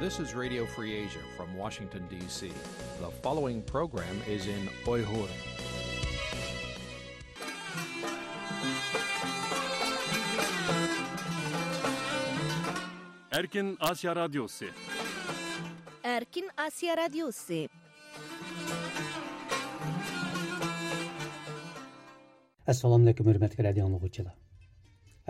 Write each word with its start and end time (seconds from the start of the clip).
This 0.00 0.18
is 0.18 0.34
Radio 0.34 0.64
Free 0.64 0.94
Asia 0.94 1.20
from 1.36 1.54
Washington, 1.54 2.06
D.C. 2.08 2.50
The 3.00 3.10
following 3.22 3.60
program 3.60 4.16
is 4.26 4.46
in 4.46 4.68
Uyghur. 4.86 5.28
Erkin 13.30 13.76
Asya 13.76 14.14
Radyosu 14.16 14.70
Erkin 16.02 16.48
Asya 16.56 16.96
Radyosu 16.96 17.68
assalomu 22.66 23.04
alaykum 23.04 23.26
hurmatli 23.32 23.64
radio 23.68 23.84
anglag'uvchilar 23.86 24.34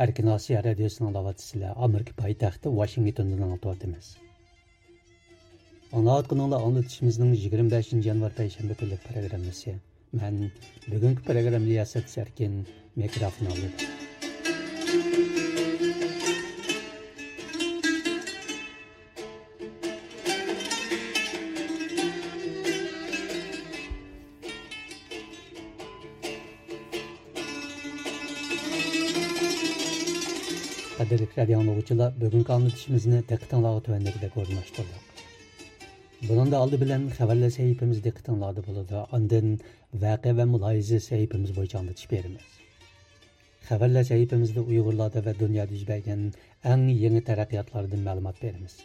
erkin 0.04 0.28
osiyo 0.38 0.62
radiosining 0.64 1.14
davatisilar 1.18 1.72
amerika 1.86 2.12
poytaxti 2.22 2.68
vashingtondan 2.80 3.42
anglatyapmiz 3.46 4.29
Ана 5.90 6.20
атқыныңла 6.20 6.58
аңлытышымызның 6.62 7.32
25 7.34 7.88
январ 8.06 8.30
пәйшәмбе 8.36 8.76
күлік 8.78 9.00
программасы. 9.08 9.72
Мән 10.14 10.36
бүгінгі 10.84 11.24
программ 11.26 11.66
Лиясат 11.66 12.06
Сәркен 12.12 12.60
микрофон 12.94 13.50
алды. 13.50 13.72
Qadirlik 31.00 31.38
radio 31.38 31.60
anlıqçılar 31.64 32.14
bugünkü 32.22 32.58
anlatışımızını 32.60 33.24
dəqiq 33.26 33.50
tənlağı 33.56 33.88
tövəndəkidə 33.88 34.36
qorunlaşdırdı. 34.38 35.09
Bunun 36.28 36.52
da 36.52 36.58
aldı 36.58 36.80
bilen 36.80 37.08
haberler 37.18 37.50
sahipimiz 37.50 38.04
dikkatinlerde 38.04 38.66
bulundu. 38.66 39.08
Andın 39.12 39.60
vaqe 39.94 40.36
ve 40.36 40.44
mülayizi 40.44 41.00
sahipimiz 41.00 41.56
boyunca 41.56 41.78
anlatış 41.78 42.12
verimiz. 42.12 42.42
Haberler 43.68 44.04
sahipimizde 44.04 44.60
Uygurlarda 44.60 45.24
ve 45.24 45.38
dünyada 45.38 45.72
yüzbeygen 45.72 46.32
en 46.64 46.88
yeni 46.88 47.24
terakkiyatlardan 47.24 47.98
malumat 47.98 48.42
verimiz. 48.42 48.76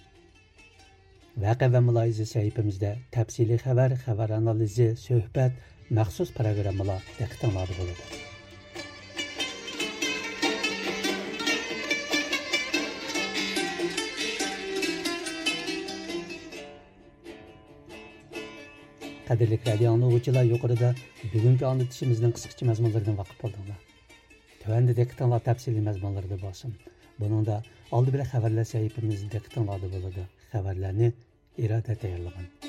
Vaqe 1.37 1.73
ve 1.73 1.79
mülayizi 1.79 2.25
sahipimizde 2.25 2.97
tepsili 3.11 3.57
haber, 3.57 3.91
haber 3.91 4.29
analizi, 4.29 4.95
söhbet, 4.95 5.51
məxsus 5.91 6.33
proqramlar 6.33 7.03
dikkatinlerde 7.19 7.73
bulundu. 7.79 8.34
Qadirlik 19.27 19.67
radio 19.67 19.93
anlıqçılar 19.93 20.43
yuqarıda 20.43 20.95
bugünkü 21.33 21.65
anlatışımızın 21.65 22.31
qısqıcı 22.35 22.65
məzmunlarından 22.69 23.17
vaqif 23.21 23.39
oldunlar. 23.47 23.79
Tövəndə 24.61 24.93
diqqətinizə 24.99 25.39
təfsilli 25.47 25.81
məzmunlarda 25.87 26.37
bolsun. 26.43 26.75
Bunun 27.19 27.49
da 27.49 27.57
aldı 27.91 28.13
bilə 28.17 28.27
xəbərlər 28.35 28.69
səhifəmizdə 28.73 29.31
diqqətinizə 29.33 29.81
болады. 29.81 30.29
Xəbərləri 30.53 31.11
irada 31.57 31.97
tayarlanıb. 32.05 32.64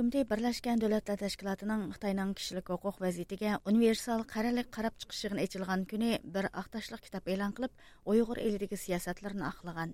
Hökuməti 0.00 0.22
Birləşmiş 0.24 0.78
Dövlətlər 0.80 1.18
Təşkilatının 1.20 1.80
Xitayның 1.92 2.30
kişilik 2.38 2.70
hüquq 2.72 3.02
vəziyyətinə 3.02 3.58
universal 3.68 4.22
qararlıq 4.30 4.70
qarab 4.72 4.94
çıxış 5.02 5.24
yığını 5.24 5.42
açılğan 5.42 5.82
günü 5.90 6.12
bir 6.24 6.46
aqtaşlıq 6.60 7.02
kitab 7.04 7.28
elan 7.28 7.52
qılıb, 7.52 7.74
Uyğur 8.06 8.40
elidəki 8.40 8.78
siyasətlərini 8.80 9.44
aqlagan. 9.50 9.92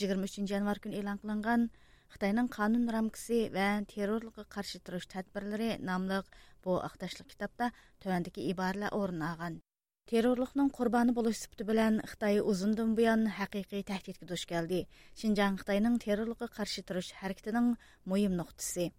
23 0.00 0.50
yanvar 0.50 0.80
günü 0.80 0.96
elan 1.02 1.20
qılınğan 1.20 1.68
Xitayның 2.14 2.48
qanun 2.56 2.88
ramkası 2.96 3.42
və 3.58 3.68
terrorluğa 3.92 4.46
qarşı 4.56 4.80
turuş 4.80 5.10
tədbirləri 5.12 5.70
namlıq 5.90 6.32
bu 6.64 6.80
aqtaşlıq 6.88 7.28
kitabda 7.36 7.70
tövəndəki 8.00 8.48
ibarələr 8.54 8.96
orun 8.96 9.28
alğan. 9.28 9.60
Terrorluqның 10.08 10.72
qurbani 10.72 11.16
buluş 11.16 11.44
sübti 11.44 11.68
bilan 11.68 12.00
Xitoy 12.08 12.40
uzundan 12.40 12.96
buyon 12.96 13.28
haqiqiy 13.42 13.84
təhdidə 13.92 14.24
duş 14.34 14.48
gəldi. 14.48 14.86
Şinjan 15.20 15.60
Xitoyның 15.60 16.00
terrorluğa 16.08 16.48
qarşı 16.58 16.88
turuş 16.88 17.12
hərəkətinin 17.20 17.74
mühim 18.08 18.40
nöqtəsi. 18.40 18.92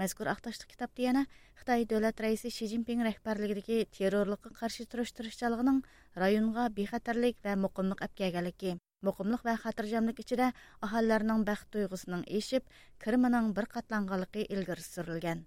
Мәзкур 0.00 0.30
ақташлық 0.32 0.70
китапта 0.72 1.02
yana 1.04 1.22
Xitoy 1.60 1.82
davlat 1.88 2.20
raisi 2.24 2.50
Shi 2.56 2.68
Jinping 2.70 3.02
rahbarligidagi 3.04 3.82
terrorlikqa 3.96 4.52
qarshi 4.60 4.86
turish 4.92 5.12
tirishchiligining 5.18 5.82
rayonga 6.22 6.64
bexatarlik 6.78 7.36
va 7.44 7.52
muqimlik 7.64 8.00
olib 8.06 8.14
kelganligi, 8.20 8.72
muqimlik 9.08 9.44
va 9.48 9.58
xotirjamlik 9.64 10.22
ichida 10.24 10.46
aholilarning 10.88 11.44
baxt 11.50 11.68
tuyg'usining 11.76 12.24
eshib, 12.40 12.64
kirimining 13.04 13.52
bir 13.58 13.68
qatlanganligi 13.74 14.46
ilgari 14.56 14.86
surilgan. 14.86 15.44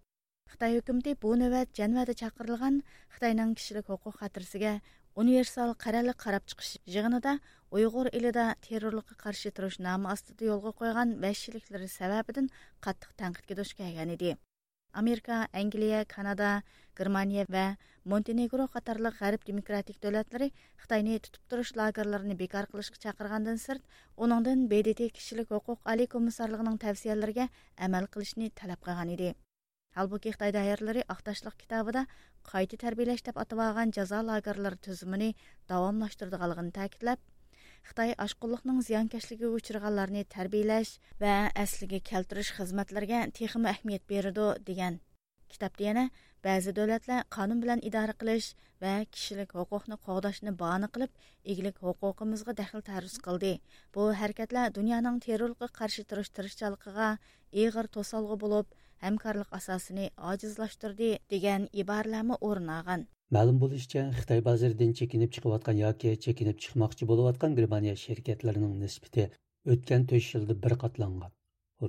Xitoy 0.53 0.77
hukumati 0.77 1.15
bu 1.25 1.33
huquq 3.89 4.19
xotirasiga 4.21 4.75
Универсал 5.13 5.75
қаралық 5.77 6.17
қарап 6.17 6.47
чыгыш 6.49 6.81
жыгынында 6.89 7.35
Уйғур 7.69 8.07
илидә 8.17 8.55
террорлыкка 8.65 9.13
каршы 9.13 9.51
турыш 9.53 9.77
намы 9.77 10.09
астыда 10.09 10.47
ялга 10.47 10.71
қойған 10.79 11.21
вәхшилекләре 11.21 11.85
сәбәбідің 11.85 12.47
қаттық 12.81 13.13
тәнкыйтькә 13.21 13.55
душ 13.59 13.75
келген 13.77 14.09
еді. 14.15 14.37
Америка, 14.91 15.47
Англия, 15.53 16.05
Канада, 16.05 16.63
Германия 16.97 17.45
ва 17.49 17.77
Монтенегро 18.05 18.65
қатарлық 18.73 19.19
гарип 19.19 19.45
демократик 19.45 20.01
дәүләтләре 20.01 20.49
Қытайны 20.81 21.19
тұтып 21.21 21.45
тұрыш 21.49 21.75
лагерларын 21.77 22.33
бекар 22.37 22.65
кылышка 22.65 22.97
чакыргандан 22.97 23.57
сырт, 23.57 23.85
оныңдан 24.17 24.67
БДТ 24.67 25.13
кишилек 25.13 25.49
хукук 25.49 25.79
али 25.85 26.05
кылган. 26.07 26.77
Halbuki 29.93 30.31
Xitoy 30.33 30.51
dairələri 30.55 31.03
Aqtaşlıq 31.13 31.57
kitabida 31.63 32.01
qayta 32.49 32.79
tərbiyələş 32.83 33.21
deyə 33.27 33.35
atılған 33.43 33.93
jazo 33.97 34.21
lagerləri 34.29 34.79
tüzümünü 34.87 35.27
davamlaşdırdığını 35.69 36.71
təkidləb, 36.79 37.21
Xitoy 37.91 38.15
aşqulluqning 38.25 38.81
ziyonkashligiga 38.87 39.53
uchraganlarni 39.59 40.25
tarbiyalash 40.35 40.97
va 41.21 41.33
asliga 41.63 41.99
keltirish 42.09 42.51
xizmatlariga 42.59 43.23
texmi 43.39 43.69
ahamiyat 43.73 44.09
beradi 44.13 44.47
degan 44.69 45.01
kitobda 45.53 45.83
yana 45.87 46.05
ba'zi 46.47 46.73
davlatlar 46.77 47.25
qonun 47.35 47.61
bilan 47.63 47.83
idora 47.89 48.15
qilish 48.21 48.47
va 48.83 48.93
kishilik 49.15 49.53
huquqni 49.59 49.97
qo'g'dashni 50.07 50.53
bahona 50.61 50.89
qilib 50.95 51.11
eglik 51.53 51.81
huquqimizga 51.87 52.55
daxl 52.61 52.85
taruz 52.89 53.17
qildi 53.27 53.51
bu 53.97 54.07
harakatlar 54.21 54.73
dunyoning 54.79 55.19
terrorga 55.27 55.69
qarshi 55.79 56.07
turish 56.13 56.31
tirishchiligiga 56.39 57.09
ig'ir 57.65 57.91
to'solg'i 57.97 58.39
bo'lib 58.45 58.73
hamkorlik 59.05 59.55
asosini 59.59 60.09
ojizlashtirdi 60.31 61.11
degan 61.35 61.69
iboralarni 61.83 62.39
o'rin 62.49 62.73
olgan 62.77 63.05
ma'lum 63.37 63.61
bo'lishicha 63.65 64.07
xitoy 64.17 64.43
bozoridan 64.49 64.97
chekinib 65.01 65.35
chiqayotgan 65.37 65.83
yoki 65.85 66.17
chekinib 66.25 66.65
chiqmoqchi 66.65 67.11
bo'layotgan 67.13 67.61
germaniya 67.61 67.95
shirkatlarining 68.07 68.75
nisbati 68.87 69.29
o'tgan 69.75 70.11
to'rt 70.13 70.35
yilda 70.35 70.61
bir 70.67 70.77
qatlangan 70.85 71.39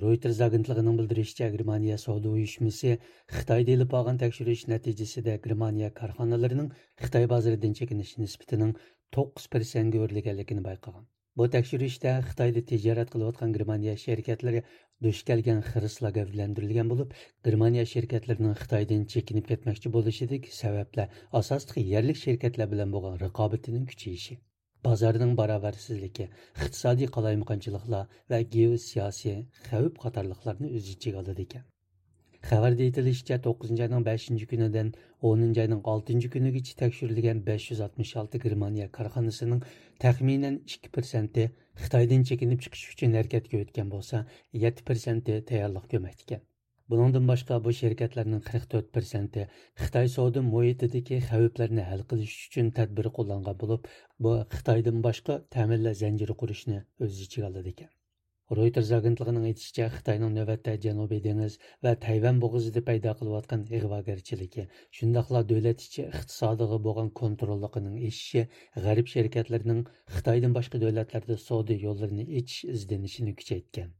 Reuters 0.03 0.39
agentligining 0.43 0.95
bildirishicha 0.99 1.47
Germaniya 1.51 1.97
savdo 2.01 2.31
uyushmasi 2.37 2.89
Xitoyda 3.35 3.75
ilib 3.75 3.93
olgan 3.99 4.17
tekshirish 4.23 4.63
natijasida 4.71 5.35
Germaniya 5.45 5.89
korxonalarining 5.99 6.67
Xitoy 7.03 7.27
bozoridan 7.33 7.75
chekinish 7.79 8.11
nisbatining 8.23 8.73
9% 9.17 9.93
ga 9.93 10.01
o'rlaganligini 10.07 10.63
bayqagan. 10.65 11.05
Bu 11.39 11.47
tekshirishda 11.53 12.15
Xitoyda 12.27 12.65
tijorat 12.73 13.13
qilayotgan 13.13 13.55
Germaniya 13.59 13.95
shirkatlari 14.03 14.65
duch 15.03 15.21
kelgan 15.29 15.61
xirislar 15.69 16.13
gavdlantirilgan 16.17 16.89
bo'lib, 16.91 17.13
Germaniya 17.47 17.85
shirkatlarining 17.93 18.55
Xitoydan 18.61 19.03
chekinib 19.13 19.47
ketmoqchi 19.51 19.91
bo'lishidagi 19.95 20.53
sabablar 20.61 21.21
asosli 21.41 21.85
yerlik 21.93 22.21
shirkatlar 22.23 22.71
bilan 22.73 22.95
bo'lgan 22.95 23.19
raqobatining 23.25 23.85
kuchayishi. 23.93 24.39
Bozorning 24.87 25.37
barobarsizligi, 25.41 26.27
iqtisodiy 26.55 27.13
qalaymaqonchiliklar 27.19 28.19
va 28.33 28.41
geosiyosiy 28.57 29.39
xavf 29.69 30.03
qatorliqlarni 30.03 30.75
o'z 30.79 30.91
ichiga 30.97 31.23
oladi 31.23 31.49
ekan. 31.49 31.65
Xabarda 32.49 32.83
aytilishicha 32.85 33.35
9 33.43 33.79
ayning 33.83 34.03
5 34.05 34.25
kunidan 34.49 34.89
10 35.29 35.55
ayning 35.61 35.79
6 35.93 36.29
kunigacha 36.33 36.75
tekshirilgan 36.81 37.39
566 37.47 38.41
Germaniya 38.43 38.87
korxonasining 38.97 39.63
taxminan 40.03 40.59
2% 40.73 41.39
Xitoydan 41.85 42.27
chekinib 42.31 42.61
chiqish 42.65 42.83
uchun 42.91 43.17
harakatga 43.19 43.63
o'tgan 43.63 43.89
bo'lsa, 43.95 44.21
7% 44.65 45.33
tayyorlik 45.49 45.89
ko'rmoqda 45.95 46.27
ekan. 46.27 46.45
Buningdan 46.93 47.27
boshqa 47.33 47.59
bu 47.65 47.75
shirkatlarning 47.81 48.45
44 48.53 48.93
persenti 48.99 49.49
Xitoy 49.83 50.13
savdo 50.19 50.47
muhitidagi 50.53 51.21
xavflarni 51.33 51.89
hal 51.89 52.07
qilish 52.13 52.39
uchun 52.47 52.73
tadbir 52.79 53.13
qo'llangan 53.19 53.61
bo'lib, 53.65 53.91
bu 54.23 54.39
Xitoydan 54.55 55.03
boshqa 55.09 55.43
ta'minlash 55.57 56.01
zanjiri 56.05 56.41
qurishni 56.43 56.81
o'z 57.07 57.21
ichiga 57.27 57.53
oladi 57.53 57.77
ekan. 57.77 57.95
Reuters 58.53 58.91
agentligining 58.93 59.45
aytishicha, 59.49 59.85
Xitoyning 59.93 60.33
navbatda 60.37 60.73
Janubiy 60.81 61.21
dengiz 61.23 61.55
va 61.85 61.93
Tayvan 62.03 62.41
bo'g'izida 62.43 62.83
paydo 62.89 63.13
qilayotgan 63.21 63.63
ig'vogarchiligi, 63.77 64.65
shundaqla 64.97 65.41
davlat 65.51 65.81
ichi 65.87 66.05
iqtisodiga 66.05 66.79
bo'lgan 66.89 67.09
kontrolligining 67.21 67.97
eshishi 68.11 68.45
g'arb 68.85 69.09
shirkatlarining 69.15 69.81
Xitoydan 70.19 70.53
boshqa 70.59 70.83
davlatlarda 70.85 71.39
savdo 71.47 71.79
yo'llarini 71.87 72.27
ichish 72.43 72.61
izlanishini 72.77 73.35
kuchaytgan. 73.41 73.91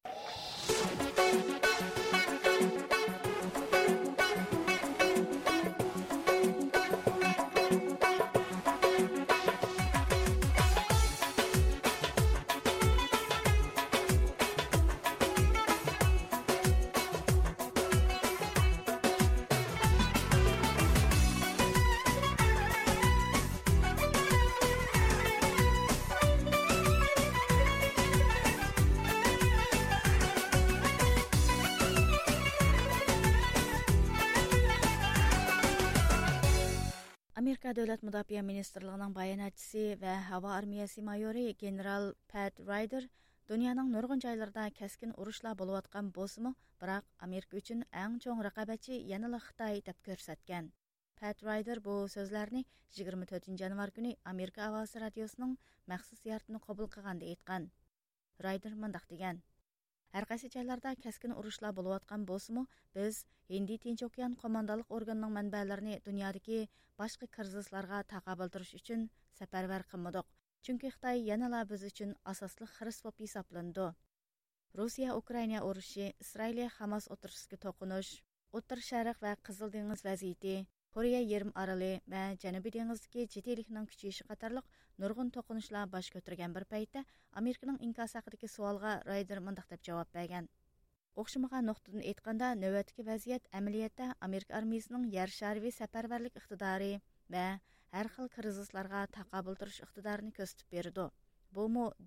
Davlat 37.74 38.04
mudofaa 38.06 38.42
ministrligining 38.46 39.14
bayonotchisi 39.14 39.84
va 40.02 40.12
havo 40.30 40.50
armiyasi 40.56 41.02
mayori 41.02 41.46
general 41.64 42.04
pat 42.34 42.60
rayder 42.68 43.08
dunyoning 43.52 43.90
nurg'un 43.94 44.22
joylarida 44.26 44.66
kaskin 44.80 45.16
urushlar 45.24 45.56
bo'layotgan 45.62 46.12
bo'lsimi 46.18 46.52
biroq 46.84 47.08
amerika 47.28 47.58
uchun 47.62 47.82
eng 48.04 48.20
cho'ng 48.26 48.44
raqobatchi 48.48 49.00
yanala 49.14 49.40
xitoy 49.48 49.82
deb 49.88 49.98
ko'rsatgan 50.10 50.70
pat 51.22 51.42
rayder 51.50 51.82
bu 51.88 51.96
so'zlarni 52.16 52.62
24 53.00 53.60
yanvar 53.64 53.96
kuni 53.98 54.14
amerika 54.36 54.70
ovozi 54.70 55.04
radiosining 55.06 55.58
maxsus 55.94 56.22
yartini 56.32 56.62
qabul 56.68 56.92
qilganda 56.96 57.26
aytgan 57.34 57.70
rayder 58.46 58.74
mundoq 58.84 59.10
degan. 59.16 59.42
Әр 60.16 60.24
жайларда 60.32 60.94
кәскен 61.04 61.34
ұрышлар 61.36 61.74
болып 61.76 61.98
атқан 61.98 62.22
болсымы, 62.28 62.62
біз 62.96 63.26
Hindi 63.50 63.76
Tinch 63.84 64.04
Okean 64.06 64.38
командалық 64.40 64.88
органның 64.98 65.34
мәнбәләрне 65.38 65.98
дөньядагы 66.06 66.70
башка 66.98 67.28
кризисларга 67.28 68.00
тақабыл 68.14 68.50
турыш 68.54 68.72
өчен 68.80 69.10
сәфәрвәр 69.40 69.84
кылмадык. 69.92 70.26
Чөнки 70.64 70.94
Хытай 70.94 71.20
янала 71.20 71.66
biz 71.66 71.84
өчен 71.84 72.16
асаслы 72.24 72.68
хирис 72.78 73.02
булып 73.04 73.20
хисапланды. 73.26 73.90
Русия 74.74 75.14
Украина 75.16 75.66
урышы, 75.68 76.14
Израилия 76.20 76.70
Хамас 76.70 77.10
отырышыга 77.12 77.58
токуныш, 77.58 78.24
Отыр 78.52 78.80
Шәрык 78.80 79.20
ва 79.22 79.36
Кызыл 79.44 79.70
диңгез 79.70 80.06
вазiyati, 80.08 80.66
Koreya 80.96 81.20
yarim 81.28 81.50
oroli 81.60 81.88
va 82.12 82.20
Janubiy 82.42 82.72
dengizdagi 82.74 83.24
jiddiylikning 83.32 83.88
kuchayishi 83.92 84.24
qatorliq 84.28 84.68
nurg'un 85.04 85.32
to'qinishlar 85.38 85.90
bosh 85.96 86.08
ko'targan 86.14 86.54
bir 86.58 86.64
paytda 86.74 87.02
Amerikaning 87.42 87.82
inkos 87.88 88.16
haqidagi 88.18 88.48
savolga 88.54 88.94
Rayder 89.10 89.42
mundaq 89.48 89.68
deb 89.74 89.82
javob 89.88 90.08
bergan. 90.18 90.48
O'xshamagan 91.24 91.68
nuqtadan 91.70 92.06
aytganda, 92.12 92.54
navbatdagi 92.62 93.04
vaziyat 93.10 93.44
amaliyotda 93.60 94.16
Amerika 94.30 94.56
armiyasining 94.60 95.12
yer 95.18 95.36
shariviy 95.40 95.76
safarbarlik 95.80 96.40
iqtidori 96.42 96.92
va 97.36 97.46
har 97.92 98.08
xil 98.16 98.32
krizislarga 98.38 99.06
taqobil 99.20 99.56
turish 99.60 99.82
iqtidorini 99.86 100.32
ko'rsatib 100.40 100.68
berdi. 100.78 101.10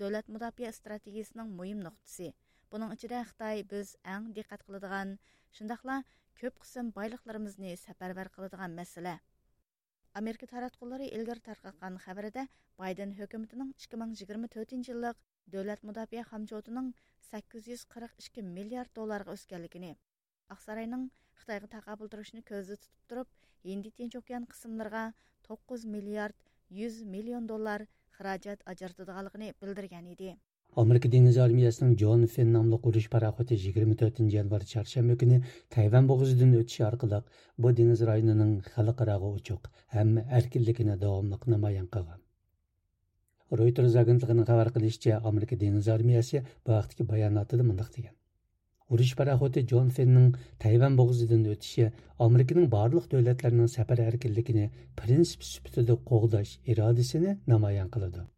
Davlat 0.01 0.33
muhim 1.61 1.85
nuqtasi. 1.85 2.33
Buning 2.73 2.91
ichida 2.97 3.21
biz 3.71 3.97
ko'p 6.41 6.59
qism 6.65 6.91
boyliqlarimizni 6.97 7.71
safarbar 7.85 8.29
qiladigan 8.35 8.75
masala 8.81 9.15
amerika 10.21 10.47
taratqullari 10.53 11.07
ilgari 11.17 11.43
tarqatgan 11.49 11.97
xabarida 12.05 12.45
bayden 12.83 13.15
hukumatining 13.21 13.71
2024 13.85 14.91
yillik 14.91 15.25
davlat 15.55 15.83
mudofaa 15.89 16.25
hamjotining 16.33 16.93
842 17.31 18.45
milliard 18.59 18.95
dollarga 18.99 19.35
o'sganligini 19.37 19.93
aqsarayning 20.57 21.05
xitoyga 21.41 21.71
taqobil 21.77 22.13
turishni 22.13 22.43
ko'zda 22.51 22.77
tutib 22.85 23.05
turib 23.13 23.35
hindi 23.65 23.95
tinch 23.99 24.19
okean 24.21 24.47
qismlariga 24.53 25.05
9 25.51 25.93
milliard 25.95 26.37
100 26.83 27.13
million 27.17 27.51
dollar 27.53 27.87
xarajat 28.19 28.63
ajratadiganligini 28.73 29.49
bildirgan 29.63 30.07
edi. 30.15 30.31
Amerika 30.77 31.09
dengiz 31.13 31.39
armiyasining 31.39 31.95
John 32.01 32.27
Fenn 32.33 32.53
nomli 32.53 32.77
urush 32.89 33.07
paraxoti 33.13 33.57
24 33.63 34.19
yanvar 34.35 34.67
chorshanba 34.73 35.17
kuni 35.23 35.39
Tayvan 35.77 36.11
bo'g'ozidan 36.11 36.53
o'tishi 36.61 36.85
orqali 36.89 37.19
bu 37.65 37.73
dengiz 37.79 38.03
rayonining 38.11 38.53
xalqaroga 38.75 39.31
uchuq 39.39 39.67
ham 39.97 40.13
erkinligini 40.41 40.97
davomli 41.01 41.41
namoyon 41.55 41.89
qilgan. 41.97 42.21
Reuters 43.63 43.99
agentligining 44.05 44.47
xabar 44.53 44.71
qilishicha, 44.77 45.19
Amerika 45.33 45.61
dengiz 45.65 45.91
armiyasi 45.97 46.45
bu 46.47 46.77
vaqtdagi 46.77 47.09
bayonotida 47.13 47.69
mundaq 47.73 47.93
degan. 47.99 48.15
Urush 48.93 49.15
paraxoti 49.21 49.67
John 49.75 49.93
Fennning 50.01 50.33
Tayvan 50.65 51.03
bo'g'ozidan 51.03 51.47
o'tishi 51.57 51.91
Amerikaning 52.31 52.73
barliq 52.79 53.13
davlatlarining 53.19 53.77
safar 53.77 54.07
erkinligini 54.09 54.71
prinsip 55.03 55.47
sifatida 55.53 56.03
qo'g'dash 56.11 56.59
irodasini 56.75 57.39
namoyon 57.55 57.97
qiladi. 57.97 58.29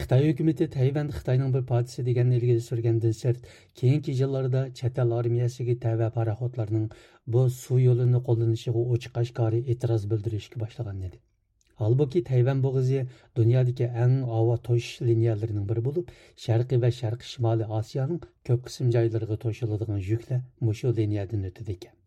Xitoy 0.00 0.30
hukumati 0.30 0.66
Tayvan 0.74 1.08
Xitoyning 1.14 1.50
bir 1.54 1.64
partisi 1.70 2.02
deganni 2.04 2.36
ilgari 2.38 2.62
surgandan 2.66 3.12
sirt, 3.18 3.48
keyingi 3.80 4.14
yillarda 4.20 4.62
chet 4.78 5.00
el 5.04 5.10
armiyasiga 5.16 5.74
tava 5.82 6.08
paraxodlarning 6.14 6.86
bu 7.34 7.42
suv 7.56 7.82
yo'lini 7.82 8.22
qo'llanishiga 8.28 8.86
ochiq 8.96 9.20
oshkori 9.24 9.60
e'tiroz 9.74 10.08
bildirishga 10.14 10.62
boshlagan 10.64 11.04
edi. 11.10 11.20
holbuki 11.82 12.24
Tayvan 12.30 12.64
bo'g'izi 12.66 13.04
dunyodagi 13.40 13.92
eng 14.06 14.18
ava 14.40 14.58
to'shish 14.70 15.06
liniyalarining 15.10 15.70
biri 15.70 15.86
bo'lib, 15.90 16.18
sharqiy 16.48 16.84
va 16.84 16.94
sharqi 17.02 17.32
shimoliy 17.34 17.78
Osiyoning 17.80 18.26
ko'p 18.50 18.68
qism 18.70 18.92
joylariga 18.98 19.42
to'shiladigan 19.46 20.04
yuklar 20.12 20.44
mushu 20.70 20.98
liniyadan 21.00 21.50
o'tadi 21.52 21.80
ekan. 21.80 21.99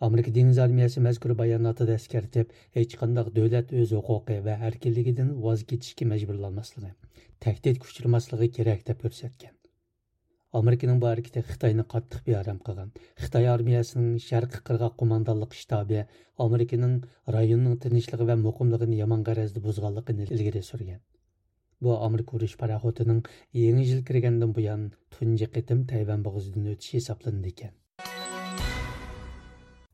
Amerika 0.00 0.30
dengiz 0.34 0.58
armiyasi 0.62 1.00
mazkur 1.04 1.32
bayonotida 1.38 1.94
eskartib, 2.00 2.50
hech 2.76 2.92
qanday 3.00 3.30
davlat 3.38 3.72
o'z 3.82 3.94
huquqi 3.96 4.36
va 4.48 4.54
erkinligidan 4.68 5.30
voz 5.46 5.64
kechishga 5.70 6.06
majburlanmasligi, 6.12 6.90
tahdid 7.46 7.80
kuchirmasligi 7.86 8.48
kerak 8.58 8.84
deb 8.90 9.00
ko'rsatgan. 9.06 9.54
Amerikaning 10.60 11.00
bu 11.02 11.08
harakati 11.10 11.42
Xitoyni 11.48 11.84
qattiq 11.94 12.22
bearam 12.28 12.60
qilgan. 12.68 12.92
Xitoy 13.24 13.48
armiyasining 13.54 14.22
Sharqi 14.26 14.62
qirg'oq 14.70 14.94
qo'mondonlik 15.02 15.58
shtabi 15.62 16.04
Amerikaning 16.46 16.94
rayonning 17.36 17.76
tinchligi 17.86 18.30
va 18.30 18.38
muqimligini 18.44 19.02
yomon 19.02 19.26
g'arazda 19.30 19.64
buzganligini 19.66 20.30
ilgari 20.38 20.62
surgan. 20.70 21.02
Bu 21.82 21.90
Amerika 22.06 22.32
qitim 25.58 25.84
Tayvan. 25.92 26.24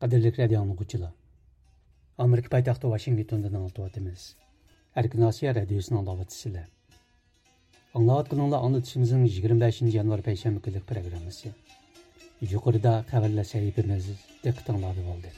qadrlik 0.03 0.39
radio 0.43 0.61
anglaguvchilar 0.61 1.13
amerika 2.25 2.49
poytaxti 2.55 2.91
vashingtondan 2.95 3.55
anglatyapmiz 3.59 4.23
erkin 5.01 5.23
osiyo 5.31 5.53
radiosini 5.59 5.99
anglayapsizlar 6.01 6.67
anglayotganinglar 7.99 8.61
anlatishimizning 8.67 9.25
yigirma 9.35 9.61
beshinchi 9.67 9.97
yanvar 9.99 10.21
payshanba 10.29 10.65
kunlik 10.65 10.87
programmasi 10.93 11.53
yuqorida 12.55 12.95
xabarlar 13.11 13.47
sahifamiz 13.53 14.09
diqqat 14.45 14.73
bo'ldi 15.11 15.31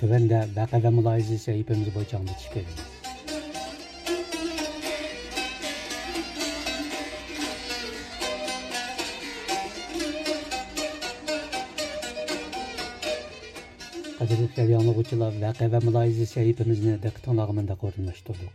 tuanda 0.00 0.38
vaqa 0.58 0.82
va 0.84 0.96
muloyiza 0.98 1.38
sahifamiz 1.46 1.94
bo'yicha 1.98 2.18
anglatib 2.20 2.50
kelamiz 2.56 2.99
Qadirlik 14.30 14.58
yanılğıçılar 14.70 15.38
vaqe 15.42 15.66
və 15.70 15.78
mülahizə 15.82 16.24
səhifəmizni 16.30 16.92
diqqətinizdə 17.02 17.74
qorunlaşdırdıq. 17.80 18.52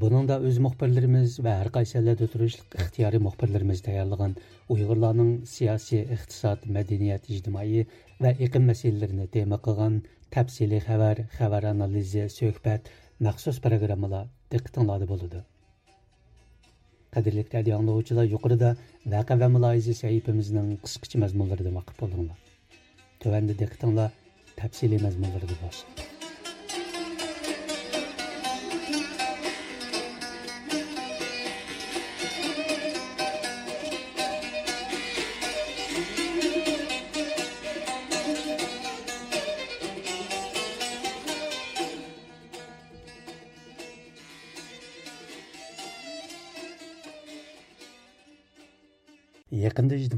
Buningda 0.00 0.38
o'z 0.48 0.58
muxbirlarimiz 0.64 1.36
va 1.46 1.52
har 1.60 1.70
qaysi 1.76 1.96
yerlarda 1.98 2.28
turishliq 2.32 2.74
ixtiyoriy 2.84 3.22
muxbirlarimiz 3.26 3.84
tayyorlagan 3.86 4.34
Uyg'urlarning 4.74 5.30
siyosiy, 5.52 6.02
iqtisod, 6.16 6.66
madaniyat, 6.78 7.30
ijtimoiy 7.36 7.86
va 8.26 8.34
iqlim 8.48 8.66
masalalarini 8.72 9.28
tema 9.38 9.60
qilgan 9.68 10.02
tafsiliy 10.38 10.82
xabar, 10.90 11.24
xabar 11.38 11.70
analizi, 11.72 12.26
suhbat, 12.40 12.92
maxsus 13.28 13.62
programmalar 13.70 14.26
diqqatinglarda 14.56 15.12
bo'ladi. 15.14 15.46
Qadrli 17.14 17.46
radio 17.56 18.26
yuqorida 18.34 18.76
vaqa 19.16 19.40
va 19.44 19.54
muloyiza 19.56 19.98
sahifamizning 20.04 20.78
qisqacha 20.86 21.26
mazmunlaridan 21.26 21.82
vaqif 21.82 22.06
bo'linglar. 22.06 22.49
Tövəndə 23.20 23.52
diqqətinizlə 23.60 24.06
təfsili 24.56 25.02
məzmunları 25.02 25.52
olsun. 25.68 26.19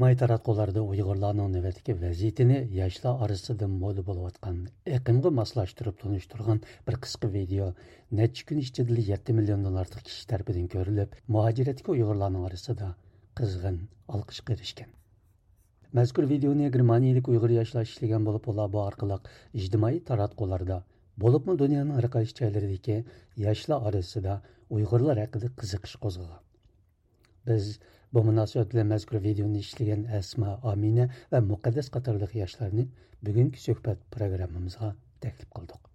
Ijtimoiy 0.02 0.18
taratqularda 0.18 0.80
Uyg'urlarning 0.82 1.50
navbatdagi 1.54 1.94
vaziyatini 1.99 2.56
yoshlar 2.76 3.21
orasida 3.25 3.66
moda 3.73 4.02
bo'layotgan 4.09 4.56
iqlimga 4.97 5.30
moslashtirib 5.38 5.97
tunishtirgan 6.00 6.59
bir 6.88 6.97
qisqa 7.04 7.30
video 7.35 7.68
necha 8.21 8.47
kun 8.49 8.59
ichida 8.64 8.97
7 9.11 9.37
milliondan 9.37 9.78
ortiq 9.82 10.02
kishi 10.09 10.25
tarafidan 10.32 10.66
ko'rilib, 10.75 11.14
muhojiratga 11.37 11.94
Uyg'urlarning 11.94 12.49
orasida 12.49 12.88
qizg'in 13.42 13.78
olqishga 14.18 14.56
erishgan. 14.56 14.90
Mazkur 16.00 16.26
videoni 16.35 16.73
Germaniyalik 16.78 17.32
Uyg'ur 17.35 17.56
yoshlar 17.61 17.87
ishlagan 17.92 18.26
bo'lib, 18.30 18.50
ular 18.54 18.75
bu 18.75 18.82
orqali 18.88 19.23
ijtimoiy 19.62 20.02
taratqularda 20.11 20.82
bo'libmi 21.26 21.59
dunyoning 21.62 21.94
har 22.00 22.11
qaysi 22.18 22.40
joylaridagi 22.42 22.99
yoshlar 23.47 23.88
orasida 23.92 24.40
Uyg'urlar 24.80 25.25
haqida 25.26 25.54
qiziqish 25.62 25.97
qo'zg'agan. 26.06 26.42
Biz 27.47 27.75
Bu 28.12 28.21
munosabat 28.25 28.73
bilan 28.73 28.87
mazkur 28.92 29.23
videoni 29.25 29.59
ishlagan 29.64 30.02
Asma 30.19 30.59
Amina 30.71 31.07
va 31.33 31.38
Muqaddas 31.50 31.87
qatorliq 31.95 32.35
yoshlarni 32.38 32.85
bugungi 33.28 33.61
suhbat 33.62 34.02
programmamizga 34.16 34.90
taklif 35.25 35.49
qildik. 35.57 35.87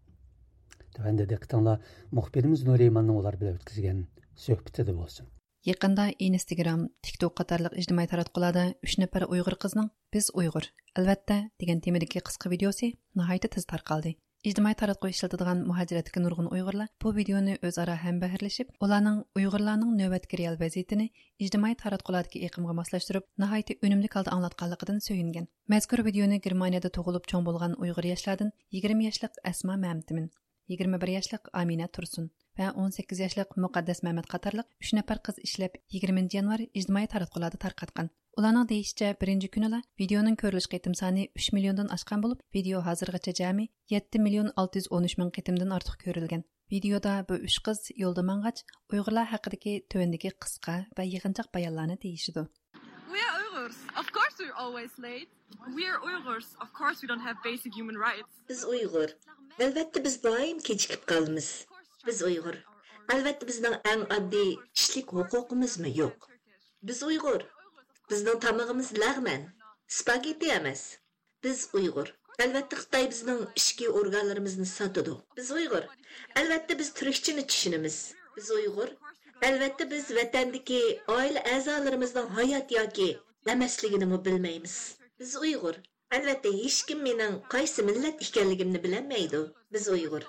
Tövəndə 0.98 1.28
diqqətinizlər 1.32 1.84
muxbirimiz 2.20 2.64
Nurimanның 2.70 3.20
ular 3.22 3.38
bilan 3.42 3.60
o'tkazgan 3.60 4.00
suhbatida 4.46 4.98
bo'lsin. 4.98 5.30
Yaqında 5.70 6.08
Instagram, 6.30 6.88
TikTok 7.06 7.38
qatorliq 7.42 7.78
ijtimoiy 7.84 8.10
taratqularda 8.14 8.64
3 8.90 8.98
nafar 9.04 9.28
Uyg'ur 9.30 9.58
qizning 9.64 9.92
"Biz 10.14 10.32
Uyg'ur, 10.42 10.72
albatta" 10.98 11.38
degan 11.62 11.86
temadagi 11.86 12.26
qisqa 12.30 12.50
videosi 12.56 12.96
nihoyatda 13.20 13.54
tez 13.58 13.70
tarqaldi. 13.74 14.18
İctimai 14.44 14.74
таратқы 14.74 15.10
işletedigan 15.10 15.58
muhaciretki 15.68 16.22
nurgun 16.24 16.46
uyg'urlar 16.46 16.88
bu 17.04 17.16
videonu 17.16 17.56
özara 17.62 17.96
hem 17.96 18.22
behirleşip, 18.22 18.70
olanın 18.80 19.26
Uyghurlarının 19.36 19.98
nöbetki 19.98 20.38
real 20.38 20.60
vaziyetini 20.60 21.10
ijtimai 21.40 21.76
таратқыладки 21.76 22.38
iqimga 22.38 22.74
maslaştırıp, 22.74 23.24
nahayeti 23.38 23.80
önümlü 23.82 24.08
kaldı 24.08 24.30
anlatqanlıqıdan 24.30 25.00
söyüngen. 25.00 25.48
Мәзкүр 25.70 26.06
videonu 26.06 26.42
Germaniyada 26.42 26.90
toğulup 26.90 27.28
çoğun 27.28 27.46
bolgan 27.46 27.82
Uyghur 27.82 28.04
yaşladın 28.04 28.52
20 28.72 29.06
yaşlıq 29.06 29.34
Asma 29.44 29.74
Мәмтімін, 29.74 30.30
21 30.68 31.08
yaşlıq 31.08 31.50
Amina 31.54 31.88
Tursun 31.88 32.30
və 32.60 32.72
18 32.72 33.20
yaşlıq 33.20 33.58
Muqaddas 33.58 34.04
Мәмәт 34.04 34.30
қатарлық 34.30 34.70
3 34.82 34.94
nəfər 35.00 35.22
qız 35.24 35.42
işləp 35.50 35.82
20 35.90 36.28
yanvar 36.34 36.62
ijtimai 36.74 37.08
таратқылады 37.08 37.58
tarqatqan. 37.58 38.10
Уларның 38.38 38.68
дейишчә, 38.70 39.08
беренче 39.18 39.48
күнелә 39.50 39.80
видеоның 39.98 40.36
көрүлүш 40.38 40.68
кытым 40.70 40.94
саны 40.98 41.24
3 41.42 41.56
миллиондан 41.56 41.88
ашкан 41.96 42.22
булып, 42.22 42.44
видео 42.54 42.84
хәзергечә 42.86 43.32
җәми 43.40 43.66
7 43.90 44.22
миллион 44.22 44.52
613 44.62 45.18
мең 45.18 45.32
кытымдан 45.34 45.74
артык 45.74 46.04
көрелгән. 46.04 46.44
Видеода 46.70 47.16
бу 47.26 47.40
3 47.48 47.58
кыз 47.66 47.82
юлда 47.98 48.22
маңгач, 48.28 48.62
уйгырлар 48.94 49.26
хакындагы 49.32 49.74
төвендәге 49.90 50.36
кыска 50.38 50.86
ва 50.94 51.08
йыгынчак 51.08 51.50
баянларны 51.50 51.98
тиешиду. 51.98 52.46
We 53.10 53.26
are 53.26 53.34
Uyghurs. 53.42 53.82
Of 53.98 54.14
course 54.14 54.38
we're 54.38 54.54
always 54.54 54.94
late. 55.00 55.34
We 55.74 55.90
are 55.90 55.98
Uyghurs. 56.06 56.54
Of 56.62 56.70
course 56.78 57.02
we 57.02 57.10
don't 57.10 57.26
have 57.26 57.42
basic 57.42 57.74
human 57.74 57.98
rights. 57.98 58.30
Biz 58.46 58.66
Uyghur. 58.70 59.18
Әлбәттә 59.58 60.06
без 60.06 60.22
даим 60.22 60.62
кечикип 60.62 61.10
калмыз. 61.10 61.66
Без 62.06 62.22
Uyghur. 62.22 62.62
Әлбәттә 63.10 63.50
безнең 63.50 63.82
иң 63.96 64.08
адди 64.14 64.48
кишлек 64.78 65.10
хукукыбыз 65.10 65.82
юк. 65.90 66.30
Biz 66.86 67.02
Uyghur. 67.02 67.50
Bizning 68.12 68.40
tamog'imiz 68.40 68.90
lag'man, 69.04 69.42
spagetti 69.88 70.48
emas. 70.58 70.82
Biz 71.44 71.70
Uyg'ur. 71.74 72.08
Albatta 72.44 72.76
Xitoy 72.82 73.06
bizning 73.14 73.42
ichki 73.60 73.90
organlarimizni 73.90 74.66
sotadi. 74.66 75.16
Biz 75.38 75.52
Uyg'ur. 75.52 75.84
Albatta 76.42 76.80
biz 76.80 76.94
turkchini 76.94 77.48
tushunamiz. 77.48 77.98
Biz 78.38 78.52
Uyg'ur. 78.52 78.88
Albatta 79.48 79.92
biz 79.92 80.16
vatandagi 80.18 81.02
oila 81.16 81.42
a'zolarimizning 81.56 82.30
hayot 82.38 82.72
yoki 82.72 83.20
emasligini 83.54 84.26
bilmaymiz. 84.26 84.96
Biz 85.20 85.36
Uyg'ur. 85.36 85.76
Albatta 86.12 86.50
hech 86.62 86.80
kim 86.88 87.04
mening 87.08 87.36
qaysi 87.56 87.84
millat 87.90 88.22
ekanligimni 88.28 88.84
bilmaydi. 88.84 89.42
Biz 89.74 89.88
Uyg'ur. 89.88 90.24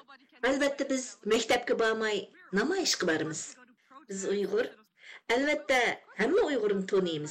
Albatta 0.49 0.91
biz 0.91 1.17
maktabga 1.25 1.79
bormay 1.79 2.19
namoyish 2.53 2.95
qilamiz. 3.01 3.55
Biz 4.09 4.25
Uyg'ur. 4.25 4.67
Albatta 5.37 5.81
hamma 6.17 6.43
Uyg'urni. 6.51 7.29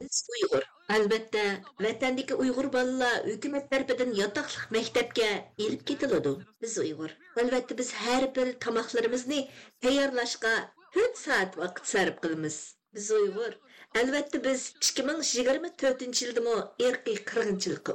Біз 0.00 0.18
ئۇيغۇر 0.34 0.66
ئەلۋەتتە 0.92 1.40
ۋەتەندىكى 1.84 2.36
ئۇيغۇر 2.42 2.68
بالىلار 2.76 3.16
ھۆكۈمەت 3.30 3.66
تەرىپىدىن 3.72 4.12
ятақлық 4.18 4.74
مەكتەپكە 4.76 5.26
ئېلىپ 5.64 5.82
كېتىلىدۇ 5.90 6.32
Біз 6.64 6.76
ئۇيغۇر 6.84 7.12
ئەلۋەتتە 7.42 7.76
біз 7.80 7.90
ھەر 8.02 8.26
بىر 8.38 8.52
تاماقلىرىمىزنى 8.66 9.40
تەييارلاشقا 9.86 10.54
تۆت 10.96 11.20
سائەت 11.24 11.58
ۋاقىت 11.62 11.90
سەرپ 11.92 12.22
Біз 12.26 12.56
biz 12.98 13.10
ئۇيغۇر 13.16 13.52
біз 14.00 14.40
بىز 14.46 14.64
ئىككى 14.78 15.06
مىڭ 15.10 15.20
يigirma 15.32 15.70
to'rtinchi 15.82 16.24
yildimi 16.26 16.56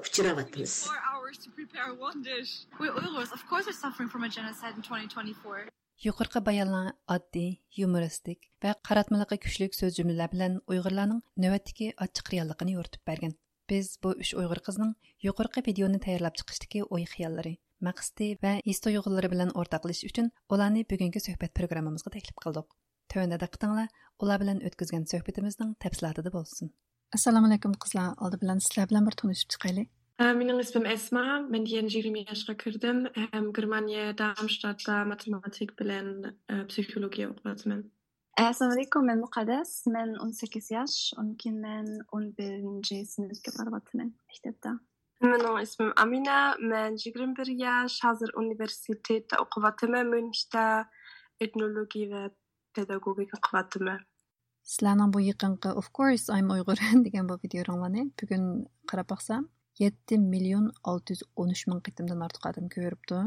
uchrayapmiz 0.06 0.74
Yuqorqi 6.04 6.42
bayonlar 6.44 6.90
oddiy, 7.08 7.52
yumoristik 7.80 8.50
va 8.64 8.74
qaratmaliqi 8.88 9.38
kuchlik 9.46 9.78
so'z 9.78 9.96
jumlalar 9.96 10.28
bilan 10.34 10.58
Uyg'urlarning 10.74 11.22
navbatdagi 11.44 11.88
ochiq 12.06 12.32
realligini 12.34 12.76
yo'ritib 12.76 13.04
bergan. 13.10 13.34
Biz 13.72 13.94
bu 14.04 14.12
uch 14.24 14.34
Uyg'ur 14.42 14.60
qizning 14.68 14.92
yuqorqi 15.28 15.64
videoni 15.70 16.02
tayyorlab 16.06 16.36
chiqishdagi 16.42 16.84
o'y-xayollari, 16.98 17.54
maqsadi 17.88 18.28
va 18.44 18.54
his 18.68 18.84
tuyg'ulari 18.86 19.32
bilan 19.34 19.56
o'rtoqlashish 19.62 20.12
uchun 20.12 20.28
ularni 20.58 20.84
bugungi 20.92 21.24
suhbat 21.28 21.56
programmamizga 21.60 22.12
taklif 22.18 22.38
qildik. 22.44 22.68
Tövəndə 23.14 23.40
diqqətinizlə 23.46 23.88
ular 24.26 24.44
bilan 24.44 24.60
o'tkazgan 24.68 25.08
suhbatimizning 25.14 25.78
tafsilotida 25.86 26.36
bo'lsin. 26.36 26.76
Assalomu 27.16 27.48
alaykum 27.50 27.80
qizlar. 27.86 28.12
Oldi 28.24 28.44
bilan 28.44 28.60
sizlar 28.68 28.92
bilan 28.92 29.08
bir 29.08 29.16
tanishib 29.24 29.56
chiqaylik. 29.56 29.90
Min 30.20 30.48
jestem 30.48 30.86
Esma, 30.86 31.44
będę 31.52 31.80
inżynierka 31.80 32.56
Kurdem, 32.56 33.10
Germania, 33.54 34.14
Darmstadt, 34.14 34.88
matematyk, 35.06 35.76
Belen, 35.76 36.32
psychologia 36.68 37.30
obrazmen. 37.30 37.92
السلام 38.40 38.72
عليكم 38.72 39.04
من 39.04 39.22
مقدس 39.22 39.88
من 39.88 40.22
أنسكسياش 40.22 41.16
وممكن 41.18 41.62
من 41.62 41.86
أون 42.14 42.32
بالنجيس 42.32 43.20
من 43.20 43.30
كبربط 43.44 43.96
من 43.96 44.12
حتى 44.28 44.78
من 45.22 45.62
اسم 45.62 45.92
أمينة 46.00 46.56
من 46.60 46.96
جيجرن 46.96 47.34
برياش 47.34 48.00
حاضر 48.00 48.32
أونيفرسيتيت 48.38 49.34
أقواتما 49.34 50.04
من 50.04 50.32
حتى 50.34 50.86
إثنولوجي 51.44 52.30
وبيداغوجيك 52.78 53.34
أقواتما 53.36 54.00
Сіләнің 54.66 55.12
бұйықыңқы, 55.14 55.76
of 55.78 55.92
course, 55.94 56.26
I'm 56.34 56.50
Uyghur 56.50 56.80
деген 57.06 57.28
бұл 57.30 57.38
видео 57.44 57.62
раңланы. 57.68 58.08
Бүгін 58.18 58.66
қарап 58.90 59.12
бақсам, 59.12 59.46
yetti 59.84 60.18
million 60.34 60.70
olti 60.92 61.16
yuz 61.16 61.24
o'n 61.42 61.52
uch 61.56 61.66
ming 61.70 61.82
qitimdan 61.88 62.24
ortiq 62.28 62.48
odam 62.52 62.70
ko'ribdi. 62.76 63.20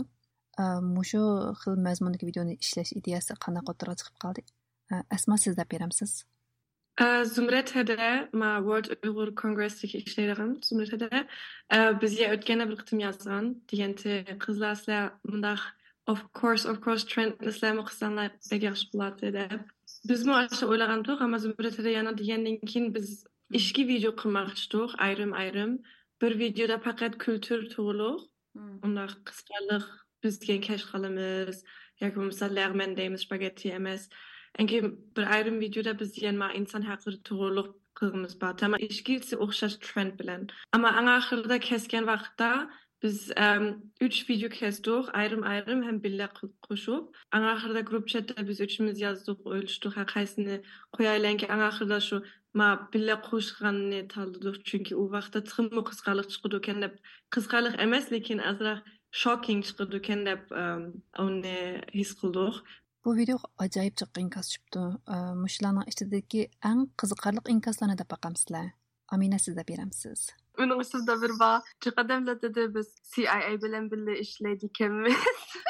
Э, 0.59 0.81
mushu 0.97 1.23
xil 1.61 1.77
mazmundagi 1.87 2.27
videoni 2.31 2.57
ishlash 2.65 2.91
ideyasi 3.01 3.37
qanaqa 3.45 3.75
o'tirg'a 3.75 3.95
chiqib 4.01 4.17
qoldi? 4.25 4.43
Э, 4.93 5.03
Asma 5.17 5.37
siz 5.45 5.57
deb 5.61 5.69
beramsiz 5.75 6.13
э, 7.05 7.25
zumratada 7.35 8.09
ma 8.41 8.51
world 8.69 8.89
uyg'ur 9.07 9.31
kongressdagi 9.43 10.01
ishlaydigan 10.07 10.51
zumratada 10.69 11.21
bizga 12.03 12.31
o'tganda 12.35 12.65
bir 12.71 12.77
qitim 12.81 13.05
yozgan 13.07 13.45
deganda 13.73 14.39
qizlar 14.45 14.75
sizlar 14.81 15.05
bundaq 15.29 15.63
of 16.13 16.21
course 16.41 16.65
of 16.73 16.81
course 16.85 17.05
trendni 17.13 17.53
sizlarmi 17.53 17.85
qilsanglar 17.91 18.31
yaxshi 18.69 18.87
bo'ladi 18.93 19.33
deb. 19.39 19.61
Bizmi 20.11 20.41
shu 20.57 20.65
o'ylagan 20.73 21.05
ammo 21.27 21.39
zumrat 21.45 21.79
hada 21.81 21.91
yana 21.99 22.13
degandan 22.21 22.57
keyin 22.71 22.87
biz 22.97 23.09
ishki 23.61 23.83
video 23.93 24.13
qilmoqchidik 24.21 24.91
ayrim 25.07 25.33
ayrim. 25.43 25.73
Bir 26.23 26.39
videoda 26.39 26.79
faqat 26.87 27.19
kultur 27.25 27.61
to'g'liq 27.75 28.19
undaq 28.87 29.13
qisqalik 29.29 29.87
bizga 30.25 30.57
kash 30.69 30.85
qilamiz 30.93 31.57
yoki 32.03 32.17
bo'lmasa 32.19 32.47
lag'man 32.59 32.97
deymiz 33.01 33.21
spagetti 33.27 33.75
emas. 33.81 34.09
Anki 34.61 34.77
bir 35.17 35.25
ayrim 35.35 35.61
videoda 35.65 35.93
biz 36.01 36.11
yana 36.27 36.49
inson 36.61 36.83
haqida 36.91 37.19
to'g'riliq 37.29 37.69
qilgimiz 37.99 38.35
bor. 38.43 38.53
Tama 38.63 38.77
ishgilsi 38.89 39.35
o'xshash 39.45 39.77
trend 39.87 40.13
bilan. 40.21 40.43
Ammo 40.75 40.91
ang 41.01 41.09
oxirida 41.19 41.57
kesgan 41.71 42.05
vaqtda 42.13 42.51
Biz 43.03 43.31
um, 43.31 43.93
üç 44.01 44.31
video 44.31 44.49
kesdik, 44.49 45.05
ayrım 45.13 45.43
ayrım 45.43 45.83
hem 45.83 46.03
bille 46.03 46.29
koşup. 46.63 47.17
Anahırda 47.33 47.81
grup 47.81 48.09
chatta 48.09 48.49
biz 48.49 48.61
üçümüz 48.61 49.01
yazdık, 49.01 49.47
ölçtük, 49.47 49.97
ha 49.97 50.07
kaysını 50.07 50.63
koyaylan 50.93 51.37
ki 51.37 51.49
anahırda 51.49 52.01
şu 52.01 52.25
ma 52.55 52.89
bille 52.93 53.21
koşganını 53.21 54.09
taldık. 54.09 54.65
Çünkü 54.65 54.97
o 54.97 55.11
vaqtda 55.11 55.45
tığımı 55.45 55.85
kısqalık 55.85 56.31
çıkıdı 56.31 56.57
eken 56.57 56.83
dep. 56.83 56.99
Kısqalık 57.31 57.81
emes, 57.81 58.13
lekin 58.13 58.39
azra 58.39 58.83
shocking 59.11 59.65
çıkıdı 59.65 59.97
eken 59.97 60.27
dep 60.27 60.53
um, 60.53 61.03
onu 61.19 61.43
his 61.95 62.15
qıldık. 62.21 62.55
Bu 63.05 63.17
video 63.17 63.39
ajoyib 63.59 63.97
chiqqan 63.97 64.25
inkos 64.25 64.49
chiqibdi. 64.49 64.79
Mushlarning 65.43 65.89
ichidagi 65.89 66.51
eng 66.65 66.89
qiziqarli 67.01 67.39
inkoslarni 67.49 67.99
deb 67.99 68.11
baqamsizlar. 68.11 68.67
Amina 69.09 69.39
sizda 69.39 69.69
beramsiz. 69.69 70.31
Onun 70.59 70.81
üstünde 70.81 71.13
bir. 71.23 71.31
Çıkademle 71.81 72.43
dedi 72.43 72.75
biz 72.75 72.95
CIA 73.15 73.63
bilen 73.63 73.91
bile 73.91 74.19
işleydikemiz. 74.19 75.15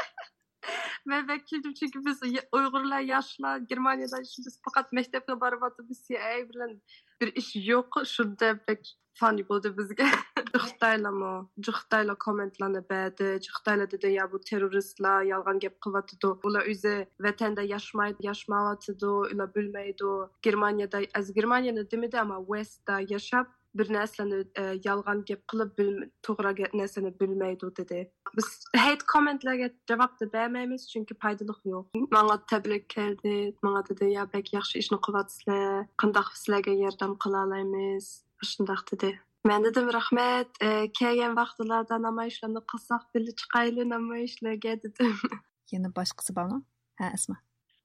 Ve 1.09 1.29
bekledim 1.29 1.75
çünkü 1.75 2.05
biz 2.05 2.21
Uygurlar 2.53 3.01
yaşlar 3.01 3.59
Germanya'da 3.59 4.21
biz 4.21 4.61
fakat 4.65 4.93
mektepte 4.93 5.41
barbatı 5.41 5.89
biz 5.89 6.05
CIA 6.09 6.49
bilen 6.49 6.81
bir 7.21 7.35
iş 7.35 7.69
yok. 7.69 7.95
Şurada 8.05 8.59
pek 8.67 8.99
funny 9.15 9.49
buldu 9.49 9.75
bizge. 9.79 10.05
Cıhtayla 10.53 11.11
mı? 11.11 11.51
Cıhtayla 11.61 12.15
komentlarını 12.15 12.89
beğendi. 12.91 13.41
Cıhtayla 13.41 13.91
dedi 13.91 14.13
ya 14.13 14.33
bu 14.33 14.41
teröristler 14.41 15.23
yalgan 15.23 15.59
gep 15.59 15.81
kıvatıdı. 15.81 16.39
Ula 16.45 16.67
üze 16.67 17.09
vatanda 17.21 17.63
yaşmaydı, 17.63 18.17
yaşmavatıdı. 18.21 19.11
Ula 19.11 19.55
bilmeydi. 19.55 20.05
Germanya'da, 20.43 21.01
az 21.15 21.33
Germanya'nı 21.33 21.91
demedi 21.91 22.21
ama 22.21 22.39
West'da 22.47 23.01
yaşap 23.09 23.58
bir 23.79 23.93
narsani 23.93 24.39
e, 24.61 24.65
yolg'on 24.87 25.23
gap 25.29 25.43
qilib 25.53 25.81
to'g'ri 26.27 26.69
narsani 26.81 27.13
bilmaydi 27.21 27.71
dedi. 27.81 28.01
Biz 28.37 28.49
hate 28.77 29.05
commentlarga 29.13 29.71
javob 29.91 30.13
bermaymiz 30.35 30.89
chunki 30.93 31.15
foydaliq 31.23 31.61
yo'q. 31.73 32.03
Manga 32.17 32.37
tabrik 32.53 32.89
keldi 32.97 33.35
manga 33.63 33.83
dedi 33.91 34.13
ya 34.13 34.27
bek 34.35 34.53
yaxshi 34.59 34.83
ishni 34.83 34.99
qilyapsizlar 35.07 35.87
qandoq 36.03 36.29
sizlarga 36.41 36.77
yordam 36.85 37.17
qila 37.25 37.45
olamiz? 37.47 38.07
Shundoq 38.53 38.83
dedi. 38.93 39.11
Man 39.49 39.65
dedim 39.65 39.93
rahmat 39.99 40.63
e, 40.63 40.69
kelgan 41.01 41.37
vaqtlarda 41.41 42.03
namoyishlarni 42.07 42.63
qilsak 42.73 43.05
birga 43.15 43.33
chiqayli 43.41 43.91
namoyishlarga 43.95 44.81
dedim. 44.87 45.15
Yana 45.73 45.89
boshqasi 45.99 46.35
bormi? 46.39 46.63
Ha 47.01 47.13
isma 47.19 47.37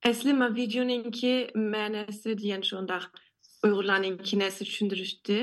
asli 0.03 0.33
ma 0.33 0.47
videoningki 0.55 1.33
ma'nosi 1.55 2.35
degan 2.41 2.63
shundoq 2.69 3.05
uyg'urlarning 3.65 4.15
kinasi 4.29 4.65
tushuntirishdi 4.67 5.37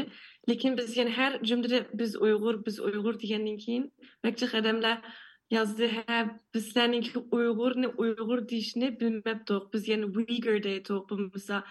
lekin 0.48 0.78
biz 0.78 0.96
yana 0.96 1.16
har 1.16 1.38
jumlada 1.42 1.86
biz 1.94 2.16
Uygur, 2.16 2.66
biz 2.66 2.80
Uygur 2.80 3.20
degenden 3.20 3.58
keyin 3.58 3.92
bakçı 4.24 4.48
adamlar 4.58 5.02
yazdı 5.50 5.86
ha 5.86 6.38
bizlerninki 6.54 7.18
Uygur 7.18 7.76
ne 7.76 7.88
Uygur 7.88 8.48
deyishni 8.48 9.00
bilmabdiq 9.00 9.72
Biz 9.72 9.88
yana 9.88 10.06
Uyghur 10.06 10.62
deydik. 10.62 10.88
bo'lmasa 10.88 11.64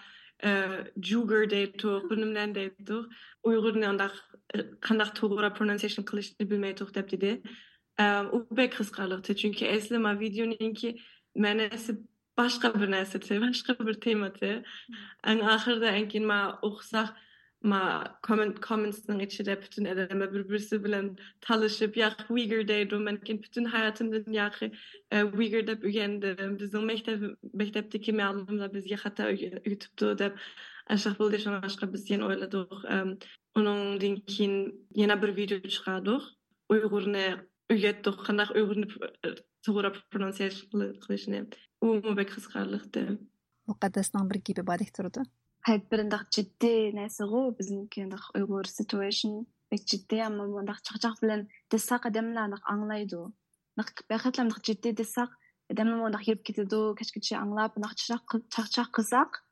juger 0.44 0.52
e, 0.52 0.92
Jugur 1.02 1.50
deydik. 1.50 1.84
uyg'urni 1.84 2.54
deydik. 2.54 3.88
Andaq 3.88 4.14
qandaq 4.80 5.10
to'g'ri 5.18 5.54
pronunciation 5.54 6.04
qilishni 6.04 6.50
bilmaydiq 6.50 6.94
deb 6.94 7.10
dedi. 7.10 7.42
E, 7.98 8.04
u 8.32 8.46
bek 8.56 8.72
qiziqarliqdi. 8.78 9.36
Chunki 9.40 9.64
asli 9.76 9.98
videoninki 10.20 10.98
ma'nosi 11.36 11.92
boshqa 12.38 12.80
bir 12.80 12.90
narsa, 12.90 13.18
boshqa 13.46 13.86
bir 13.86 13.94
temati. 14.06 14.62
Ang 15.22 15.40
oxirida 15.54 15.90
keyin 16.08 16.26
man 16.26 16.58
o'qisak 16.62 17.08
ma 17.62 18.18
commentsның 18.22 19.22
içinde 19.22 19.62
bütün 19.62 19.84
edeme 19.84 20.32
birbirisi 20.32 20.84
bilen 20.84 21.16
talışıp 21.40 21.96
ya 21.96 22.16
Uyghur 22.28 22.68
deydim 22.68 23.06
ben 23.06 23.20
bütün 23.42 23.64
hayatımda 23.64 24.32
ya 24.32 24.52
Uyghur 25.22 25.66
dep 25.66 25.84
ügendim 25.84 26.58
bizim 26.58 26.84
mektep 26.84 27.38
mektepteki 27.54 28.12
mealımda 28.12 28.74
biz 28.74 28.90
ya 28.90 28.98
hatta 29.02 29.30
YouTube'da 29.30 30.18
dep 30.18 30.38
aşağı 30.86 31.18
buldu 31.18 31.36
biz 31.92 32.10
yeni 32.10 32.24
oyladık 32.24 32.72
onun 33.54 34.00
dinkin 34.00 34.86
bir 35.22 35.36
video 35.36 35.62
bir 35.62 35.82
хайт 45.66 45.88
бир 45.90 46.00
андак 46.00 46.28
жиддий 46.34 46.92
нерсе 46.92 47.24
го. 47.24 47.50
Биздики 47.50 48.00
андак 48.00 48.30
уйгур 48.34 48.64
situation 48.64 49.46
бек 49.70 49.82
жиддий 49.86 50.22
амма 50.22 50.44
андак 50.60 50.82
чакчак 50.82 51.22
менен 51.22 51.48
десак 51.70 52.06
адамдар 52.06 52.44
андак 52.44 52.64
аңлайды 52.66 53.30
бакытлы 53.76 54.42
андак 54.44 54.64
жиддий 54.64 54.92
десак 54.92 55.30
адамдар 55.70 56.06
андак 56.08 56.26
йөрүп 56.26 56.42
кетеди 56.42 56.80
кечкече 56.98 57.36
аңлап 57.36 57.76
андак 57.76 57.94
чакчак 57.94 58.90
кылсак 58.90 59.44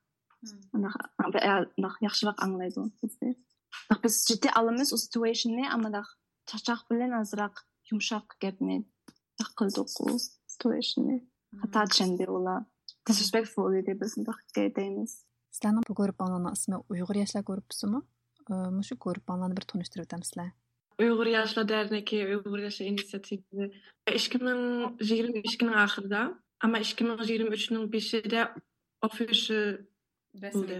андак 0.73 1.95
яхшвак 2.01 2.37
аңлайды 2.45 2.79
андак 2.81 4.01
биз 4.03 4.15
алмыз 4.27 4.51
алабыз 4.59 4.93
у 4.93 4.97
ситуэйшнни 4.97 5.65
амма 5.67 5.87
андак 5.89 6.07
чакчак 6.49 6.89
менен 6.89 7.13
азыраак 7.21 7.65
юмшак 7.91 8.35
кепни 8.41 8.85
кылдык 9.55 9.87
у 10.01 10.17
ситуэйшнни 10.53 11.17
ката 11.61 11.85
дэ 12.19 12.25
ула. 12.27 12.65
Disrespectful 13.07 13.81
деп 13.87 13.99
биз 14.01 14.17
андак 14.17 14.39
Sizlarning 15.51 15.85
bu 15.89 15.93
ko'rib-anglana 15.99 16.51
ismi 16.57 16.77
Uyg'ur 16.93 17.15
yoshlar 17.21 17.43
ko'ribsizmi? 17.49 17.99
Mushu 18.77 18.95
ko'rib-anglani 19.05 19.57
bir 19.57 19.65
tanishtirib 19.71 20.05
o'tam 20.05 20.21
sizlar. 20.27 20.49
Uyg'ur 21.01 21.27
yoshlar 21.37 21.65
darniki, 21.69 22.17
Uyg'ur 22.25 22.59
yoshlar 22.65 22.85
inisiativi 22.91 23.65
2022-ning 24.09 25.75
oxirida, 25.83 26.21
ammo 26.65 26.77
2023ning 26.77 27.85
5-ida 27.95 28.41
ofishi 29.07 29.59
bo'ldi. 30.43 30.77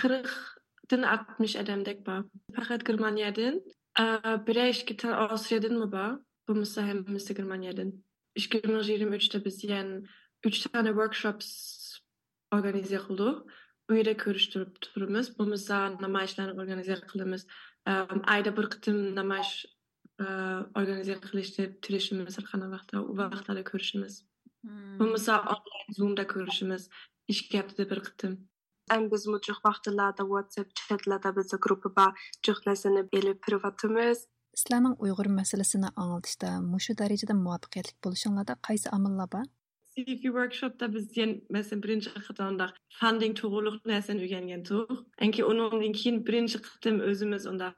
40dan 0.00 1.02
60 1.02 1.56
odamdek 1.62 1.98
bor. 2.06 2.20
Faqat 2.56 2.86
Germaniyadan, 2.88 3.54
bir 4.46 4.56
ikkidan 4.72 5.12
Avstriyadanmi 5.24 5.88
bor? 5.92 6.10
Bo'lmasa 6.48 6.86
hammasi 6.88 7.34
Germaniyadan. 7.34 7.90
2023-da 8.38 9.44
biz 9.44 9.64
yan 9.64 9.88
3 10.44 10.60
tane 10.72 10.88
workshops 10.88 11.48
organize 12.52 12.98
qildik. 13.06 13.36
Uyda 13.92 14.14
ko'rishtirib 14.22 14.76
turibmiz. 14.84 15.30
Bo'lmasa 15.38 15.80
namoyishlarni 16.04 16.54
organiza 16.62 16.98
qilamiz. 17.12 17.46
Ayda 18.34 18.54
bir 18.58 18.70
qitim 18.74 18.98
namoyish 19.18 19.54
organiza 20.80 21.18
qilishni 21.26 21.68
tirishimiz 21.86 22.38
har 22.40 22.46
qanday 22.52 22.72
vaqtda 22.76 23.02
u 23.10 23.18
vaqtlarda 23.22 23.64
ko'rishimiz. 23.70 24.22
Bo'lmasa 25.00 25.40
onlayn 25.54 25.98
zoomda 25.98 26.24
ko'rishimiz 26.34 26.88
ishga 27.34 27.62
haftada 27.62 27.90
bir 27.92 28.00
qitim. 28.08 28.38
Biz 29.12 29.28
mujuq 29.34 29.58
vaqtlarda 29.68 30.24
whatsapp 30.32 30.74
chatlarda 30.80 31.36
bizni 31.38 31.58
gruppa 31.66 32.06
juq 32.46 32.58
narsani 32.68 33.06
elib 33.20 33.38
privatimiz 33.46 34.26
sizlarning 34.58 34.94
uyg'ur 35.04 35.28
masalasini 35.40 35.88
anglitishda 36.02 36.48
mushu 36.72 36.94
darajada 37.00 37.34
muvaffaqiyatli 37.44 37.94
bo'lishinglarda 38.04 38.54
qaysi 38.68 38.90
omillar 38.96 39.28
bor 39.34 39.44
CV-workshop 40.06 40.80
da 40.80 40.94
bizien 40.94 41.30
mesela 41.50 41.82
birinchi 41.82 42.10
qatorda 42.28 42.66
funding 43.00 43.34
to'g'riliq 43.40 43.76
narsani 43.92 44.20
o'rgangan 44.26 44.62
anki 45.24 45.44
undan 45.50 45.92
keyin 46.00 46.16
birinchi 46.28 46.58
qitim 46.68 47.00
o'zimiz 47.10 47.46
unda 47.52 47.68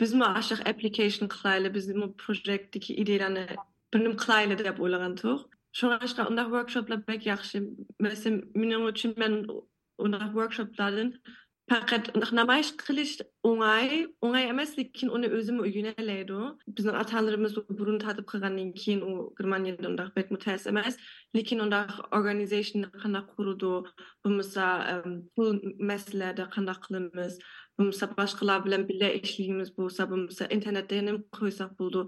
bizmi 0.00 0.24
ashiq 0.40 0.60
application 0.72 1.28
qilayli 1.36 1.74
bizmi 1.74 2.06
proyektdagi 2.22 2.90
ideyalarni 3.02 3.46
bir 3.94 3.98
äh, 3.98 4.02
nima 4.04 4.16
qilayli 4.24 4.54
deb 4.64 4.78
o'ylagan 4.84 5.14
to'q 5.22 5.38
shunga 5.78 5.96
qarashqa 6.00 6.22
undaq 6.30 6.48
workshoplar 6.56 7.00
bak 7.10 7.26
yaxshi 7.32 7.56
masalan 8.06 8.36
mening 8.60 8.84
uchun 8.92 9.12
man 9.22 9.34
undaq 10.04 10.30
workshoplardan 10.38 11.08
faqat 11.70 12.04
namoyish 12.40 12.70
qilish 12.82 13.12
o'ng'ay 13.48 13.90
o'ng'ay 14.26 14.46
emas 14.52 14.70
lekin 14.78 15.12
uni 15.16 15.28
o'zim 15.38 15.58
o'rganalaydi 15.64 16.38
bizni 16.76 16.94
atalarimiz 17.02 17.52
burun 17.78 17.98
tatib 18.04 18.26
qilgandan 18.32 18.72
keyin 18.80 19.00
u 19.10 19.12
germaniyada 19.38 19.86
undaq 19.90 20.10
bek 20.16 20.32
mutas 20.34 20.66
emas 20.72 20.98
lekin 21.36 21.62
undaq 21.64 21.92
organizationni 22.18 22.88
qanday 23.02 23.24
qurdi? 23.34 23.72
Bo'lmasa 24.24 24.66
pul 25.36 25.48
masalalarda 25.90 26.48
qanday 26.56 26.78
qilamiz? 26.84 27.38
Bo'lmasa 27.78 28.10
boshqalar 28.18 28.58
bilan 28.66 28.82
birga 28.90 29.14
ishlaymiz 29.20 29.70
bo'lsa 29.78 30.10
bo'lmasa 30.10 30.50
internetda 30.56 31.00
yana 31.00 31.16
qo'ysak 31.38 31.70
bo'ldi. 31.80 32.00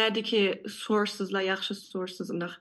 Nadiki 0.00 0.42
sourceslar 0.82 1.46
yaxshi 1.52 1.72
sources 1.92 2.28
undaq. 2.34 2.54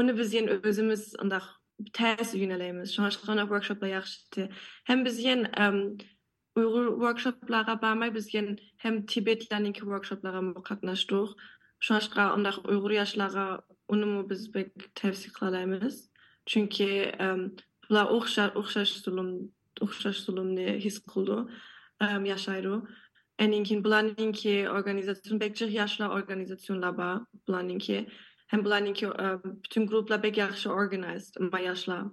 Uni 0.00 0.12
biz 0.20 0.28
yana 0.38 0.60
o'zimiz 0.68 1.02
undaq 1.24 1.46
tez 1.92 2.34
yönelimiz. 2.34 2.94
Şanşkana 2.94 3.40
workshopla 3.40 3.86
yaxşıdır. 3.88 4.48
Hem 4.84 5.04
biz 5.04 5.24
yen 5.24 5.52
um, 5.60 5.98
Uyghur 6.56 6.86
workshoplara 6.88 7.82
barmay 7.82 8.14
biz 8.14 8.34
yen 8.34 8.58
hem 8.76 9.06
Tibetlerninki 9.06 9.80
workshoplara 9.80 10.42
muqatnaşdıq. 10.42 11.28
Şanşqa 11.80 12.34
ondaq 12.34 12.68
Uyghur 12.68 12.90
yaşlara 12.90 13.60
unumu 13.88 14.30
biz 14.30 14.54
bek 14.54 14.94
tevsi 14.94 15.32
qılalaymiz. 15.32 16.10
Çünki 16.46 17.12
um, 17.20 17.56
bula 17.90 18.08
oxşar 18.08 18.54
oxşar 18.54 18.84
zulum 18.84 19.52
oxşar 19.80 20.12
zulumni 20.12 20.66
his 20.84 21.04
qıldı. 21.04 21.48
Um, 22.00 22.24
yaşaydı. 22.24 22.82
Eninkin 23.38 23.84
bulaninki 23.84 24.68
organizasyon 24.70 25.40
bekçi 25.40 25.64
yaşlar 25.64 26.08
organizasyonlar 26.08 26.94
var. 26.94 27.20
Bulaninki 27.48 28.08
hem 28.46 28.64
bularninki 28.64 29.08
bütün 29.44 29.86
gruplar 29.86 30.22
bek 30.22 30.38
yaxşı 30.38 30.70
organized 30.70 31.34
ma 31.52 31.60
yaşlar. 31.60 32.04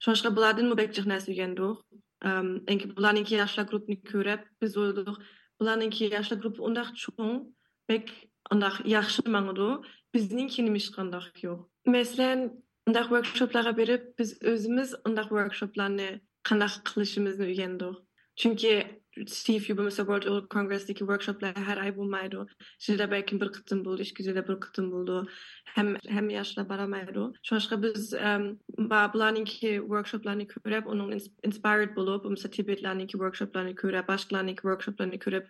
Şoşqa 0.00 0.36
bulardan 0.36 0.66
mı 0.66 0.76
bekçi 0.76 1.08
näs 1.08 1.28
ügendik. 1.28 1.76
Enki 2.66 2.96
bularninki 2.96 3.34
yaşlar 3.34 3.64
grupni 3.64 4.02
körep 4.02 4.48
biz 4.62 4.76
oyladık. 4.76 5.08
Bularninki 5.60 6.04
yaşlar 6.04 6.36
grup 6.36 6.60
undaq 6.60 6.94
çoğun 6.96 7.56
bek 7.88 8.30
undaq 8.52 8.72
yaxşı 8.84 9.30
maňydy. 9.30 9.86
Bizninkini 10.14 10.70
mişqandaq 10.70 11.42
yok. 11.42 11.70
Meselen 11.86 12.62
undaq 12.86 13.02
workshoplara 13.02 13.76
berip 13.76 14.18
biz 14.18 14.42
özümüz 14.42 14.94
undaq 15.08 15.28
workshoplarni 15.28 16.20
qandaq 16.42 16.72
qilishimizni 16.84 17.44
ügendik. 17.44 17.96
Çünkü 18.36 18.84
Steve 19.26 19.58
Jobimiz'e 19.58 19.96
World 19.96 20.22
Oil 20.22 20.48
Congress'teki 20.50 20.98
workshoplar 20.98 21.56
her 21.56 21.76
ay 21.76 21.96
bulmaydı. 21.96 22.46
Şimdi 22.78 22.98
de 22.98 23.10
belki 23.10 23.40
bir 23.40 23.52
kıtım 23.52 23.84
buldu, 23.84 24.02
iki 24.02 24.14
güzel 24.14 24.48
bir 24.48 24.60
kıtım 24.60 24.92
buldu. 24.92 25.28
Hem, 25.64 25.96
hem 26.08 26.30
yaşına 26.30 26.68
baramaydı. 26.68 27.32
Şoşka 27.42 27.82
biz 27.82 28.14
um, 28.14 28.58
bularninki 29.14 29.78
workshoplarını 29.80 30.42
görüp, 30.42 30.86
onun 30.86 31.18
inspired 31.44 31.96
bulup, 31.96 32.24
mesela 32.30 32.50
Tibetlerninki 32.50 33.12
workshoplarını 33.12 33.70
görüp, 33.70 34.08
başkalarninki 34.08 34.62
workshoplarını 34.62 35.14
görüp, 35.14 35.48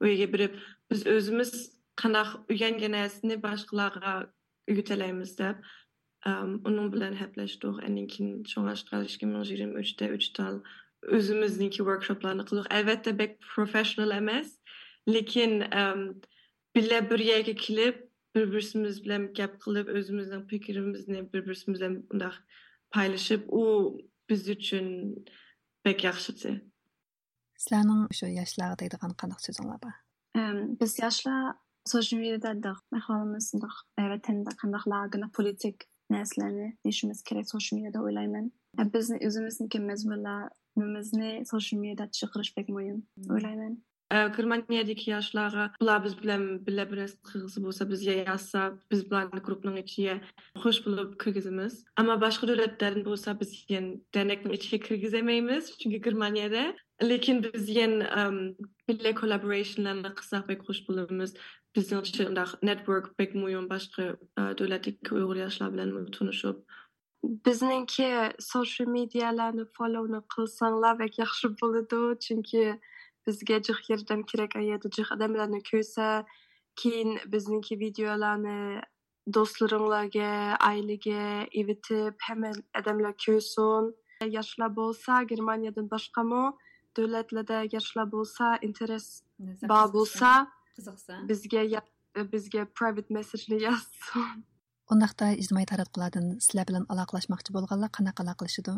uyga 0.00 0.32
birip, 0.32 0.58
biz 0.90 1.06
özümüz 1.06 1.82
kanak 1.96 2.26
qanaq 2.26 2.50
öyrəngenəsini 2.52 3.42
başqalarına 3.42 4.12
öyrətələyimiz 4.70 5.38
deyib. 5.38 5.64
Um, 6.26 6.60
onun 6.64 6.92
bilan 6.92 7.16
həpləşdik. 7.18 7.80
Əndən 7.82 8.06
keyin 8.06 8.44
şoňa 8.46 8.76
2023-də 8.76 10.08
3 10.16 10.28
tal 10.38 10.60
o'zimizniki 11.18 11.76
workshoplarni 11.88 12.44
qildik 12.48 12.72
albatta 12.78 13.18
bek 13.18 13.40
professional 13.54 14.10
emas 14.16 14.48
lekin 15.08 15.60
um, 15.82 16.22
birga 16.76 17.10
bir 17.10 17.18
yerga 17.18 17.54
kelib 17.54 17.96
bir 18.34 18.52
birimiz 18.52 19.04
bilan 19.04 19.32
gap 19.38 19.60
qilib 19.64 19.88
o'zimizning 19.98 20.48
fikrimizni 20.50 21.32
bir 21.32 21.46
birimiz 21.46 21.66
bilan 21.68 21.94
undaq 22.12 22.34
paylaşıb 22.90 23.42
u 23.48 23.62
biz 24.28 24.48
uchun 24.48 24.86
bek 25.84 26.04
yaxshisi 26.04 26.60
sizlarning 27.58 28.00
o'sha 28.12 28.28
yoshlar 28.40 28.78
deydigan 28.80 29.12
qanaqa 29.22 29.42
so'zinglar 29.46 29.78
bor 29.84 29.94
biz 30.80 30.98
yoshlar 31.04 31.54
social 31.94 32.20
mediada 32.20 32.74
aholimiz 32.98 33.54
vatanda 33.98 35.30
politik 35.36 35.76
narsalarni 36.10 36.78
deyishimiz 36.84 37.22
kerak 37.22 37.46
social 37.50 37.78
mediada 37.78 38.02
o'ylayman 38.02 38.52
bizni 38.94 39.18
o'zimizniki 39.26 39.80
mazmunlar 39.80 40.48
Mümüzni 40.76 41.42
sosyal 41.46 41.80
medyada 41.80 42.10
çıkırış 42.10 42.54
pek 42.54 42.68
mayın. 42.68 43.08
Öyle 43.28 43.76
Германиядеги 44.12 45.08
яшларга 45.08 45.70
булар 45.80 46.02
биз 46.04 46.14
белән 46.20 46.42
белә 46.66 46.84
бераз 46.90 47.14
кыргызы 47.24 47.62
булса 47.64 47.86
безгә 47.88 48.18
язса, 48.18 48.64
без 48.92 49.06
белән 49.08 49.40
группның 49.46 49.78
ичигә 49.80 50.18
хуш 50.60 50.82
булып 50.84 51.14
киргизебез. 51.22 51.78
Әмма 51.96 52.18
башка 52.20 52.48
дәүләтләрдән 52.50 53.06
булса 53.06 53.32
без 53.40 53.54
ген 53.70 53.94
дәнекнең 54.12 54.52
ичигә 54.58 54.82
киргиземәйбез, 54.84 55.72
чөнки 55.80 56.02
Германиядә 56.04 56.66
lekin 57.00 57.40
biz 57.46 57.72
yen 57.72 58.02
um, 58.04 58.38
bile 58.88 59.14
collaborationlarla 59.16 60.14
kısak 60.14 60.46
pek 60.48 60.68
hoş 60.68 60.88
bulurumuz. 60.88 61.32
Bizim 61.74 62.00
için 62.00 62.36
network 62.62 63.16
pek 63.18 63.34
muyum 63.34 63.70
başka 63.70 64.16
uh, 64.38 64.58
devletik 64.58 65.12
uygur 65.12 65.36
yaşlar 65.36 65.72
bilen 65.72 66.06
tanışıp 66.06 66.66
bizningki 67.22 68.32
social 68.38 68.86
medialarni 68.86 69.64
followni 69.78 70.20
qilsanglar 70.34 70.96
yaxshi 71.18 71.48
bo'ladi 71.60 72.00
chunki 72.24 72.64
bizga 73.26 73.58
jiq 73.68 73.78
yordam 73.90 74.22
kerak 74.30 74.56
yerda 74.70 74.88
jiq 74.96 75.12
odamlarni 75.16 75.60
ko'rsa 75.70 76.06
keyin 76.82 77.10
bizningki 77.34 77.78
videolarni 77.84 78.82
do'stlaringlarga 79.36 80.30
ailaga 80.70 81.24
evitib 81.62 82.14
hamma 82.28 82.52
odamlar 82.80 83.14
ko'rsin. 83.24 83.92
Yoshlar 84.36 84.70
bo'lsa 84.80 85.22
germaniyadan 85.32 85.86
boshqami 85.94 86.44
davlatlarda 86.96 87.58
yoshlar 87.74 88.06
bo'lsa 88.14 88.52
interes 88.68 89.06
bor 89.72 89.86
bo'lsa 89.96 90.30
bizga 91.30 91.82
bizga 92.34 92.62
private 92.78 93.14
messageni 93.18 93.62
yozsin 93.66 94.51
Ondaqda 94.90 95.30
ijtimoiy 95.42 95.66
taratqulardan 95.72 96.26
sizlar 96.44 96.66
bilan 96.70 96.84
aloqalashmoqchi 96.92 97.54
bo'lganlar 97.56 97.90
qanaqa 97.98 98.24
aloqalashadi? 98.24 98.74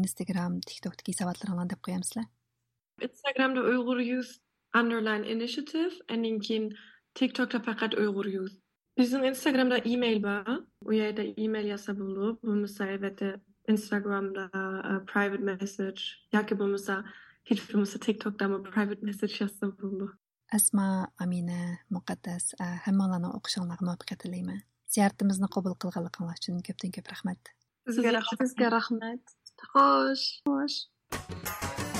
Instagram, 0.00 0.60
TikTokdagi 0.68 1.12
hisobotlaringlarni 1.12 1.72
deb 1.74 1.80
qo'yamsizlar? 1.86 2.26
Instagramda 3.06 3.60
Uyg'ur 3.72 4.00
Youth 4.10 4.32
underline 4.74 5.24
initiative, 5.34 5.92
and 6.08 6.24
keyin 6.46 6.72
TikTokda 7.20 7.60
faqat 7.68 7.94
Uyg'ur 7.94 8.26
Youth. 8.36 8.56
Bizim 8.96 9.24
Instagramda 9.24 9.78
e-mail 9.84 10.22
bor. 10.22 10.64
U 10.88 10.92
yerda 10.92 11.22
e-mail 11.44 11.66
yozsa 11.74 11.92
bo'ladi. 12.00 12.38
Bo'lmasa 12.46 12.88
albatta 12.94 13.28
Instagramda 13.68 14.44
uh, 14.54 15.00
private 15.12 15.44
message 15.50 16.02
yoki 16.36 16.54
bo'lmasa 16.60 16.94
hech 17.50 17.60
bo'lmasa 17.70 18.00
TikTokda 18.06 18.48
private 18.70 19.02
message 19.08 19.36
yozsa 19.42 19.68
bo'ladi. 19.80 20.08
Asma, 20.58 20.86
Amina, 21.24 21.60
Muqaddas, 21.90 22.54
hammalarni 22.86 23.28
o'qishinglarga 23.36 23.84
muvaffaqiyat 23.86 24.20
tilayman. 24.24 24.60
Ziyoratimizni 24.94 25.48
qabul 25.56 25.74
qilganliginglar 25.82 26.40
uchun 26.42 26.62
ko'pdan 26.68 26.94
ko'p 26.98 27.12
rahmat. 27.14 27.52
Sizga 27.90 28.16
rahmat. 28.18 28.42
Sizga 28.44 28.72
rahmat. 28.78 29.36
Xo'sh. 29.74 30.26
Xo'sh 30.46 31.95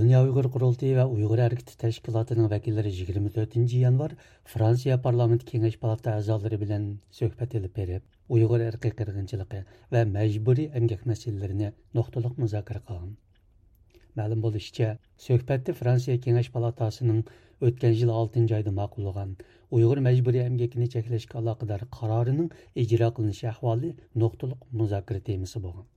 Dünya 0.00 0.20
Uyğur 0.24 0.46
Qurultayı 0.52 0.94
və 0.96 1.02
Uyğur 1.12 1.40
Hərəkəti 1.42 1.74
Təşkilatının 1.80 2.46
vəkilləri 2.48 2.92
24-cü 2.98 3.80
yanvar 3.82 4.14
Fransiya 4.52 4.96
Parlament 5.06 5.44
Kengeş 5.50 5.76
Palata 5.82 6.14
əzaları 6.20 6.56
bilən 6.62 6.86
söhbət 7.18 7.58
edib 7.58 7.76
verib, 7.76 8.06
Uyğur 8.36 8.64
irqi 8.68 8.94
qırğınçılığı 9.00 9.60
və 9.92 10.06
məcburi 10.14 10.66
əmgək 10.80 11.04
məsələlərini 11.12 11.68
nöqtəliq 12.00 12.40
müzakirə 12.46 12.80
qılın. 12.88 13.12
Məlum 14.16 14.40
bolışca, 14.46 14.96
söhbətdə 15.26 15.76
Fransiya 15.82 16.16
Kengeş 16.24 16.48
Palatasının 16.56 17.22
ötən 17.60 18.00
il 18.00 18.16
6-cı 18.16 18.60
ayda 18.62 18.76
məqbul 18.82 19.12
olan 19.12 19.36
Uyğur 19.68 20.00
məcburi 20.08 20.46
əmgəkini 20.48 20.88
çəkiləşə 20.96 21.36
əlaqədar 21.44 21.90
qərarının 22.00 22.48
icra 22.86 23.12
qılınış 23.12 23.46
əhvalı 23.52 23.96
nöqtəliq 24.24 24.68
müzakirə 24.82 25.26
temasi 25.32 25.60
olub. 25.60 25.88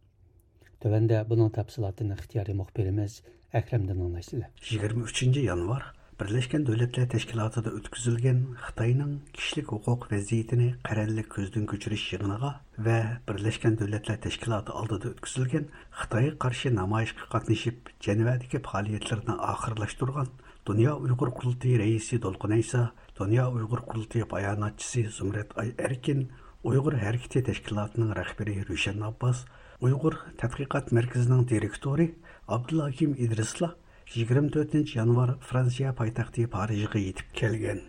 Төвәндә 0.83 1.21
буның 1.29 1.47
тәфсилатын 1.55 2.09
ихтияри 2.11 2.53
мөхбирimiz 2.59 3.21
Әкрәмдән 3.55 4.01
аңлайсызлар. 4.03 4.49
23 4.67 5.37
январ 5.39 5.85
Birleşken 6.19 6.65
Devletler 6.67 7.09
Teşkilatı'da 7.09 7.69
ötküzülgen 7.69 8.41
Xitay'nın 8.67 9.21
kişilik 9.33 9.67
hukuk 9.67 10.11
vaziyetini 10.11 10.75
kararlı 10.83 11.23
közden 11.23 11.65
göçürüş 11.65 12.13
yığınıga 12.13 12.61
ve 12.79 13.03
Birleşken 13.29 13.77
Devletler 13.77 14.21
Teşkilatı 14.21 14.73
aldıda 14.73 15.09
ötküzülgen 15.09 15.65
Қытайы 15.91 16.37
karşı 16.37 16.75
namayışkı 16.75 17.29
katnışıp 17.29 17.99
Cenevadaki 17.99 18.59
faaliyetlerini 18.61 19.31
ahırlaştırgan 19.31 20.27
Dünya 20.65 20.97
Uygur 20.97 21.31
Kurultayı 21.31 21.79
Reisi 21.79 22.21
Dünya 23.19 23.51
Uygur 23.51 23.77
Kurultayı 23.79 24.31
Bayanatçısı 24.31 25.01
Zümret 25.01 25.57
Ay 25.57 25.73
Erkin, 25.79 26.31
Uygur 26.63 26.93
Herkiti 26.93 27.43
Teşkilatı'nın 27.43 28.15
rehberi 28.15 28.67
Rüşen 28.67 29.01
Abbas, 29.01 29.45
Uyghur 29.83 30.13
Tədqiqat 30.39 30.91
директори 30.91 31.49
direktori 31.49 32.05
Abdulhakim 32.47 33.15
İdrisla 33.19 33.75
24 34.15 34.95
yanvar 34.95 35.33
Fransiya 35.41 35.91
paytaxtı 35.95 36.45
Parijə 36.53 36.99
yetib 36.99 37.33
келген. 37.33 37.81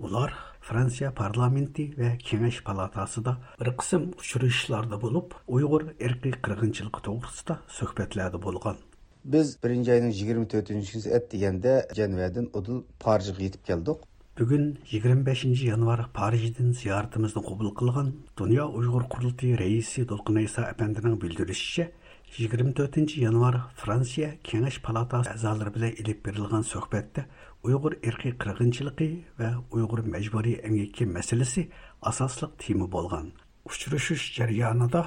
Ular 0.00 0.32
Fransiya 0.68 1.10
parlamenti 1.18 1.84
və 1.98 2.14
Kengəş 2.28 2.62
палатасыда 2.64 3.36
bir 3.60 3.70
qism 3.82 4.06
uçuruşlarda 4.20 4.96
olub, 4.96 5.32
Uyğur 5.46 5.84
irqi 6.00 6.32
qırğınçılığı 6.46 7.02
toğrusunda 7.08 7.58
söhbətlərdə 7.80 8.40
болған. 8.46 8.80
Biz 9.24 9.62
1 9.62 9.88
ayının 9.88 10.10
24-cüsü 10.10 11.10
et 11.10 11.30
diyende 11.30 11.88
Cenve'den 11.94 12.48
odul 12.52 12.82
Parij'e 13.00 13.32
gidip 13.38 13.66
келдік 13.66 14.08
Бүгін 14.32 14.78
25 14.88 15.60
январ 15.66 16.06
Париждин 16.16 16.70
зияртымызды 16.72 17.42
қобыл 17.44 17.68
қылған 17.76 18.06
Дүния 18.40 18.64
ұйғыр 18.64 19.02
құрылты 19.12 19.50
рейсі 19.60 20.06
Долқын 20.08 20.38
Айса 20.40 20.62
әпендінің 20.70 21.18
бүлдірішіше, 21.20 21.90
24 22.38 23.12
январ 23.20 23.58
Франция 23.76 24.30
кеңеш 24.40 24.78
палатасы 24.86 25.34
әзалыр 25.34 25.68
біле 25.74 25.90
іліп 26.00 26.22
берілген 26.24 26.64
сөхбетті 26.64 27.26
ұйғыр 27.60 27.98
ерқи 28.00 28.32
қырғыншылығы 28.40 29.10
вә 29.36 29.50
ұйғыр 29.68 30.06
мәжбөри 30.14 30.54
әңекке 30.64 31.04
мәселесі 31.12 31.66
асаслық 32.00 32.56
тимі 32.64 32.88
болған. 32.88 33.34
Үшчірішіш 33.68 34.30
жәрияныда 34.38 35.04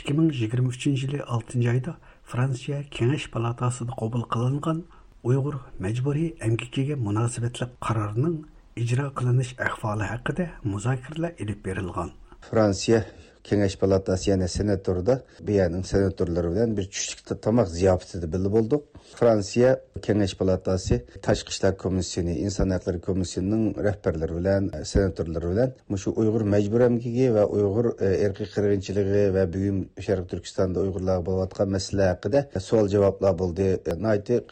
2023 0.00 0.96
жылы 0.96 1.20
6 1.28 1.60
айда 1.68 1.98
Франция 2.24 2.80
кеңеш 2.88 3.28
Палатасыды 3.36 3.92
қабыл 4.00 4.24
қылынған 4.32 4.86
ұйғыр 5.28 5.60
мәжбөри 5.76 6.32
әңекеге 6.40 6.96
мұнасыбетлік 6.96 7.76
қарарының 7.84 8.40
ijro 8.76 9.10
qilinish 9.18 9.52
ahvoli 9.68 10.06
haqida 10.12 10.46
muzokaralar 10.64 11.32
ilib 11.42 11.60
berilgan. 11.66 12.10
Fransiya 12.50 13.04
kengash 13.44 13.76
palatasi 13.78 14.30
yani 14.30 14.48
senatorda 14.48 15.22
BYA'nın 15.40 15.82
senatorlari 15.82 16.50
bilan 16.50 16.76
bir 16.76 16.90
çüşlük 16.90 17.42
tomoq 17.42 17.66
ziyofatida 17.66 18.32
birga 18.32 18.52
bo'ldik 18.52 18.80
Fransiya 19.16 19.80
kengash 20.02 20.34
palatasi 20.36 21.04
tashqi 21.22 21.50
ishlar 21.50 21.76
komissiyasi 21.76 22.38
inson 22.38 22.70
haqlari 22.70 23.00
komissiyasining 23.00 23.78
rahbarlari 23.78 24.36
bilan 24.36 24.70
e, 24.80 24.84
senatorlari 24.84 25.50
bilan 25.50 25.96
shu 25.96 26.10
Uygur 26.16 26.40
mecbur 26.40 26.80
emgigi 26.80 27.34
ve 27.34 27.44
Uygur 27.44 27.86
e, 28.00 28.06
erki 28.06 28.44
qirg'inchiligi 28.54 29.34
va 29.34 29.44
bugun 29.54 29.78
sharq 30.06 30.26
turkistonda 30.30 30.80
Uygurlar 30.80 31.26
bo'layotgan 31.26 31.68
masala 31.68 32.10
haqida 32.12 32.48
e, 32.56 32.60
savol 32.60 32.88
javoblar 32.88 33.38
bo'ldi 33.38 33.66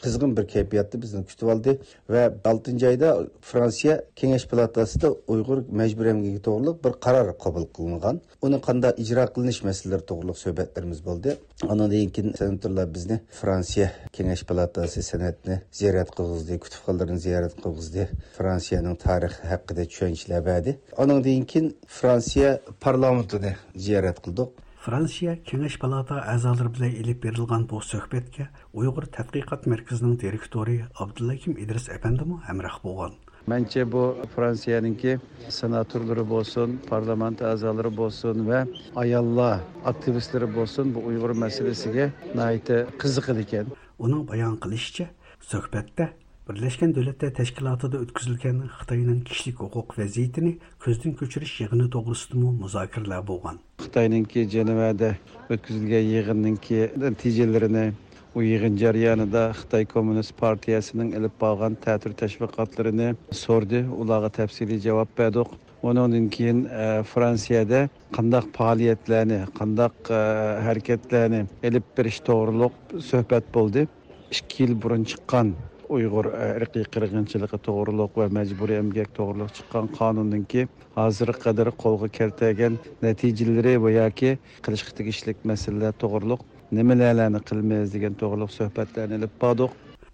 qizg'in 0.03 0.37
bir 0.37 0.47
kayfiyatni 0.53 1.01
bizni 1.01 1.25
kutib 1.25 1.47
oldi 1.53 1.79
va 2.09 2.23
oltinchi 2.51 2.87
oyda 2.87 3.09
Fransiya 3.41 4.01
kengash 4.15 4.47
palatasida 4.47 5.11
Uygur 5.27 5.63
mecbur 5.81 6.05
emgigi 6.05 6.43
doğruluk 6.45 6.85
bir 6.85 6.91
karar 6.91 7.37
kabul 7.37 7.65
kılıngan. 7.65 8.21
Onun 8.41 8.59
qanda 8.81 8.97
icra 9.03 9.25
qilinish 9.33 9.61
masalalari 9.67 10.05
to'g'riliq 10.09 10.37
suhbatlarimiz 10.43 10.99
bo'ldi. 11.07 11.35
Andan 11.71 11.91
keyin 12.15 12.33
senatorlar 12.39 12.87
bizni 12.95 13.17
fransiya 13.41 13.87
kengash 14.15 14.43
palatasi 14.49 15.03
san'atni 15.11 15.55
ziyorat 15.79 16.09
qilg'izdi 16.17 16.57
kutubxonalarni 16.63 17.19
ziyorat 17.27 17.55
qilg'izdi 17.63 18.07
fransiyaning 18.37 18.97
tarixi 19.05 19.43
haqida 19.51 19.83
tushunchalar 19.91 20.41
berdi 20.49 20.71
andan 21.01 21.45
keyin 21.51 21.67
fransiya 21.99 22.49
parlamentini 22.85 23.53
ziyorat 23.85 24.17
qildik. 24.25 24.49
Франция 24.85 25.35
Kengesh 25.47 25.77
палата 25.81 26.15
a'zolari 26.33 26.71
белән 26.75 26.93
элеп 27.01 27.19
берилгән 27.25 27.67
бу 27.69 27.83
suhbatga 27.85 28.47
Уйгыр 28.73 29.05
тадқиқат 29.17 29.67
мәркәзенең 29.69 30.15
директоры 30.23 30.87
Abdullakim 31.03 31.53
Идрис 31.63 31.85
apandimi 31.97 32.39
һәмрах 32.47 32.79
булган. 32.81 33.13
Bence 33.49 33.91
bu 33.91 34.17
Fransa'nınki 34.35 35.19
senatörleri 35.49 36.29
bolsun, 36.29 36.79
parlament 36.89 37.41
azaları 37.41 37.97
bolsun 37.97 38.49
ve 38.49 38.65
ayalla 38.95 39.59
aktivistleri 39.85 40.55
bolsun 40.55 40.95
bu 40.95 40.99
Uygur 41.05 41.29
meselesiga 41.29 42.09
naite 42.35 42.87
kızıkıl 42.97 43.39
iken. 43.39 43.65
Onun 43.99 44.27
bayan 44.27 44.55
kılışça, 44.55 45.05
söhbette 45.39 46.09
Birleşken 46.49 46.95
Devletler 46.95 47.33
Teşkilatı'da 47.33 47.97
ötküzülgen 47.97 48.61
Xitayning 48.79 49.27
kişilik 49.27 49.59
hukuk 49.59 49.99
vaziyetini 49.99 50.57
ko'zdan 50.79 51.13
ko'chirish 51.13 51.61
yig'ini 51.61 51.89
to'g'risidami 51.89 52.49
muzokaralar 52.61 53.27
bo'lgan. 53.27 53.59
Xitoyninki 53.79 54.49
Jenevada 54.49 55.15
o'tkazilgan 55.49 56.05
yig'inninki 56.13 56.91
natijalarini 56.97 57.93
u 58.35 58.43
yig'in 58.43 58.77
jarayonida 58.79 59.41
xitoy 59.59 59.85
kommunist 59.93 60.33
partiyasining 60.39 61.09
ilib 61.17 61.33
borgan 61.41 61.75
ta'tir 61.85 62.13
tashviqotlarini 62.21 63.09
so'rdi. 63.43 63.81
Ularga 64.03 64.29
tafsiliy 64.39 64.79
javob 64.87 65.11
berdik. 65.17 65.49
Undan 65.83 66.29
keyin 66.35 66.59
e, 66.65 66.85
fransiyada 67.13 67.81
qandaq 68.17 68.47
faoliyatlarni 68.57 69.41
qandaq 69.59 70.11
e, 70.19 70.21
harakatlarni 70.67 71.41
ilib 71.69 71.89
berish 71.97 72.21
to'g'riliq 72.29 73.01
suhbat 73.09 73.51
bo'ldi. 73.55 73.87
Ikki 74.31 74.63
yil 74.63 74.75
burun 74.83 75.03
chiqqan 75.11 75.55
uyg'ur 75.95 76.29
e, 76.31 76.45
irqiy 76.59 76.85
qirg'inchiligi 76.93 77.59
to'g'riliq 77.67 78.21
va 78.21 78.29
majburiy 78.37 78.79
emgak 78.83 79.11
to'g'riliq 79.17 79.51
chiqqan 79.57 79.91
qonunninki 79.99 80.67
hozirga 80.99 81.37
qadar 81.47 81.73
qo'lga 81.83 82.11
kiritilgan 82.17 82.79
natijalari 83.07 83.75
va 83.85 83.91
yoki 83.97 84.31
qilishga 84.65 84.97
tegishli 85.01 85.35
masalalar 85.51 85.97
to'g'riliq 86.05 86.50
nimalarni 86.77 87.39
qilmaymiz 87.49 87.93
degan 87.95 88.13
to'g'riliq 88.21 88.51
suhbatlarni 88.57 89.15
ilib 89.19 89.33
bordik. 89.43 89.71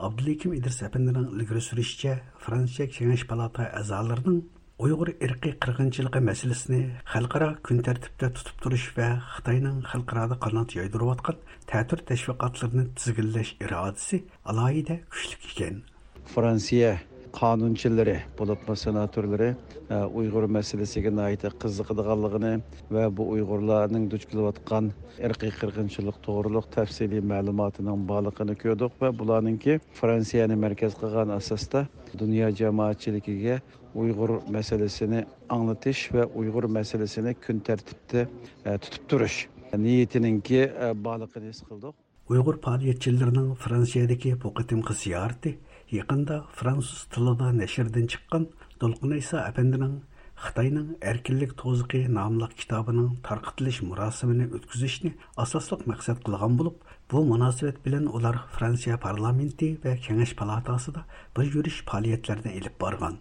Abdulikim 0.08 0.52
idris 0.60 0.80
ilgari 0.82 1.62
surishicha 1.70 2.14
fransiya 2.46 2.86
kengash 2.96 3.26
palata 3.32 3.64
a'zolarining 3.80 4.40
uyg'ur 4.86 5.10
irqiy 5.26 5.54
qirg'inchiligi 5.64 6.20
masalasini 6.30 6.82
xalqaro 7.14 7.50
kun 7.66 7.78
tartibda 7.88 8.28
tutib 8.38 8.58
turish 8.64 8.88
va 8.98 9.08
xitoyning 9.36 9.80
xalqaroda 9.92 10.38
qanot 10.46 10.76
yoydirayotgan 10.80 11.38
ta'tir 11.72 12.00
tashviqotlarini 12.10 12.86
tizginlash 12.98 13.52
irodasi 13.66 14.18
alohida 14.52 14.96
kuchli 15.14 15.38
ekan. 15.52 15.76
Fransiya 16.34 16.92
qonunchilari 17.40 18.18
bo'libmi 18.40 18.76
senatorlari 18.84 19.50
e, 19.90 19.98
uyg'ur 20.20 20.46
masalasiga 20.58 21.12
qiziqadiganligini 21.64 22.54
va 22.96 23.04
bu 23.18 23.24
uyg'urlarning 23.36 24.06
duch 24.12 24.26
kelayotgan 24.32 24.92
irqiy 25.28 25.52
qirg'inchilik 25.60 26.18
to'g'riliq 26.28 26.66
tafsiliy 26.78 27.22
ma'lumotining 27.32 28.08
borligini 28.12 28.56
ko'rdik 28.64 28.94
va 29.02 29.12
bularninki 29.20 29.80
fransiyani 30.00 30.56
markaz 30.66 30.94
qilgan 31.02 31.30
asosda 31.40 31.86
dunyo 32.22 32.50
jamoatchiligiga 32.62 33.56
uyg'ur 34.02 34.32
masalasini 34.56 35.26
anglatish 35.56 36.02
va 36.16 36.24
uyg'ur 36.40 36.66
masalasini 36.80 37.34
kun 37.46 37.60
tartibda 37.68 38.28
e, 38.66 38.78
tutib 38.84 39.04
turish 39.10 39.38
niyatininki 39.86 40.60
e, 40.66 40.94
borligini 41.06 41.48
his 41.54 41.62
qildik 41.70 41.96
uyg'ur 42.34 42.58
faoliyatchilarining 42.66 43.50
fransiyadagi 43.64 44.32
bu 44.44 44.50
qitimqi 44.60 44.94
ziyorati 45.04 45.52
Яқында 45.88 46.42
француз 46.52 47.06
тилида 47.16 47.54
нәшерден 47.56 48.10
шыққан 48.12 48.50
Толкын 48.82 49.14
Айса 49.16 49.46
әпендінің 49.48 49.94
Хытайның 50.38 50.90
Эркинлек 51.00 51.54
тозығы 51.62 52.02
намлық 52.12 52.58
китабының 52.60 53.14
тарқытылыш 53.24 53.80
мұрасымыны 53.88 54.50
өткізішіне 54.58 55.14
асаслық 55.40 55.88
мақсат 55.88 56.20
қылған 56.28 56.60
болып, 56.60 56.84
бұл 57.08 57.24
мұнасыбет 57.32 57.80
білін 57.88 58.12
олар 58.12 58.42
Франция 58.58 59.00
парламенті 59.00 59.72
кәңеш 59.80 60.04
кеңеш 60.10 60.36
палатасыда 60.36 61.08
бір 61.40 61.52
жүріш 61.56 61.80
палиетлерді 61.88 62.52
еліп 62.60 62.76
барған. 62.84 63.18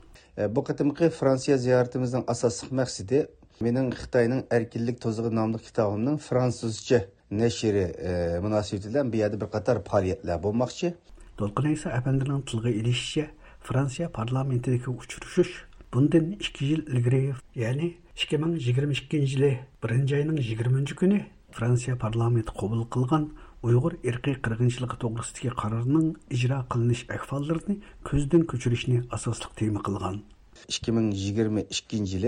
Бұл 0.51 0.67
қытымқы 0.67 1.15
Франция 1.15 1.63
зияретіміздің 1.63 2.27
асаслық 2.27 2.75
мәқсеті 2.83 3.29
менің 3.63 3.95
Қытайның 3.95 4.49
Эркинлік 4.51 4.99
тозығы 5.07 5.31
намлық 5.39 5.71
китабымның 5.71 6.19
французча 6.19 7.05
нәшері 7.31 8.43
мұнасыбетілен 8.43 9.15
бір 9.15 9.53
қатар 9.55 9.87
палиетлер 9.87 10.43
болмақшы. 10.43 10.97
Долкунайса 11.37 11.91
әпәндінің 11.93 12.47
тылғы 12.49 12.71
елішіше 12.79 13.27
Франция 13.61 14.07
парламентідегі 14.09 14.89
uçuruşuş 14.89 15.51
bundan 15.93 16.31
2 16.41 16.69
жыл 16.69 16.87
ilgiri, 16.89 17.35
яғни 17.53 17.91
2022 18.17 19.21
жылы 19.29 19.51
1 19.85 20.15
ayının 20.17 20.37
20. 20.37 20.85
günü 20.97 21.19
Франция 21.53 21.99
parlamenti 22.01 22.57
қобыл 22.57 22.87
қылған 22.89 23.29
Uyghur 23.63 23.99
irqi 24.03 24.33
qirg'inchiligi 24.41 24.97
to'g'risidagi 25.03 25.53
qarorning 25.61 26.17
ijro 26.31 26.63
qilinish 26.73 27.05
ahvollarini 27.17 27.77
ko'zdan 28.09 28.49
ko'chirishni 28.51 29.03
asosli 29.11 29.53
tema 29.61 29.85
qilgan 29.85 30.23
2022 30.69 30.93
ming 30.97 31.15
yigirma 31.25 31.61
ikkinchi 31.61 32.19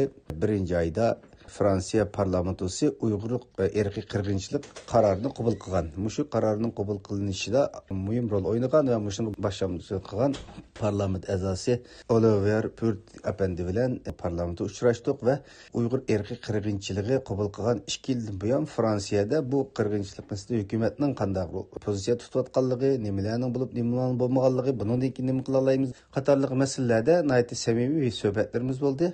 Fransiya 1.56 2.04
parlamentosi 2.18 2.90
Uyg'ur 3.06 3.32
erki 3.82 4.02
qirg'inchilik 4.12 4.62
qarorini 4.92 5.30
qabul 5.38 5.56
qilgan. 5.62 5.86
Mushu 6.04 6.22
qarorning 6.34 6.72
qabul 6.78 6.98
qilinishida 7.08 7.62
muhim 8.06 8.26
rol 8.32 8.44
o'ynagan 8.52 8.84
va 8.92 8.98
mushuni 9.08 9.34
boshlamchi 9.46 10.00
qilgan 10.08 10.32
parlament 10.80 11.24
a'zosi 11.34 11.72
Oliver 12.16 12.64
Purt 12.78 13.00
apandi 13.32 13.62
bilan 13.70 13.90
parlamentda 14.22 14.62
uchrashdik 14.70 15.18
va 15.28 15.34
Uyg'ur 15.78 16.00
erki 16.16 16.34
qirg'inchiligi 16.46 17.16
qabul 17.28 17.48
qilgan 17.56 17.78
2 17.96 18.12
yildan 18.12 18.36
buyon 18.42 18.64
Fransiyada 18.74 19.38
bu 19.52 19.58
qirg'inchilik 19.78 20.26
masalada 20.32 20.62
hukumatning 20.62 21.12
qanday 21.20 21.46
pozitsiya 21.84 22.16
tutayotganligi, 22.22 22.90
nimalarning 23.06 23.52
bo'lib, 23.54 23.70
nimalarning 23.78 24.18
bo'lmaganligi, 24.22 24.72
bundan 24.80 25.00
keyin 25.14 25.26
nima 25.30 25.42
qila 25.46 25.58
olamiz 25.64 25.90
qatorliq 26.16 26.52
masalalarda 26.62 27.14
nayt 27.30 27.50
samimiy 27.64 28.10
suhbatlarimiz 28.20 28.78
bo'ldi. 28.86 29.06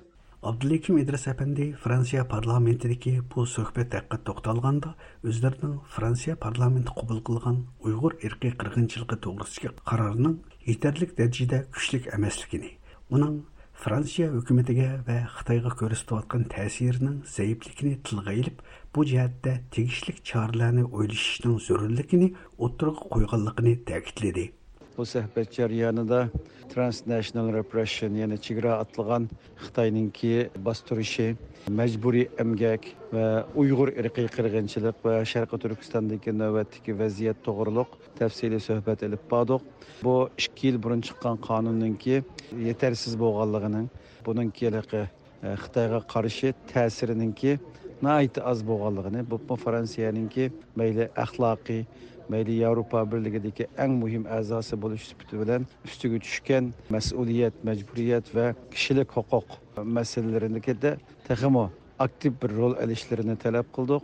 Abdülhakim 0.45 0.99
İdris 0.99 1.27
Efendi 1.29 1.73
Fransiya 1.73 2.29
parlamentidagi 2.29 3.21
bu 3.35 3.47
suhbat 3.47 3.95
haqida 3.95 4.19
to'xtalganda 4.25 4.91
o'zlarining 5.29 5.77
Fransiya 5.95 6.35
parlamenti 6.37 6.93
qabul 6.99 7.21
qilgan 7.29 7.63
Uyg'ur 7.87 8.13
irqiy 8.29 8.53
qirg'inchiligi 8.63 9.17
to'g'risidagi 9.27 9.85
qarorining 9.91 10.35
yetarlik 10.67 11.15
darajada 11.21 11.61
kuchli 11.77 12.01
emasligini, 12.17 12.71
uning 13.11 13.39
Fransiya 13.85 14.27
hukumatiga 14.35 14.91
va 15.07 15.17
Xitoyga 15.37 15.73
ko'rsatayotgan 15.83 16.45
ta'sirining 16.57 17.17
zaifligini 17.37 17.95
tilga 18.11 18.35
ilib, 18.43 18.59
bu 18.95 19.07
jihatda 19.13 19.55
tegishli 19.79 20.15
choralarni 20.33 20.85
o'ylashning 20.85 21.57
zarurligini 21.69 22.29
o'ttirg'a 22.59 23.09
qo'yganligini 23.15 23.75
ta'kidladi. 23.93 24.47
Bu 24.95 25.03
söhbət 25.03 25.51
cərəyanında 25.57 26.29
transnational 26.71 27.49
repression, 27.57 28.15
yəni 28.15 28.37
çiqra 28.39 28.77
atılğan 28.85 29.25
Xitayınınki 29.65 30.51
basdırışı, 30.67 31.27
məcburi 31.75 32.29
əmgək 32.39 32.87
və 33.11 33.25
Uyğur 33.59 33.91
irqi 33.99 34.29
qırğınçılıq 34.37 35.01
və 35.03 35.17
Şərqi 35.33 35.59
Türkistandakı 35.65 36.35
növbətdəki 36.39 36.95
vəziyyət 37.01 37.43
toğruluq 37.43 37.99
təfsili 38.21 38.63
söhbət 38.63 39.03
edib 39.09 39.27
badıq. 39.31 39.67
Bu 40.05 40.15
2 40.39 40.69
il 40.69 40.79
burun 40.83 41.03
çıxan 41.03 41.43
qanununki 41.43 42.23
yetərsiz 42.55 43.19
bolğanlığının, 43.19 43.91
bunun 44.27 44.51
keliqi 44.51 45.03
e, 45.43 45.57
Xitayğa 45.65 46.05
qarşı 46.07 46.55
təsirininki 46.71 47.59
nəhayət 48.05 48.43
az 48.47 48.63
bolğanlığını, 48.67 49.27
bu 49.31 49.57
Fransiyanınki 49.57 50.53
məyli 50.79 51.11
əxlaqi 51.19 51.83
Meyli 52.29 52.67
Avrupa 52.67 53.13
Birliği'ndeki 53.13 53.67
en 53.79 53.91
mühim 53.91 54.27
azası 54.31 54.83
buluş 54.83 55.03
süpütü 55.03 55.41
bilen 55.41 55.67
üstüge 55.85 56.21
düşken 56.21 56.73
mesuliyet, 56.91 57.65
mecburiyet 57.65 58.35
ve 58.35 58.55
kişilik 58.71 59.13
hukuk 59.13 59.45
meselelerindeki 59.85 60.83
de 60.83 60.97
tehimu 61.29 61.71
aktif 61.99 62.43
bir 62.43 62.57
rol 62.57 62.77
alışlarını 62.77 63.37
talep 63.37 63.73
kıldık 63.73 64.03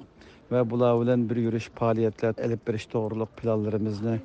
ve 0.52 0.70
bula 0.70 1.00
bilen 1.00 1.30
bir 1.30 1.36
yürüyüş 1.36 1.70
faaliyetler 1.74 2.34
elip 2.38 2.66
beriş 2.68 2.92
doğruluk 2.92 3.36
planlarımızını 3.36 4.18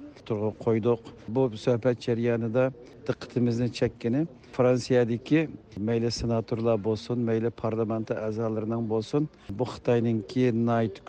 koyduk. 0.63 0.99
Bu 1.27 1.57
söhbet 1.57 2.01
çeryanı 2.01 2.53
da 2.53 2.71
dikkatimizni 3.07 3.73
çekkini 3.73 4.27
fransiyadagi 4.55 5.39
mayli 5.87 6.11
senatorlar 6.11 6.77
bo'lsin 6.87 7.19
mayli 7.29 7.49
parlament 7.63 8.11
a'zolarining 8.11 8.83
bo'lsin 8.93 9.29
bu 9.59 9.65
xitoyninki 9.73 10.45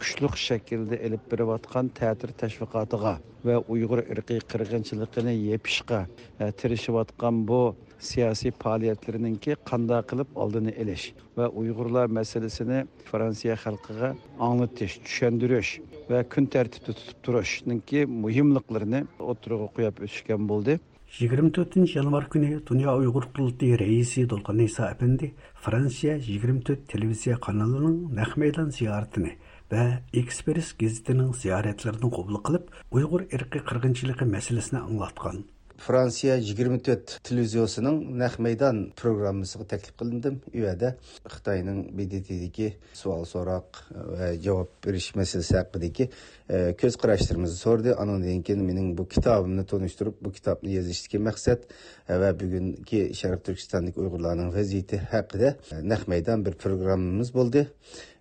kuchli 0.00 0.28
shaklda 0.48 0.96
ilib 1.06 1.22
berayotgan 1.30 1.90
ta'tir 1.98 2.30
tashviqotiga 2.42 3.14
va 3.46 3.56
uyg'ur 3.74 4.00
irqiy 4.12 4.40
qirg'inchiligini 4.52 5.34
yepishga 5.50 6.00
e, 6.40 6.50
tirishayotgan 6.60 7.36
bu 7.50 7.60
siyosiy 8.08 8.52
faoliyatlarininki 8.62 9.56
qanday 9.70 10.02
qilib 10.10 10.28
oldini 10.42 10.72
ilish 10.82 11.06
va 11.38 11.46
uyg'urlar 11.60 12.06
masalasini 12.18 12.80
fransiya 13.10 13.56
xalqiga 13.64 14.10
anglatish 14.48 14.98
tushuntirish 15.04 15.72
va 16.10 16.24
kun 16.34 16.44
tartibda 16.54 16.92
tutib 16.98 17.22
turishninki 17.28 18.04
muhimliklarini 18.24 19.00
o'tirg'a 19.30 19.72
qo'yib 19.78 20.04
o'tishgan 20.04 20.52
bo'ldi. 20.52 20.78
24 21.20 21.96
yanvar 21.96 22.28
kuni 22.28 22.66
Dünya 22.66 22.96
Uyghur 22.96 23.22
Qurultayı 23.22 23.78
reisi 23.78 24.30
Dolqan 24.30 24.58
İsa 24.58 24.90
Efendi 24.90 25.34
Fransiya 25.54 26.16
24 26.16 26.88
televiziya 26.88 27.40
kanalının 27.40 28.16
naq 28.16 28.36
meydan 28.36 28.68
ziyoratini 28.70 29.36
va 29.72 30.02
Express 30.12 30.72
gazetining 30.78 31.36
ziyoratlarini 31.36 32.10
qabul 32.10 32.42
qilib, 32.46 32.68
Uyg'ur 32.90 33.20
irqiy 33.32 33.64
qirg'inchiligi 33.70 34.24
masalasini 34.24 34.80
anglatgan. 34.80 35.44
Франция 35.82 36.38
24 36.38 37.18
телевизиясының 37.26 38.00
нәх 38.20 38.38
мейдан 38.38 38.92
программасына 38.96 39.66
қылындым. 39.66 40.40
Үйәді 40.52 40.92
Үәдә 40.92 40.94
Қытайның 41.26 41.82
BDT'дәге 41.96 42.72
суал 42.94 43.26
сорак 43.26 43.82
э, 43.90 44.36
жауап 44.42 44.86
җавап 44.86 45.20
мәселесі 45.20 45.58
әқпедегі 45.60 45.96
хакындагы 45.96 46.10
э, 46.48 46.74
көз 46.78 46.96
караштарымызны 47.00 47.56
сорды. 47.56 47.94
Анын 47.96 48.22
дейінкен 48.22 48.62
менің 48.64 48.94
бу 48.96 49.06
китабымны 49.06 49.64
тоныштырып, 49.64 50.20
бу 50.20 50.30
китапны 50.30 50.70
языштагы 50.70 51.22
максат 51.22 51.66
э, 52.06 52.18
ва 52.18 52.32
бүгінгі 52.32 53.12
Шәрык 53.16 53.44
Түркістандық 53.46 53.98
ұйғырларының 54.00 54.52
вазиете 54.54 55.02
әқпеді 55.12 55.56
нәх 55.82 56.06
мейдан 56.08 56.44
бір 56.46 56.56
программамыз 56.60 57.32
болды. 57.32 57.68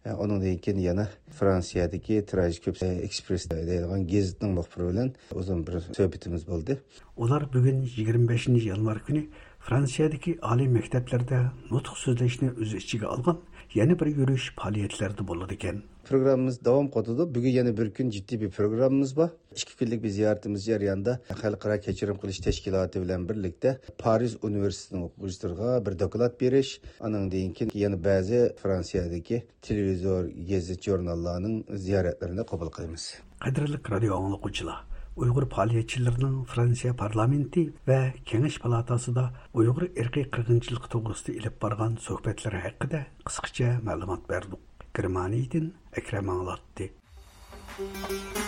Bo'ldi. 0.06 0.13
Onun 0.22 0.58
keyin 0.58 0.80
yana 0.80 1.10
Fransiyadagi 1.30 2.26
Trajik 2.26 2.63
Köp 2.63 2.84
Express 2.84 3.50
deyilgan 3.50 4.08
gazetning 4.08 4.54
muxbiri 4.54 4.89
bilan 4.89 5.13
uzun 5.34 5.68
bir 5.68 5.80
suhbatimiz 5.80 6.48
bo'ldi. 6.48 6.78
Ular 7.18 7.54
bugun 7.54 7.86
25 7.98 8.48
yanvar 8.48 9.06
kuni 9.06 9.30
Fransiyadagi 9.60 10.39
oliy 10.41 10.68
maktablarda 10.68 11.52
nutq 11.72 11.98
so'zlashni 11.98 12.52
o'z 12.62 12.74
ichiga 12.74 13.08
olgan 13.08 13.38
yana 13.74 14.00
bir 14.00 14.08
yurish 14.08 14.54
faoliyatlarida 14.56 15.28
bo'ladi 15.28 15.54
ekan. 15.54 15.84
Programmamız 16.06 16.65
davom 16.65 16.88
qotadi. 16.88 17.36
Bugun 17.36 17.48
yana 17.48 17.78
bir 17.78 17.94
kun 17.94 18.10
jiddiy 18.10 18.41
bir 18.41 18.50
programmamiz 18.50 19.15
bor. 19.18 19.30
2 19.56 19.78
kunlik 19.78 20.04
bir 20.04 20.10
ziyoratimiz 20.10 20.65
jarayonida 20.65 21.20
xalqaro 21.41 21.80
kechirim 21.82 22.18
qilish 22.22 22.39
tashkiloti 22.46 23.02
bilan 23.02 23.30
birlikda 23.30 23.80
Paris 23.98 24.34
universitetining 24.44 25.06
o'quvchilariga 25.08 25.86
bir 25.86 26.00
doklad 26.00 26.34
berish, 26.41 26.72
anan 27.00 27.30
keyin 27.30 27.72
yana 27.74 28.04
ba'zi 28.04 28.39
Fransiyadagi 28.62 29.44
televizor, 29.62 30.26
gazet, 30.50 30.82
jurnallarning 30.88 31.56
ziyoratlarini 31.86 32.46
qabul 32.52 32.70
qilamiz. 32.76 33.04
Qadrli 33.46 33.78
radio 33.91 34.13
anglovchilar, 34.20 34.80
Uyg'ur 35.15 35.50
faoliyatchilarining 35.56 36.46
Fransiya 36.54 36.94
parlamenti 37.04 37.62
va 37.88 38.00
Kengash 38.30 38.60
palatasida 38.63 39.26
Uyg'ur 39.54 39.89
irqiy 40.02 40.26
qirg'inchilik 40.36 40.86
to'g'risida 40.94 41.38
ilib 41.39 41.60
borgan 41.65 41.98
suhbatlari 42.08 42.63
haqida 42.68 43.06
qisqacha 43.28 43.70
ma'lumot 43.89 44.30
berdik. 44.30 44.64
Kırmaniydin, 44.95 45.73
Ekrem 45.93 46.29
ağlattı. 46.29 46.84
Müzik 47.79 48.44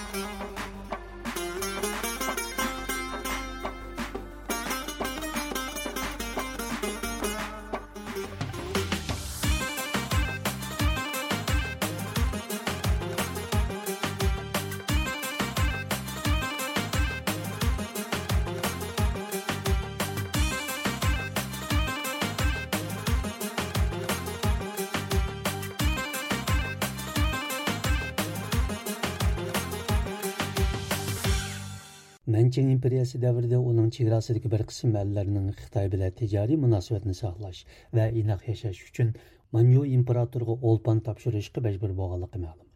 Manchang 32.38 32.68
imperiyasi 32.72 33.18
davrida 33.22 33.58
uning 33.70 33.86
chegarasidagi 33.96 34.50
bir 34.54 34.64
qism 34.72 34.92
mallarning 34.96 35.46
Xitoy 35.60 35.88
bilan 35.94 36.12
tijoriy 36.20 36.60
munosabatni 36.66 37.16
saqlash 37.20 37.62
va 38.00 38.06
inoq 38.20 38.44
yashash 38.50 38.82
uchun 38.90 39.10
Manju 39.58 39.86
imperatoriga 39.94 40.56
o'lpon 40.72 41.02
topshirishga 41.08 41.64
majbur 41.68 41.96
bo'lganligi 42.02 42.42
ma'lum. 42.44 42.68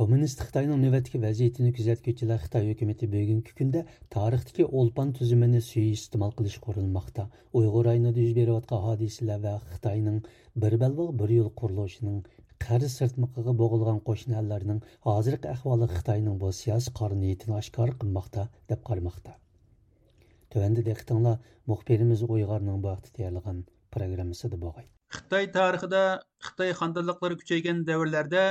Kommunist 0.00 0.44
Xitoyning 0.48 0.84
navbatdagi 0.84 1.22
vaziyatini 1.24 1.72
kuzatuvchilar 1.78 2.44
Xitoy 2.44 2.68
hukumati 2.68 3.08
bugungi 3.14 3.56
kunda 3.62 3.84
tarixdagi 4.18 4.68
o'lpon 4.82 5.16
tuzumini 5.20 5.64
suiiste'mol 5.70 6.36
qilish 6.42 6.58
qurilmoqda. 6.68 7.28
Uyg'ur 7.62 7.90
yuz 7.94 8.36
berayotgan 8.42 8.84
hodisalar 8.90 9.42
va 9.48 9.56
Xitoyning 9.72 10.20
bir 10.66 10.80
balvoq 10.84 11.16
bir 11.24 11.36
yo'l 11.40 11.50
qarz 12.64 12.96
sirtmiqiga 13.00 13.54
bo'g'ilgan 13.60 14.00
qo'shni 14.08 14.38
ellarning 14.40 14.80
hozirgi 15.08 15.50
ahvoli 15.54 15.88
xitoyning 15.94 16.36
bu 16.42 16.50
siyosiy 16.60 16.94
qora 17.00 17.18
niyatini 17.22 17.56
oshkor 17.60 17.94
qilmoqda 18.02 18.46
deb 18.72 18.80
qaramoqda 18.88 19.36
tuanda 20.54 20.84
diqqatinglar 20.88 21.36
muxbirimiz 21.72 22.24
uyg'orning 22.34 22.82
bu 22.82 22.92
vaqtda 22.92 23.14
tayyorlagan 23.18 23.62
programmasida 23.96 24.60
bo'lg'ay 24.64 24.86
xitoy 25.16 25.48
tarixida 25.58 26.02
xitoy 26.48 26.70
kuchaygan 27.40 27.84
davrlarda 27.90 28.44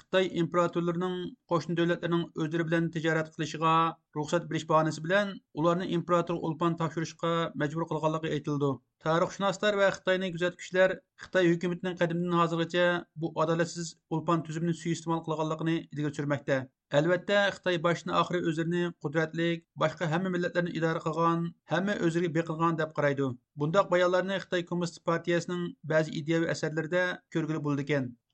xitoy 0.00 0.26
imperatorlarining 0.42 1.16
qo'shni 1.52 1.76
davlatlarning 1.80 2.24
o'zlari 2.42 2.66
bilan 2.68 2.90
tijorat 2.96 3.32
qilishiga 3.34 3.74
ruxsat 4.18 4.48
berish 4.50 4.66
bahonasi 4.70 5.04
bilan 5.06 5.32
ularni 5.62 5.90
imperator 5.96 6.36
ulpon 6.48 6.78
topshirishga 6.80 7.32
majbur 7.62 7.88
qilganligi 7.90 8.32
aytildi. 8.36 8.70
Tarixshunoslar 9.04 9.76
va 9.80 9.88
xitoyning 9.96 10.32
kuzatuvchilar 10.36 10.96
xitoy 11.24 11.52
hukumatining 11.52 12.00
qadimdan 12.00 12.40
hozirgacha 12.40 12.86
bu 13.20 13.30
adolatsiz 13.42 13.92
ulpan 14.16 14.42
tuzumini 14.46 14.74
suiiste'mol 14.80 15.22
qilganligini 15.26 15.76
ilgari 15.92 16.18
surmoqda. 16.18 16.56
Albatta 16.98 17.38
xitoy 17.54 17.76
boshdan 17.86 18.14
oxiri 18.20 18.38
o'zlarini 18.50 18.82
qudratli 19.04 19.48
boshqa 19.82 20.10
hamma 20.12 20.32
millatlarni 20.34 20.74
idora 20.78 21.04
qilgan 21.06 21.44
hamma 21.72 21.96
o'ziga 22.06 22.32
beqilgan 22.36 22.78
deb 22.80 22.94
qaraydi. 22.98 23.28
Bundoq 23.62 23.90
bayonlarni 23.94 24.40
xitoy 24.44 24.64
kommunist 24.70 25.02
partiyasining 25.10 25.62
ba'zi 25.92 26.16
ideyaviy 26.22 26.52
asarlarida 26.54 27.04
ko'rgili 27.36 27.60
bo'ldi 27.68 27.86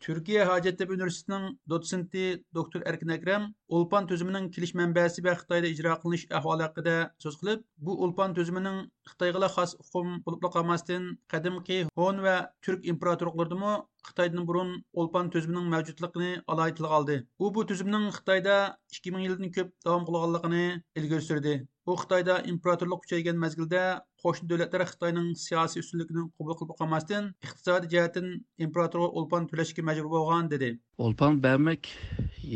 ekan 0.04 0.14
turkiya 0.14 0.46
hojattepe 0.46 0.92
universitetining 0.92 1.56
dotsenti 1.68 2.44
doktor 2.52 2.82
erkin 2.86 3.10
akram 3.10 3.54
ulpan 3.68 4.06
tuzumining 4.06 4.50
kelish 4.52 4.74
manbasi 4.74 5.22
va 5.24 5.34
xitoyda 5.34 5.68
ijro 5.68 5.96
qilinish 6.02 6.26
ahvoli 6.30 6.62
haqida 6.62 7.10
so'z 7.18 7.36
qilib 7.40 7.60
bu 7.76 7.92
ulpan 8.04 8.34
tuzumining 8.34 8.78
xitoyga 9.10 9.48
xos 9.56 9.74
uqum 9.82 10.22
bo'lib 10.26 10.40
qolmasdan 10.56 11.18
qadimki 11.32 11.86
hon 11.96 12.22
va 12.26 12.36
turk 12.62 12.80
imperatorliqlaridami 12.92 13.72
xitoydan 14.08 14.46
burun 14.48 14.70
o'lpon 15.00 15.30
tuzumning 15.30 15.66
mavjudligini 15.74 16.32
alohida 16.48 16.76
tilga 16.76 16.96
oldi 16.98 17.16
u 17.38 17.50
bu 17.54 17.66
tuzumning 17.66 18.10
xitoyda 18.18 18.56
ikki 18.96 19.10
ming 19.14 19.24
yildan 19.26 19.50
ko'p 19.56 19.70
davom 19.86 20.04
qilganligini 20.08 20.82
ilgari 21.00 21.64
u 21.86 21.96
xitoyda 22.00 22.34
imperatorlik 22.52 23.00
kuchaygan 23.04 23.40
mazgilda 23.44 23.84
qo'shni 24.24 24.48
davlatlar 24.50 24.86
xitoyning 24.90 25.28
siyosiy 25.44 25.82
ustunligini 25.84 26.22
qabul 26.38 26.56
qilib 26.60 26.78
qolmasdan 26.80 27.26
iqtisodiy 27.46 27.90
jihatdan 27.94 28.28
imperatorga 28.66 29.08
o'lpon 29.20 29.48
to'lashga 29.50 29.84
majbur 29.88 30.08
bo'lgan 30.14 30.48
dedi. 30.54 30.70
O'lpon 31.04 31.40
bermak 31.44 31.90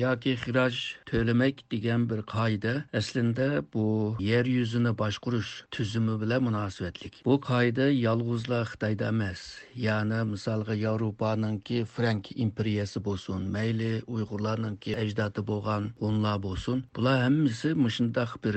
yoki 0.03 0.32
xiroj 0.42 0.76
to'lamak 1.11 1.61
degan 1.74 2.07
bir 2.11 2.22
qoida 2.32 2.72
aslida 3.00 3.48
bu 3.74 3.84
yer 4.30 4.46
yuzini 4.57 4.92
boshqarish 5.03 5.53
tuzumi 5.76 6.14
bilan 6.22 6.46
munosabatlik. 6.48 7.20
Bu 7.28 7.36
qoida 7.50 7.90
yolg'izla 8.07 8.62
xitoyda 8.72 9.11
emas 9.14 9.44
ya'ni 9.86 10.20
misolga 10.32 10.74
yevropaninki 10.84 11.84
frank 11.96 12.32
imperiyasi 12.44 13.05
bo'lsin 13.09 13.44
mayli 13.57 13.92
uyg'urlarninki 14.14 14.96
ajdodi 15.03 15.46
bo'lgan 15.53 15.92
hunlar 16.00 16.40
bo'lsin 16.46 16.84
bular 16.96 17.16
hammasi 17.26 17.74
mushundoq 17.84 18.32
bir 18.44 18.57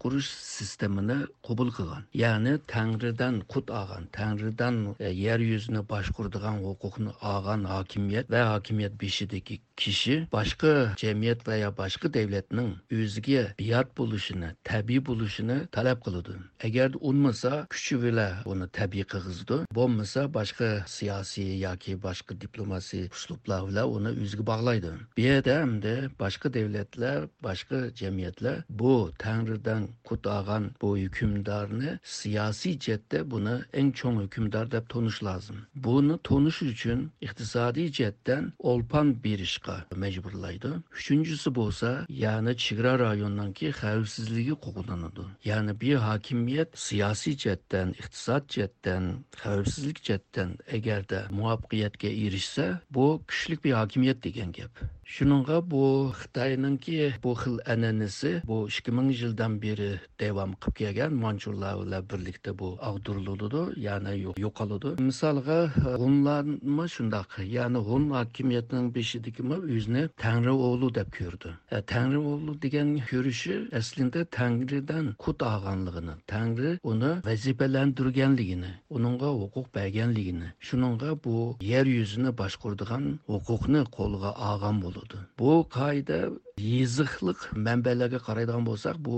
boshqurish 0.00 0.28
sistemini 0.28 1.26
qabul 1.46 1.70
qilgan 1.76 2.02
ya'ni 2.14 2.58
tangridan 2.66 3.40
qut 3.52 3.70
olgan 3.70 4.04
tangridan 4.12 4.96
e, 4.98 5.08
yer 5.08 5.40
yuzini 5.40 5.82
boshquradigan 5.92 6.56
huquqni 6.66 7.10
olgan 7.32 7.64
hokimiyat 7.64 8.30
va 8.30 8.40
hokimiyat 8.54 8.94
beshidagi 9.02 9.60
kishi 9.76 10.16
boshqa 10.32 10.72
jamiyat 11.02 11.40
va 11.48 11.54
yo 11.64 11.70
boshqa 11.82 12.06
davlatning 12.16 12.70
o'ziga 12.98 13.44
biat 13.60 13.88
bo'lishini 13.98 14.48
tabiiy 14.70 15.02
bo'lishini 15.08 15.58
talab 15.76 15.98
qiladi 16.06 16.34
agar 16.66 16.90
unmasa 17.10 17.52
kuchi 17.72 17.94
bilan 18.04 18.32
uni 18.52 18.66
tabiiy 18.78 19.06
qilg'izdi 19.12 19.56
bo'lmasa 19.78 20.20
boshqa 20.38 20.68
siyosiy 20.96 21.50
yoki 21.66 21.92
boshqa 22.06 22.32
diplomasiy 22.44 23.04
uslublar 23.16 23.60
bilan 23.68 23.86
uni 23.96 24.10
o'ziga 24.22 24.44
bog'laydi 24.52 24.90
bu 25.16 25.20
yerda 25.28 25.60
hamda 25.62 25.94
boshqa 26.22 26.46
davlatlar 26.56 27.18
boshqa 27.46 27.78
jamiyatlar 28.00 28.56
bu 28.80 28.94
tangridan 29.26 29.89
Kutağan 30.04 30.70
bu 30.82 30.98
hükümdarını 30.98 31.98
siyosiy 32.02 32.78
cette 32.78 33.30
buni 33.30 33.60
eng 33.72 33.94
cho'ng 33.94 34.22
hukmdor 34.22 34.70
deb 34.70 34.88
tonuş 34.88 35.22
lozim 35.24 35.56
buni 35.74 36.18
tonuş 36.24 36.62
uchun 36.62 37.10
iqtisodiy 37.20 37.92
jihatdan 37.92 38.52
olpan 38.58 39.24
berishga 39.24 39.76
majburlaydi. 39.96 40.68
Üçüncüsü 40.92 41.54
bo'lsa 41.54 42.06
ya'ni 42.08 42.56
chegara 42.56 42.98
rayondanki 42.98 43.66
xavfsizligi 43.80 44.54
qo'g'danadi 44.64 45.24
ya'ni 45.44 45.80
bir 45.80 45.96
hokimiyat 45.96 46.78
siyosiy 46.78 47.34
jihatdan 47.42 47.88
iqtisod 47.90 48.44
jihatdan 48.54 49.04
xavfsizlik 49.42 49.98
jihatdan 50.06 50.50
agarda 50.76 51.20
muvaffaqiyatga 51.30 52.08
erishsa 52.08 52.80
bu 52.90 53.22
kuchli 53.28 53.64
bir 53.64 53.72
hakimiyet 53.72 54.24
degan 54.24 54.52
gap. 54.52 54.74
Şununla 55.04 55.70
bu 55.70 56.12
xitoyninki 56.18 57.12
bu 57.22 57.32
xil 57.40 57.58
an'anasi 57.72 58.42
bu 58.48 58.68
2000 58.68 59.08
yıldan 59.08 59.62
beri 59.62 59.79
beri 59.80 60.00
davom 60.20 60.52
qilib 60.62 60.76
kelgan. 60.80 61.12
Manchurlar 61.24 61.74
bilan 61.82 62.04
birlikda 62.10 62.58
bu 62.58 62.68
ag'diriladi 62.88 63.62
ya'ni 63.86 64.14
yo'qoladi 64.44 64.90
misolga 65.08 65.58
e, 65.64 65.92
hunlarmi 66.02 66.86
shundoq? 66.94 67.28
Ya'ni 67.56 67.80
hun 67.88 68.04
hokimiyatining 68.18 68.88
beshidagi 68.96 69.42
o'zini 69.56 70.02
tangri 70.24 70.54
o'g'li 70.66 70.88
deb 70.98 71.08
ko'rdi. 71.18 71.50
E, 71.76 71.80
tangri 71.92 72.20
o'g'li 72.32 72.52
degan 72.64 72.88
ko'rishi 73.10 73.54
aslida 73.80 74.24
tangridan 74.38 75.06
qut 75.24 75.38
olganligini 75.52 76.14
tangri 76.34 76.72
uni 76.92 77.12
vazifalantirganligini 77.28 78.72
uningga 78.96 79.30
huquq 79.40 79.66
berganligini 79.78 80.48
shuningga 80.68 81.10
bu 81.24 81.36
yer 81.72 81.86
yuzini 81.98 82.30
boshquradigan 82.42 83.04
huquqni 83.32 83.82
qo'lga 83.96 84.30
olgan 84.50 84.76
bo'ladi 84.84 85.18
bu 85.40 85.52
qoida 85.76 86.18
yeziqliq 86.60 87.40
manbalarga 87.66 88.20
qaraydigan 88.26 88.64
bo'lsak 88.68 88.96
bu 89.06 89.14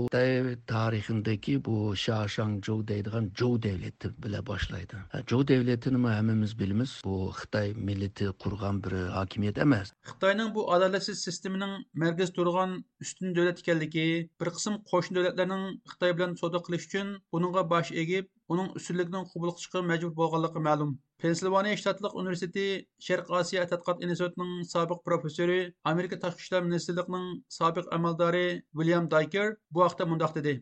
tarixidagi 0.71 1.55
bu 1.67 1.75
shashanjou 2.05 2.79
deydigan 2.91 3.29
jou 3.39 3.53
davlati 3.65 4.07
bilan 4.23 4.45
boshlaydi. 4.51 4.95
Jou 5.31 5.41
davlatini 5.51 5.99
hammamiz 6.17 6.53
bilamiz 6.59 6.91
bu 7.05 7.15
xitoy 7.39 7.73
millati 7.87 8.25
qurgan 8.43 8.83
bir 8.83 8.93
hokimiyat 9.17 9.57
emas. 9.65 9.93
Xitoyning 10.11 10.49
bu 10.55 10.61
adolatsiz 10.73 11.17
sistemining 11.27 11.73
markaz 12.03 12.29
turgan 12.37 12.71
ustun 13.03 13.35
davlat 13.35 13.59
ekanligi 13.63 14.07
bir 14.39 14.49
qism 14.55 14.73
qo'shni 14.91 15.19
davlatlarning 15.19 15.65
xitoy 15.91 16.11
bilan 16.17 16.31
savdo 16.41 16.59
qilish 16.65 16.85
uchun 16.89 17.07
uningga 17.35 17.63
bosh 17.73 17.91
egib 18.03 18.25
uning 18.51 18.69
ustunligidan 18.79 19.25
qabul 19.31 19.51
qilishga 19.55 19.81
majbur 19.89 20.11
bo'lganligi 20.19 20.63
ma'lum 20.67 20.91
pensilvaniya 21.23 21.79
shtatlik 21.81 22.17
universiteti 22.21 22.65
sharq 23.07 23.31
osiyo 23.39 23.63
tadqiqot 23.71 24.03
institutining 24.07 24.67
sobiq 24.73 24.99
professori 25.07 25.59
amerika 25.91 26.19
tashqi 26.23 26.45
ishlar 26.45 26.61
ministrligining 26.67 27.27
sobiq 27.59 27.85
amaldori 27.97 28.45
william 28.81 29.09
dayker 29.15 29.47
bu 29.73 29.85
haqda 29.87 30.09
mundoq 30.11 30.35
dedi 30.39 30.55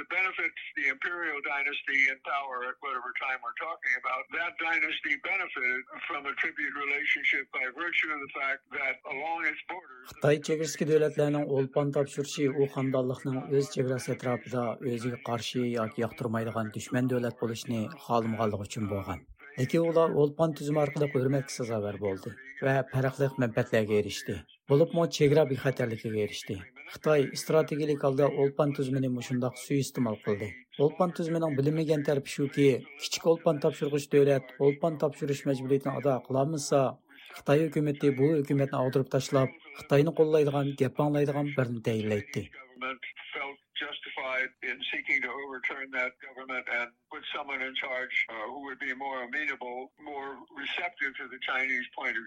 the 0.00 0.06
benefits 0.18 0.60
the 0.78 0.86
imperial 0.94 1.38
dynasty 1.42 1.98
in 2.10 2.16
power 2.22 2.56
at 2.70 2.76
whatever 2.84 3.10
time 3.24 3.38
we're 3.44 3.60
talking 3.66 3.94
about, 4.02 4.22
that 4.38 4.52
dynasty 4.62 5.14
benefited 5.30 5.82
from 6.06 6.22
a 6.30 6.34
tribute 6.40 6.74
relationship 6.84 7.44
by 7.56 7.64
virtue 7.74 8.10
of 8.14 8.20
the 8.24 8.32
fact 8.38 8.60
that 8.78 8.94
along 9.14 9.40
its 9.50 9.62
borders... 9.70 10.06
Қытай 10.14 10.38
чегірскі 10.46 10.88
дөләтлерінің 10.92 11.50
олпан 11.58 11.90
тапшыршы 11.96 12.46
о 12.54 12.68
хандалықның 12.74 13.50
өз 13.58 13.72
чегірасы 13.74 14.14
әтрапыда 14.14 14.62
өзіге 14.92 15.18
қаршы 15.26 15.66
яки 15.74 16.06
яқтырмайдыған 16.06 16.70
дүшмен 16.76 17.10
дөләт 17.12 17.42
болышыны 17.42 17.88
қалымғалығы 18.06 18.70
үшін 18.70 18.88
болған. 18.94 19.26
Lekin 19.58 19.90
ular 19.90 20.14
olpan 20.22 20.52
tüzüm 20.54 20.78
arqılıq 20.78 21.16
hürmətli 21.18 21.50
sazavər 21.50 21.98
boldu 21.98 22.30
və 22.62 22.74
fərqli 22.92 23.28
mənfəətlərə 23.42 24.00
erişdi. 24.02 24.36
Bulubmu 24.70 25.08
çegra 25.18 25.42
bixətərliyə 25.50 26.12
erişdi. 26.24 26.60
Қытай 26.88 27.26
стратегиялық 27.36 28.04
алда 28.08 28.26
олпан 28.42 28.70
түзмені 28.76 29.10
мұшындақ 29.12 29.58
суистымал 29.60 30.14
қылды. 30.24 30.48
Олпан 30.80 31.10
түзменің 31.18 31.56
білмеген 31.58 32.04
тәрпішу 32.06 32.46
ке, 32.54 32.68
кичік 33.02 33.26
олпан 33.32 33.60
тапшырғыш 33.64 34.06
davlat 34.14 34.54
олпан 34.58 34.96
тапшырыш 35.02 35.44
majburiyatini 35.50 35.98
ада 36.00 36.16
қыламыса, 36.28 36.82
Қытай 37.38 37.66
үкіметі 37.68 38.14
бұл 38.16 38.40
үкіметін 38.40 38.78
аудырып 38.78 39.10
ташылап, 39.12 39.52
Құтайыны 39.82 40.14
қолайдыған, 40.16 40.72
гепанлайдыған 40.80 41.52
бірін 41.58 41.84
тәйілләйтті. 41.84 42.48
seeking 44.90 45.20
to 45.22 45.30
overturn 45.42 45.90
that 45.92 46.12
government 46.24 46.64
and 46.78 46.88
put 47.12 47.22
someone 47.34 47.60
in 47.62 47.74
charge 47.74 48.14
who 48.50 48.60
would 48.64 48.78
be 48.78 48.94
more 48.94 49.22
amenable, 49.24 49.90
more 50.02 50.30
receptive 50.56 51.12
to 51.20 51.24
the 51.28 51.40
Chinese 51.48 51.86
point 51.96 52.16
of. 52.16 52.24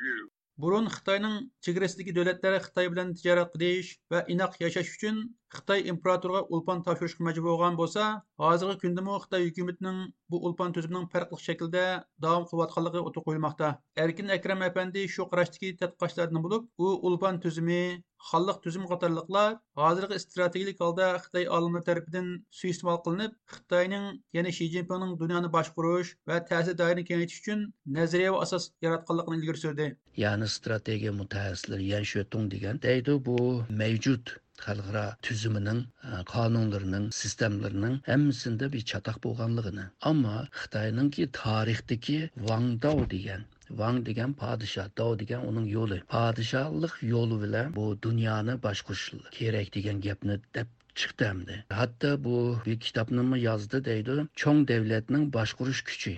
Burun 0.64 0.88
xitoyning 0.96 1.38
chegarasidagi 1.68 2.16
davlatlar 2.18 2.60
xitoy 2.68 2.92
bilan 2.96 3.14
tijorat 3.22 3.56
qilish 3.58 3.92
va 4.16 4.26
inoq 4.38 4.60
yashash 4.66 4.94
uchun 4.98 5.24
xitoy 5.56 5.82
imperatoriga 5.92 6.42
ulpon 6.56 6.84
topshirishga 6.86 7.26
majbur 7.28 7.48
bo'lgan 7.52 7.80
bo'lsa 7.82 8.04
hozirgi 8.44 8.76
kundami 8.84 9.18
xitoy 9.24 9.48
hukumatining 9.48 10.00
bu 10.32 10.38
ulpon 10.50 10.76
tuzumining 10.76 11.10
farqli 11.14 11.40
shaklda 11.48 11.84
davom 12.26 12.46
qilayotganligi 12.52 13.02
o'tib 13.08 13.26
qo'yilmoqda. 13.28 13.72
Erkin 14.04 14.38
akram 14.38 14.64
apandi 14.70 15.08
shu 15.16 15.28
qarashdagi 15.32 15.74
tadqiqotchilardan 15.82 16.46
bo'lib 16.46 16.70
u 16.86 16.94
ulpon 17.10 17.42
tuzumi 17.46 17.82
xalliq 18.30 18.58
tuzum 18.64 18.84
qatorliqlar 18.92 19.50
hozirgi 19.82 20.20
strategik 20.24 20.84
holda 20.84 21.08
xitoy 21.24 21.48
olimlari 21.58 21.88
tarafidan 21.90 22.28
suiiste'mol 22.60 23.00
qilinib 23.06 23.34
xitoyning 23.56 24.06
ya'ni 24.38 24.52
shi 24.58 24.68
zinpinning 24.76 25.16
dunyoni 25.24 25.50
boshqarish 25.56 26.12
va 26.32 26.38
ta'sir 26.52 26.78
doirini 26.82 27.08
kengaytirish 27.10 27.42
uchun 27.44 27.66
nazariyaviy 27.98 28.44
asos 28.46 28.70
yaratganligini 28.86 29.42
ilgari 29.42 29.64
surdi. 29.64 29.90
Ya'ni 30.24 30.48
strategiya 30.58 31.18
mutaxassislari 31.22 31.92
yan 31.94 32.08
shutung 32.14 32.48
degan 32.56 32.82
deydi 32.88 33.18
bu 33.28 33.38
mavjud 33.84 34.36
xalqaro 34.66 35.06
tuzumining 35.28 35.82
e, 36.10 36.24
qonunlarining 36.34 37.08
sistemlarining 37.22 37.96
hammasida 38.10 38.72
bir 38.76 38.86
chatoq 38.92 39.18
bo'lganligini 39.28 39.88
ammo 40.12 40.36
xitoyningki 40.62 41.32
tarixdagi 41.44 42.20
vangdov 42.52 43.08
degan 43.16 43.50
Ваң 43.80 44.00
degan 44.08 44.32
podshoh, 44.40 44.88
dao 45.00 45.12
degan 45.20 45.44
uning 45.50 45.68
yo'li. 45.74 45.98
Podshohlik 46.14 46.98
yo'li 47.10 47.38
bilan 47.44 47.70
bu 47.78 47.86
dunyoni 48.06 48.56
boshqarish 48.66 49.06
kerak 49.38 49.70
degan 49.76 50.02
gapni 50.06 50.36
deb 50.58 50.74
chiqdi 51.02 51.28
hamda. 51.30 51.60
Hatto 51.82 52.12
bu 52.26 52.36
bir 52.66 52.80
kitobni 52.88 53.40
yozdi 53.44 53.82
deydi, 53.86 54.18
cho'ng 54.44 54.68
davlatning 54.74 55.24
boshqarish 55.38 55.84
kuchi. 55.92 56.16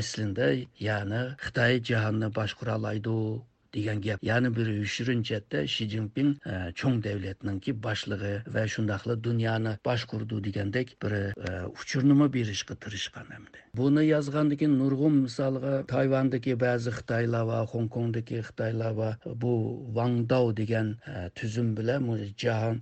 Aslida, 0.00 0.48
ya'ni 0.88 1.22
Xitoy 1.44 1.80
jahonni 1.90 2.28
boshqura 2.38 2.78
oladi 2.80 3.16
degan 3.74 4.00
gap. 4.00 4.22
Ya'ni 4.22 4.56
bir 4.56 4.68
shirinchada 4.94 5.66
shi 5.66 5.88
zinpin 5.88 6.28
e, 6.46 6.72
cho'ng 6.80 7.02
davlatninki 7.06 7.72
boshlig'i 7.86 8.34
va 8.54 8.64
shundoqla 8.74 9.16
dunyoni 9.28 9.72
boshqurdi 9.88 10.40
degandek 10.46 10.96
bir 11.02 11.12
e, 11.12 11.52
uchurnima 11.80 12.32
berishga 12.36 12.74
tirishgan 12.84 13.30
hamda 13.36 13.58
buni 13.80 14.06
yozgandan 14.06 14.56
keyin 14.60 14.74
nurg'un 14.82 15.14
misolga 15.26 15.72
tayvandagi 15.94 16.58
ba'zi 16.66 16.90
xitoylar 16.98 17.44
va 17.52 17.60
xong 17.72 17.88
kongdagi 17.96 18.42
xitoylar 18.48 18.92
va 19.00 19.10
bu 19.44 19.54
vangdao 19.98 20.56
degan 20.60 20.88
e, 21.14 21.30
tuzum 21.40 21.76
bilan 21.78 22.12
jahon 22.44 22.78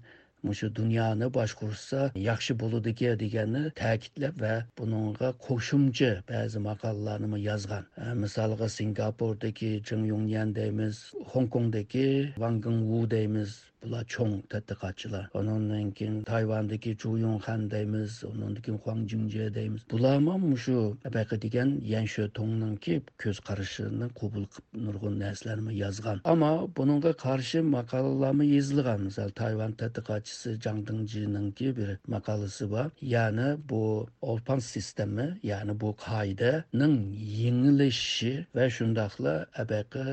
mushu 0.49 0.69
dunyoni 0.79 1.27
boshqursa 1.39 2.01
yaxshi 2.29 2.59
bo'ludiki 2.63 3.11
deganni 3.25 3.65
ta'kidlab 3.83 4.41
va 4.45 4.55
buningga 4.81 5.33
qo'shimcha 5.49 6.13
ba'zi 6.31 6.65
maqolalarni 6.69 7.43
yozgan 7.49 7.85
misolga 8.23 8.69
singapurdagi 8.79 9.73
jin 9.91 10.09
yungyan 10.13 10.55
deymiz 10.61 11.05
xong 11.33 11.53
kongdagi 11.57 12.09
vang 12.47 12.65
wu 12.91 13.01
deymiz 13.17 13.61
bular 13.83 14.05
cho'ng 14.15 14.35
tadqiqotchilar 14.53 15.25
undan 15.39 15.91
keyin 15.99 16.17
tayvandagi 16.33 16.93
juyun 17.03 17.39
xan 17.47 17.61
deymiz 17.75 18.13
undan 18.31 18.55
keyin 18.65 18.79
huang 18.85 19.01
jingje 19.11 19.47
deymiz 19.59 19.83
bular 19.93 20.17
shu 20.65 20.77
baqa 21.17 21.37
degan 21.45 21.69
yan 21.95 22.07
shu 22.15 22.23
tongningki 22.39 22.95
ko'z 23.23 23.39
qarashini 23.49 24.07
qabul 24.21 24.45
qilib 24.53 24.67
nurg'un 24.87 25.15
narsalarni 25.25 25.73
yozgan 25.85 26.19
ammo 26.33 26.53
buningga 26.77 27.13
qarshi 27.25 27.59
maqolalarni 27.77 28.47
yozilgan 28.57 29.01
misol 29.09 29.31
tayvan 29.41 29.73
tadqiqotchisi 29.81 30.51
jang 30.65 30.81
dingjininki 30.89 31.67
bir 31.79 31.91
maqolasi 32.15 32.65
bor 32.75 32.89
ya'ni 33.15 33.49
bu 33.71 33.83
olpan 34.31 34.61
sistemi 34.73 35.27
ya'ni 35.53 35.75
bu 35.83 35.89
qoidaning 36.07 36.97
yengilishi 37.43 38.33
va 38.57 38.65
shundoqla 38.77 39.35
abaqa 39.63 40.07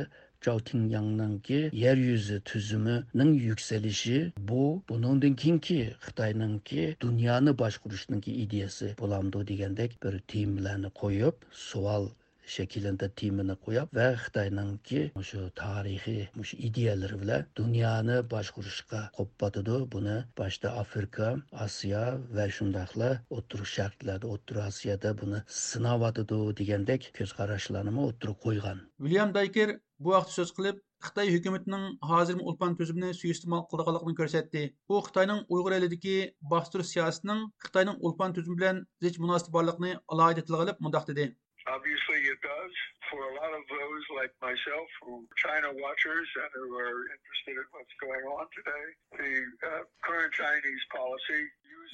Zhao 0.46 0.60
Tingyang'ningki 0.68 1.60
yer 1.84 1.98
yuzi 1.98 2.38
tuzimining 2.50 3.34
yuksalishi 3.48 4.20
bu. 4.38 4.84
Buningdan 4.90 5.36
keyingi 5.42 5.80
Xitoyninki 6.06 6.84
dunyoni 7.02 7.52
boshqarishningki 7.62 8.32
ideyasi 8.44 8.88
bo'lamdi 9.02 9.44
degandek 9.52 9.92
bir 10.04 10.16
temalarni 10.34 10.90
qo'yib 11.02 11.36
savol 11.66 12.08
shaklida 12.54 13.08
timini 13.22 13.56
qo'yib 13.66 13.92
va 13.98 14.06
xitoyningki 14.24 15.02
shu 15.30 15.42
tarixiy 15.62 16.22
shu 16.50 16.60
ideyalari 16.70 17.20
bilan 17.24 17.46
dunyoni 17.60 18.18
boshqarishga 18.34 19.02
qo'ppatidi 19.18 19.78
buni 19.96 20.16
boshda 20.40 20.72
afrika 20.84 21.28
osiyo 21.66 22.06
va 22.40 22.48
shundoqla 22.60 23.12
o'tir 23.40 23.68
sharqlarda 23.76 24.34
o'tir 24.38 24.64
osiyoda 24.70 25.14
buni 25.22 25.44
sinavotidi 25.60 26.40
degandek 26.62 27.12
ko'z 27.20 27.38
qarashlarni 27.42 27.96
o'tirib 28.08 28.42
qo'ygan. 28.48 28.82
William 29.04 29.38
Dayker 29.40 29.70
bu 30.06 30.14
vaqtda 30.16 30.36
so'z 30.38 30.52
qilib 30.58 30.78
xitoy 31.08 31.32
hukumatining 31.36 31.86
hozirgi 32.12 32.46
ulpan 32.52 32.78
tuzumini 32.80 33.10
suiiste'mol 33.20 33.66
qilganligini 33.74 34.16
ko'rsatdi 34.22 34.64
u 34.94 35.02
xitoyning 35.08 35.42
uyg'ur 35.58 35.76
elidagi 35.80 36.16
bostirish 36.54 36.94
siyosatining 36.96 37.44
xitoyning 37.66 38.02
ulpan 38.10 38.36
tuzumi 38.38 38.60
bilan 38.62 38.82
zich 39.06 39.22
munosabati 39.26 39.56
borligini 39.58 39.94
alohida 40.16 40.46
tilga 40.50 40.66
olib 40.68 40.84
mundoq 40.88 41.08
dedi 41.12 41.30
Obviously, 41.78 42.20
it 42.34 42.40
does. 42.42 42.76
For 43.10 43.22
a 43.30 43.34
lot 43.40 43.52
of 43.58 43.64
those 43.76 44.06
like 44.20 44.34
myself 44.48 44.90
who 45.02 45.12
are 45.22 45.38
China 45.44 45.70
watchers 45.86 46.30
and 46.44 46.52
who 46.60 46.68
are 46.86 47.00
interested 47.16 47.56
in 47.62 47.68
what's 47.76 47.96
going 48.06 48.26
on 48.38 48.46
today, 48.58 48.86
the 49.22 49.34
uh, 49.70 49.82
current 50.08 50.34
Chinese 50.42 50.84
policy 50.98 51.42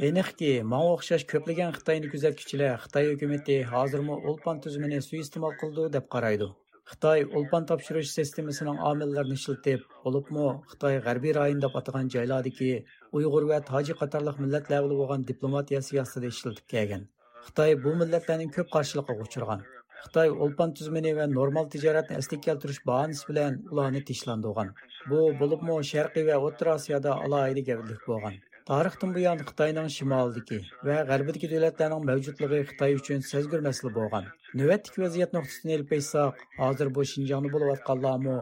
Aniqki, 0.07 0.51
manga 0.73 0.91
o'xshash 0.93 1.23
ko'plagan 1.31 1.75
Xitoyni 1.77 2.11
kuzatuvchilar 2.13 2.73
Xitoy 2.85 3.05
hukumati 3.13 3.55
hozirmi 3.73 4.15
ulpan 4.31 4.59
tuzumini 4.65 4.99
suiiste'mol 5.07 5.55
qildi 5.61 5.85
deb 5.97 6.09
qaraydi. 6.15 6.49
Xitoy 6.89 7.23
ulpan 7.37 7.63
topshirish 7.69 8.09
sistemasining 8.15 8.81
omillerini 8.87 9.35
ishlatib, 9.39 9.85
bo'libmi 10.03 10.43
Xitoy 10.73 10.97
g'arbiy 11.05 11.33
rayon 11.37 11.63
deb 11.63 11.77
atagan 11.79 12.11
joylardagi 12.15 12.67
Uyg'ur 13.19 13.47
va 13.51 13.57
tojik 13.69 13.97
qatorliq 14.01 14.37
millatlar 14.43 14.83
bilan 14.83 14.99
bo'lgan 14.99 15.25
diplomatiya 15.31 15.81
siyosatida 15.87 16.29
ishlatib 16.35 16.67
kelgan. 16.75 17.07
Xitoy 17.47 17.73
bu 17.87 17.95
millatlarning 18.01 18.53
ko'p 18.57 18.69
qarshiligiga 18.75 19.27
uchragan. 19.27 19.65
Xitoy 20.03 20.33
ulpan 20.47 20.77
tuzmini 20.79 21.15
va 21.21 21.25
normal 21.33 21.71
tijoratni 21.75 22.19
asliga 22.21 22.45
keltirish 22.49 22.81
bahonasi 22.91 23.29
bilan 23.31 23.61
ularni 23.71 24.05
tishlandirgan. 24.11 24.73
Bu 25.09 25.23
bo'libmi 25.41 25.79
Sharqiy 25.93 26.29
va 26.29 26.41
O'rta 26.49 26.73
Osiyoda 26.75 27.17
alohida 27.27 27.65
gavdlik 27.71 28.05
bo'lgan. 28.11 28.37
Тарихтан 28.65 29.11
bu 29.13 29.19
yan 29.21 29.41
Xitayның 29.45 29.91
şimalındakı 29.93 30.57
və 30.87 30.93
qərbidəki 31.09 31.49
dövlətlərin 31.51 32.07
mövcudluğu 32.09 32.61
Xitay 32.69 32.95
üçün 32.99 33.21
sezgir 33.31 33.61
məsələ 33.65 33.91
bolğan. 33.97 34.31
Növbətdəki 34.61 35.03
vəziyyət 35.03 35.35
nöqtəsini 35.37 35.75
elib 35.75 35.91
qoysaq, 35.91 36.41
hazır 36.57 36.89
bu 36.95 37.05
Şinjanı 37.11 37.51
bulub 37.55 37.75
atqanlarmı 37.75 38.39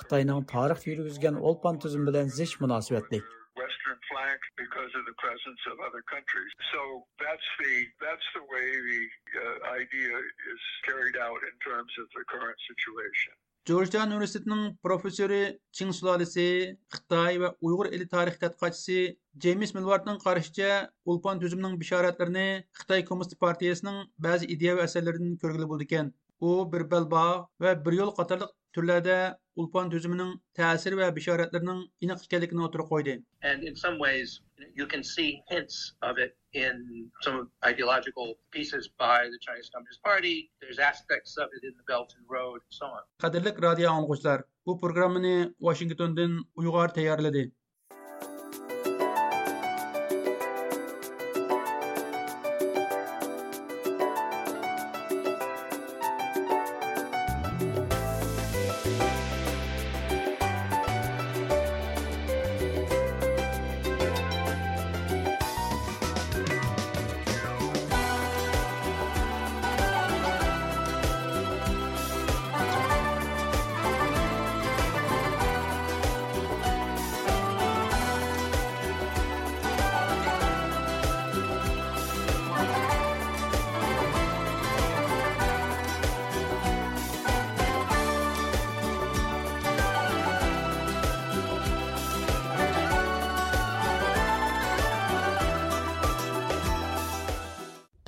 Xitayның 0.00 0.46
tarix 0.52 0.86
yürgüzgən 0.88 1.36
olpan 1.50 1.80
tüzüm 1.84 2.08
bilan 2.08 2.32
ziş 2.38 2.56
münasibətlik. 2.64 3.34
flag 4.10 4.38
because 4.64 4.92
of 4.98 5.04
the 5.10 5.16
presence 5.24 5.60
of 5.70 5.76
other 5.86 6.02
countries. 6.14 6.52
So 6.72 6.80
that's 7.24 7.48
the 7.62 7.74
that's 8.04 8.28
the 8.38 8.44
way 8.54 8.68
the 8.92 9.02
uh, 9.44 9.80
idea 9.80 10.14
is 10.52 10.62
carried 10.88 11.16
out 11.26 11.40
in 11.50 11.56
terms 11.70 11.92
of 12.02 12.06
the 12.16 12.24
current 12.32 12.58
situation. 12.70 13.34
Джорджан 13.66 14.12
университетінің 14.14 14.76
профессоры 14.78 15.38
Чин 15.74 15.88
Сулалесі, 15.90 16.76
Қытай 16.94 17.40
вә 17.42 17.48
ұйғыр 17.66 17.88
әлі 17.96 18.04
тарих 18.12 18.36
тәтқатшысы 18.38 19.16
Джеймис 19.42 19.72
Милвардың 19.74 20.20
қарышыча 20.22 20.68
ұлпан 21.10 21.42
түзімнің 21.42 21.74
бішаратларыны 21.80 22.44
Қытай 22.78 23.02
Комист 23.08 23.34
партиясының 23.42 24.04
бәзі 24.22 24.46
идея 24.54 24.76
әсәлерінің 24.84 25.34
көргілі 25.42 25.66
болды 25.72 25.88
кен. 25.90 26.12
О, 26.38 26.62
бір 26.70 26.86
бәлба 26.92 27.24
вә 27.58 27.74
бір 27.82 27.98
ел 28.04 28.14
қатарлық 28.14 28.54
turlarda 28.76 29.18
ulpon 29.62 29.92
tuzumining 29.94 30.32
ta'siri 30.60 31.00
va 31.02 31.12
bishoratlarining 31.18 31.82
aniq 32.06 32.26
ekanligini 32.28 32.66
o'tirib 32.68 32.90
qo'ydi 32.94 33.14
and 33.50 33.70
in 33.70 33.76
some 33.84 33.98
ways 34.06 34.40
you 34.80 34.86
can 34.92 35.02
see 35.12 35.28
hints 35.52 35.76
of 36.08 36.18
it 36.24 36.32
in 36.64 37.10
some 37.20 37.50
ideological 37.70 38.34
pieces 38.50 38.88
by 38.98 39.18
the 39.32 39.38
Chinese 39.46 39.68
Communist 39.74 40.02
Party. 40.02 40.50
There's 40.60 40.78
aspects 40.78 41.36
of 41.36 41.48
it 41.56 41.62
in 41.68 41.74
the 41.76 41.84
Belt 41.90 42.14
and 42.16 42.26
Road 42.36 42.60
and 42.66 42.74
so 42.80 42.86
on. 42.86 43.02
Qadrli 43.24 43.52
radio 43.66 43.90
anglag'uchilar, 43.90 44.38
bu 44.66 44.78
programmani 44.84 45.34
Washingtondan 45.68 46.32
Uyg'ur 46.56 46.88
tayyorladi. 46.98 47.44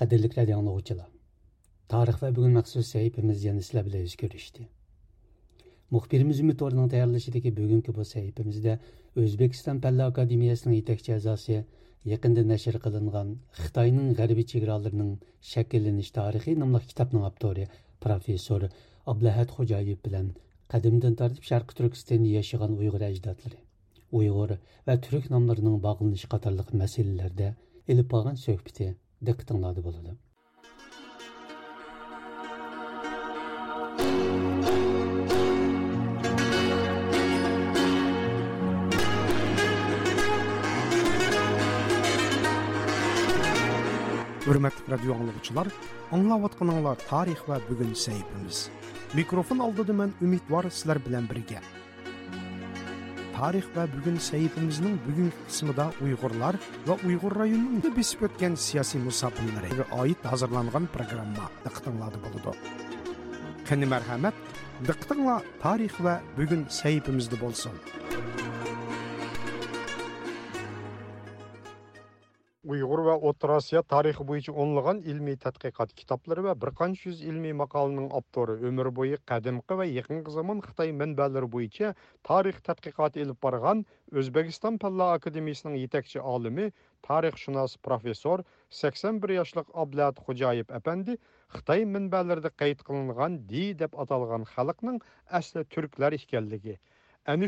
qadrliklər 0.08 0.48
yanılğıcılar. 0.48 1.08
Tarix 1.92 2.20
və 2.22 2.28
bugün 2.36 2.54
məxsus 2.56 2.88
səhifəmiz 2.94 3.42
yenə 3.44 3.60
sizlə 3.64 3.82
bilə 3.84 3.98
üz 4.06 4.14
görüşdü. 4.16 4.62
Muxbirimiz 5.92 6.38
Ümid 6.40 6.60
Orunun 6.64 6.88
təyərləşidəki 6.92 7.50
bugünkü 7.56 7.92
bu 7.96 8.04
səhifəmizdə 8.08 8.78
Özbekistan 9.20 9.82
Pəllə 9.84 10.06
Akademiyasının 10.12 10.76
yetəkçi 10.78 11.12
əzası 11.16 11.58
yaqında 12.12 12.44
nəşr 12.50 12.78
qılınğan 12.84 13.34
Xitayının 13.58 14.14
qərbi 14.20 14.44
çigralarının 14.52 15.10
şəkillənmiş 15.50 16.12
tarixi 16.18 16.54
adlı 16.56 16.80
kitabın 16.92 17.26
avtori 17.28 17.66
professor 18.04 18.64
Ablahat 19.14 19.52
Xocayev 19.56 19.98
bilan 20.06 20.30
qədimdən 20.72 21.18
tərtib 21.20 21.44
Şərqi 21.50 21.76
Türkistanda 21.82 22.32
yaşayan 22.36 22.78
Uyğur 22.78 23.04
əcdadları, 23.10 23.60
Uyğur 24.12 24.56
və 24.88 25.00
Türk 25.08 25.28
namlarının 25.34 25.82
bağlanışı 25.84 26.32
qatarlıq 26.36 26.72
məsələlərdə 26.84 27.52
elib 27.88 28.10
bağlan 28.12 28.40
söhbəti 28.46 28.94
diqqətinizdə 29.23 29.81
болады. 29.85 30.15
Hürmetli 44.43 44.91
radio 44.91 45.15
anlıqçılar, 45.15 45.69
anlavatqanыңlar 46.11 46.99
tarix 47.07 47.45
və 47.47 47.61
bugün 47.69 47.93
səhifimiz. 47.95 48.67
Mikrofon 49.15 49.63
aldıdı 49.63 49.95
mən 49.95 50.11
Ümid 50.21 50.51
var 50.51 50.67
sizlər 50.67 50.99
bilən 51.05 51.29
birgə. 51.31 51.61
tarix 53.38 53.66
va 53.76 53.84
bugun 53.94 54.16
sahifamizning 54.28 54.96
bugungi 55.06 55.32
qismida 55.48 55.86
uyg'urlar 56.04 56.54
va 56.88 56.94
uyg'ur 57.08 57.34
rayonida 57.42 57.90
besib 57.98 58.24
o'tgan 58.28 58.54
siyosiy 58.66 59.00
musofirlarga 59.08 59.84
oid 60.02 60.20
hozirlangan 60.32 60.90
programma 60.96 61.44
diqqatinglarda 61.64 62.18
bo'ladi 62.24 62.56
qani 63.68 63.86
marhamat 63.94 64.36
diqqatinglar 64.88 65.40
tarix 65.64 65.94
va 66.06 66.14
bugun 66.38 66.62
sahifamizda 66.80 67.36
bo'lsin. 67.44 67.74
Uyg'ur 72.72 73.00
va 73.04 73.14
o'rta 73.28 73.82
tarixi 73.92 74.24
bo'yicha 74.30 74.52
o'nlagan 74.62 74.98
ilmiy 75.10 75.36
tadqiqot 75.44 75.92
kitoblari 76.00 76.42
va 76.46 76.54
bir 76.62 76.70
qancha 76.80 77.06
yuz 77.08 77.20
ilmiy 77.30 77.54
maqolaning 77.60 78.08
avtori 78.18 78.56
umr 78.70 78.90
bo'yi 78.98 79.18
qadimgi 79.30 79.78
va 79.80 79.86
yaqingi 79.90 80.34
zamon 80.34 80.60
xitoy 80.66 80.92
manbalari 81.02 81.48
bo'yicha 81.54 81.92
tarix 82.30 82.58
tadqiqoti 82.68 83.22
ilib 83.24 83.38
borgan 83.46 83.80
o'zbekiston 84.22 84.76
palla 84.82 85.06
akademiyasining 85.20 85.78
yetakchi 85.84 86.20
olimi 86.34 86.66
tarixshunos 87.08 87.78
professor 87.88 88.44
sakson 88.82 89.22
bir 89.22 89.34
yoshlik 89.38 89.72
ablat 89.84 90.20
xo'jayev 90.26 90.74
apandi 90.80 91.16
xitoy 91.56 91.86
manbalarida 91.94 92.52
qayd 92.64 92.84
qilingan 92.90 93.38
di 93.54 93.64
deb 93.84 93.96
atalgan 94.04 94.44
xalqning 94.54 95.00
asli 95.40 95.64
turklar 95.76 96.18
ekanligi 96.20 96.76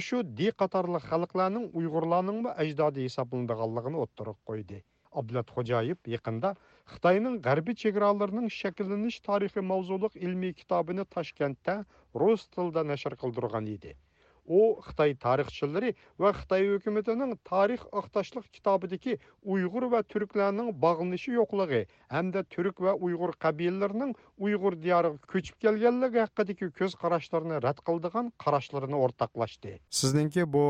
шу 0.06 0.22
ди 0.22 0.48
қатарлы 0.62 1.00
халықларның 1.10 1.68
ұйғырларның 1.82 2.40
ба 2.46 2.56
әждады 2.64 3.04
хесапланғанлығын 3.06 4.00
отырып 4.06 4.40
қойды. 4.44 4.80
Абдулат 5.18 5.54
xo'jayev 5.56 6.12
yaqinda 6.16 6.54
Xitoyning 6.92 7.40
g'arbiy 7.46 7.78
chegaralarining 7.82 8.52
shakllanish 8.58 9.18
tarixi 9.30 9.66
mavzuliq 9.72 10.20
ilmiy 10.28 10.54
kitobini 10.60 11.08
Toshkentda 11.16 11.80
rus 12.22 12.46
tilida 12.54 12.86
nashr 12.92 13.18
qildirgan 13.24 13.74
edi. 13.78 13.96
u 14.50 14.60
xitoy 14.86 15.14
tarixchilari 15.24 15.92
va 16.18 16.32
xitoy 16.38 16.64
hukumatining 16.72 17.36
tarix 17.50 17.84
ixtoshliq 18.00 18.46
kitobidagi 18.56 19.16
uyg'ur 19.54 19.86
va 19.92 20.00
turklarning 20.14 20.72
bog'lanishi 20.84 21.34
yo'qligi 21.36 21.82
hamda 22.14 22.42
turk 22.54 22.82
va 22.86 22.96
uyg'ur 23.08 23.34
qabilalarining 23.44 24.14
uyg'ur 24.48 24.78
diyoriga 24.86 25.30
ko'chib 25.34 25.60
kelganligi 25.66 26.22
haqidagi 26.24 26.70
ko'z 26.80 26.98
qarashlarini 27.02 27.62
rad 27.66 27.82
qildigan 27.90 28.32
qarashlarini 28.44 29.02
o'rtoqlashdi 29.04 29.76
sizningki 30.00 30.48
bu 30.56 30.64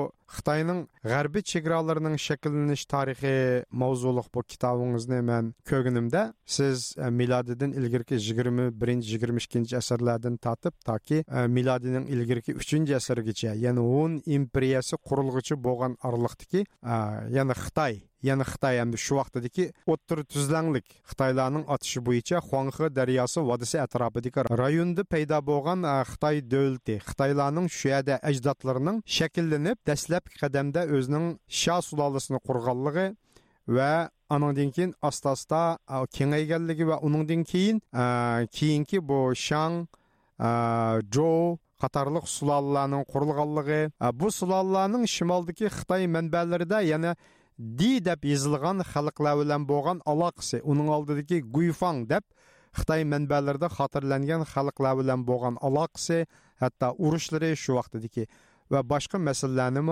mavzuliq 3.83 4.29
bu 4.35 4.43
kitobingizni 4.53 5.21
man 5.31 5.53
ko'rganimda 5.71 6.23
siz 6.57 6.93
e, 6.99 7.11
milodidan 7.21 7.73
ilgirki 7.79 8.15
yigirma 8.29 8.69
birinchi 8.83 9.15
yigirma 9.15 9.43
ikkinchi 9.45 9.77
asrlardan 9.83 10.37
tortib 10.47 10.77
toki 10.91 11.25
e, 11.25 11.47
milodining 11.57 12.07
ilgirki 12.15 12.55
uchinchi 12.63 12.97
asrgacha 13.01 13.57
ya'ni 13.65 13.89
hun 13.93 14.21
imperiyasi 14.39 15.01
qurilg'ichi 15.09 15.59
bo'lgan 15.67 15.99
oraliqdagi 16.11 16.65
yana 17.39 17.59
xitoy 17.65 18.01
yana 18.29 18.45
xitoy 18.45 18.79
hamda 18.81 18.99
shu 19.05 19.17
vaqtdagi 19.21 19.65
o'ttir 19.93 20.23
tuzlanglik 20.33 20.87
xitoylarning 21.11 21.65
otishi 21.75 22.01
bo'yicha 22.09 22.43
xuanxi 22.49 22.91
daryosi 22.99 23.45
vodisi 23.51 23.79
atrofidagi 23.87 24.47
rayonda 24.63 25.05
paydo 25.13 25.39
bo'lgan 25.51 25.87
xitoy 26.11 26.43
davlati 26.53 26.97
xitoylarning 27.09 27.69
shu 27.77 27.93
yerda 27.93 28.21
ajdodlarining 28.31 28.99
shakllanib 29.17 29.79
dastlabki 29.89 30.37
qadamda 30.43 30.87
o'zining 30.97 31.27
sha 31.61 31.77
sulolasini 31.89 32.41
qurganligi 32.49 33.07
va 33.77 33.93
anandan 34.35 34.71
keyin 34.77 34.93
asta 35.09 35.31
asta 35.37 35.63
kengayganligi 36.17 36.85
va 36.91 36.97
uningdan 37.07 37.43
keyin 37.53 37.77
keyingi 38.57 38.99
bu 39.09 39.21
shang 39.47 39.75
jo 41.15 41.33
qatorliq 41.83 42.27
sulolalarning 42.37 43.05
qurilganligi. 43.13 43.81
Bu 44.21 44.29
sulolalarning 44.39 45.05
shimoldagi 45.15 45.67
xitoy 45.77 46.07
manbalarida 46.17 46.81
yana 46.93 47.15
di 47.61 47.93
deb 48.09 48.25
yozilgan 48.33 48.79
xalqlar 48.93 49.35
bilan 49.43 49.67
bo'lgan 49.73 49.99
aloqasi 50.13 50.63
uning 50.73 50.89
oldidagi 50.97 51.39
guyfang 51.57 52.07
deb 52.13 52.25
xitoy 52.79 53.03
manbalarida 53.13 53.69
xotirlangan 53.79 54.43
xalqlar 54.53 54.95
bilan 55.01 55.21
bo'lgan 55.31 55.57
aloqasi 55.69 56.19
hatto 56.63 56.89
urushlari 57.05 57.51
shu 57.63 57.77
vaqtdagi. 57.79 58.25
Va 58.73 58.81
boshqa 58.93 59.19
masalalarni 59.29 59.83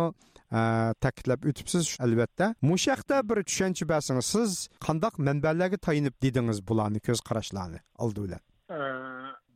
e, 0.59 0.61
ta'kidlab 1.05 1.41
o'tibsiz 1.51 1.85
albatta. 2.07 2.47
Mushaqda 2.71 3.17
bir 3.29 3.39
tushuncha 3.49 3.85
bersangiz 3.93 4.27
siz 4.35 4.51
qandoq 4.87 5.15
manbalarga 5.29 5.79
tayinib 5.87 6.15
dedingiz 6.25 6.59
bularni 6.69 7.01
ko'z 7.09 7.21
qarashlarni 7.29 7.81
oldi 8.05 8.21
bilan 8.25 8.43
e, 8.77 8.81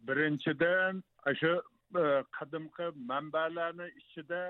birinchidan 0.08 1.02
shu 1.40 1.52
e, 2.02 2.04
qadimgi 2.38 2.86
manbalarni 3.12 3.86
ichida 4.00 4.42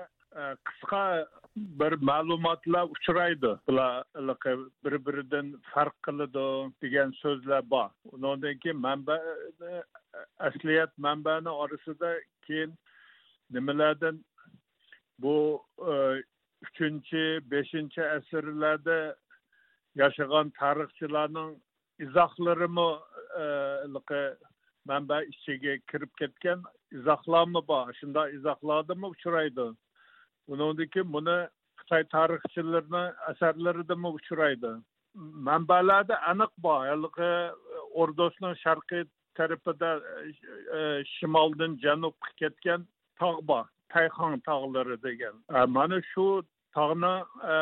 qisqa 0.67 1.27
bir 1.55 1.93
ma'lumotlar 2.09 2.83
uchraydi 2.95 3.51
bular 3.67 4.03
bir 4.85 4.95
biridan 5.05 5.47
farq 5.73 5.95
qiladi 6.05 6.45
degan 6.81 7.11
so'zlar 7.21 7.61
bor 7.73 7.89
undan 8.11 8.57
keyin 8.63 8.79
manba 8.85 9.17
asliyat 10.47 10.97
manbani 10.97 11.49
orasida 11.49 12.13
keyin 12.47 12.73
nimalardan 13.51 14.25
bu 15.19 15.35
uchinchi 16.65 17.23
beshinchi 17.51 18.01
asrlarda 18.17 19.15
yashagan 20.01 20.49
tarixchilarning 20.59 21.51
izohlarimi 22.05 22.89
manba 24.89 25.17
ichiga 25.33 25.73
kirib 25.91 26.11
ketgan 26.21 26.59
izohlarmi 26.99 27.61
bor 27.71 27.93
shunday 27.99 28.27
izohlardimi 28.37 29.07
uchraydi? 29.15 29.67
Undan 30.47 30.87
keyin 30.93 31.13
buni 31.15 31.37
xitoy 31.79 32.03
tarixchilarini 32.15 33.03
asarlaridami 33.31 34.09
uchraydi? 34.19 34.71
Manbalarda 35.49 36.15
aniq 36.31 36.53
bor. 36.65 36.79
Haligi 36.91 37.31
ordosni 38.03 38.51
sharqiy 38.63 39.03
tarafida 39.37 39.91
e, 40.77 41.03
shimoldan 41.15 41.77
janubga 41.83 42.29
ketgan 42.41 42.87
tog' 43.19 43.43
bor. 43.51 43.65
Tayxon 43.93 44.41
tog'lari 44.47 44.97
degan. 45.07 45.35
E, 45.55 45.65
mana 45.77 46.01
shu 46.13 46.27
tog'ni 46.77 47.13
e, 47.53 47.57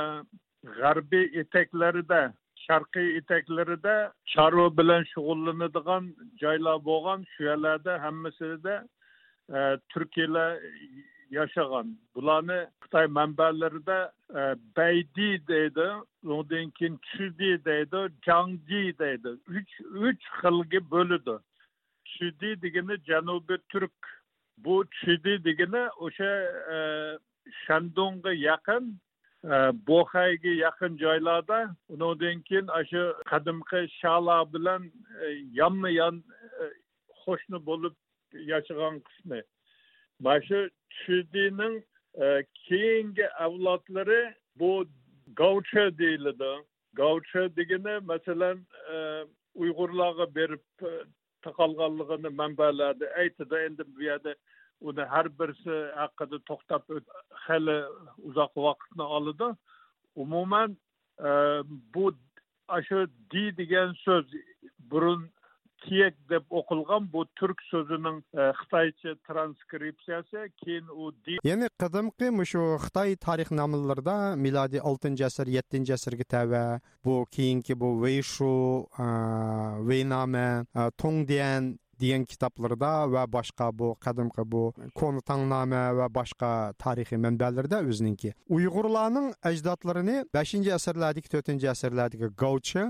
g'arbiy 0.80 1.26
etaklarida 1.42 2.22
sharqiy 2.66 3.18
etaklarida 3.20 3.96
chorva 4.34 4.68
bilan 4.80 5.04
shug'ullanadigan 5.14 6.10
joylar 6.44 6.78
bo'lgan 6.90 7.26
shu 7.32 7.48
yerlarda 7.50 7.98
hammasida 8.06 8.76
e, 9.58 9.60
yashagan 11.38 11.88
bularni 12.16 12.60
xitoy 12.84 13.08
manbalarida 13.18 14.00
e, 14.40 14.42
baydi 14.78 15.30
deydi 15.48 15.88
undan 16.24 16.70
keyin 16.78 17.00
chudi 17.10 17.52
deydi 17.66 18.00
jangji 18.26 18.84
deydi. 19.00 19.30
Uch 19.58 19.74
uch 20.08 20.24
xilga 20.40 20.80
bo'ladi 20.94 21.36
chudi 22.14 22.50
degani 22.62 22.96
janubiy 23.10 23.58
turk 23.70 23.98
bu 24.58 24.84
chudi 25.00 25.44
degani 25.46 25.84
o'sha 26.06 26.32
e, 26.76 28.34
yaqin 28.48 28.84
e, 29.44 29.56
bo'xayga 29.88 30.52
yaqin 30.66 30.98
joylarda 31.04 31.60
undan 31.90 32.42
keyin 32.48 32.68
o'sha 32.80 33.04
qadimgi 33.32 33.82
shala 34.02 34.38
bilan 34.54 34.84
e, 35.24 35.26
yonma 35.60 35.90
yon 35.90 36.24
e, 36.62 36.64
qo'shni 37.24 37.66
bo'lib 37.70 37.96
yashagan 38.52 38.96
qismi. 39.08 39.42
Mana 40.20 40.42
shu 40.48 40.60
chudining 41.00 41.84
e, 42.22 42.44
keyingi 42.68 43.28
avlodlari 43.30 44.34
bu 44.56 44.86
gavcha 45.36 45.98
deyiladi. 45.98 46.52
Gavcha 46.94 47.56
degani 47.56 48.00
masalan 48.06 48.66
e, 48.94 49.26
uyg'urlarga 49.56 50.36
berib 50.36 50.66
e, 50.84 50.92
taqalganligini 51.42 52.30
manbalarda 52.30 53.06
aytadi 53.24 53.56
endi 53.56 53.84
bu 53.96 54.04
yerda 54.04 54.36
uni 54.82 55.02
har 55.02 55.28
birisi 55.40 55.78
haqida 56.02 56.38
to'xtab 56.50 56.84
hali 57.46 57.78
uzoq 58.18 58.54
vaqtni 58.68 59.04
oladi. 59.18 59.56
Umuman 60.16 60.78
bu 61.94 62.12
shu 62.88 63.08
di 63.32 63.44
degan 63.58 63.94
so'z 64.06 64.26
burun 64.92 65.30
киек 65.86 66.16
деп 66.30 66.46
оқылған 66.62 67.08
бұл 67.14 67.28
түрк 67.40 67.62
сөзінің 67.70 68.22
қытайша 68.62 69.16
транскрипциясы 69.28 70.48
кейін 70.62 70.90
ди 71.26 71.38
яғни 71.48 71.70
қадимқы 71.82 72.32
мұшу 72.38 72.64
қытай 72.86 73.18
тарих 73.20 73.52
намыларда 73.52 74.36
милади 74.38 74.82
6 74.82 75.16
аср 75.28 75.52
7 75.58 75.94
асрга 75.98 76.28
тәва 76.36 76.64
бұл 77.06 77.26
кейінгі 77.36 77.78
бұл 77.82 78.00
вейшу 78.04 78.52
вейнаме 79.88 80.48
тоңдиан 81.02 81.74
degan 82.04 82.26
kitoblarda 82.32 82.92
va 83.16 83.26
boshqa 83.36 83.72
bu 83.80 83.94
qadimgi 84.06 84.44
bu 84.54 84.64
koni 85.00 85.22
tangnoma 85.30 85.84
va 86.00 86.08
boshqa 86.20 86.52
tarixiy 86.84 87.20
manbalarda 87.26 87.84
o'ziningki 87.92 88.34
uyg'urlarning 88.58 89.28
ajdodlarini 89.52 90.18
beshinchi 90.38 90.74
asrlardagi 90.80 91.34
to'rtinchi 91.34 91.70
asrlardagi 91.76 92.34
gavchi 92.44 92.90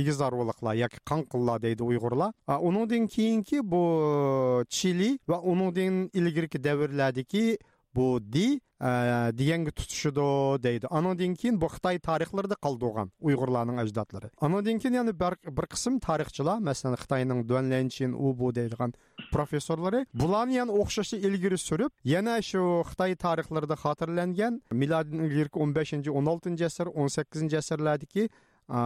igizarvoliklar 0.00 0.74
yoki 0.74 0.98
qanqillar 1.10 1.62
deydi 1.62 1.82
uyg'urlar. 1.82 2.32
Undan 2.68 3.06
keyingi 3.06 3.62
bu 3.62 4.64
chili 4.68 5.18
va 5.28 5.40
undan 5.40 6.10
ilgirki 6.12 6.58
davrlardagi 6.64 7.58
bu 7.94 8.20
di 8.32 8.60
e, 8.80 8.90
deganga 9.38 9.70
tutishidi 9.70 10.26
deydi. 10.62 10.86
Anandan 10.90 11.34
keyin 11.34 11.60
bu 11.60 11.68
xitoy 11.74 11.98
tarixlarida 12.08 12.56
qoldirgan 12.66 13.10
uyg'urlarning 13.20 13.78
ajdodlari. 13.84 14.30
Anandan 14.40 14.78
keyin 14.82 14.94
yana 15.00 15.12
bir 15.58 15.66
qism 15.74 15.98
tarixchilar 16.06 16.58
masalan 16.68 16.96
xitoyning 17.02 17.48
duanlanchin 17.48 18.12
u 18.12 18.38
bu 18.38 18.54
deydigan 18.54 18.94
professorlari 19.32 20.06
bularni 20.14 20.54
yana 20.60 20.72
o'xshashni 20.80 21.18
ilgari 21.26 21.58
surib 21.58 21.92
yana 22.14 22.40
shu 22.50 22.62
xitoy 22.90 23.16
tarixlarida 23.26 23.76
xotirlangan 23.84 24.60
miloddan 24.82 25.28
ilgari 25.28 25.50
o'n 25.62 25.76
beshinchi 25.78 26.10
o'n 26.18 26.26
oltinchi 26.32 26.64
asr 26.70 26.90
o'n 27.00 27.08
sakkizinchi 27.16 27.56
asrlardagi 27.62 28.28
e, 28.78 28.80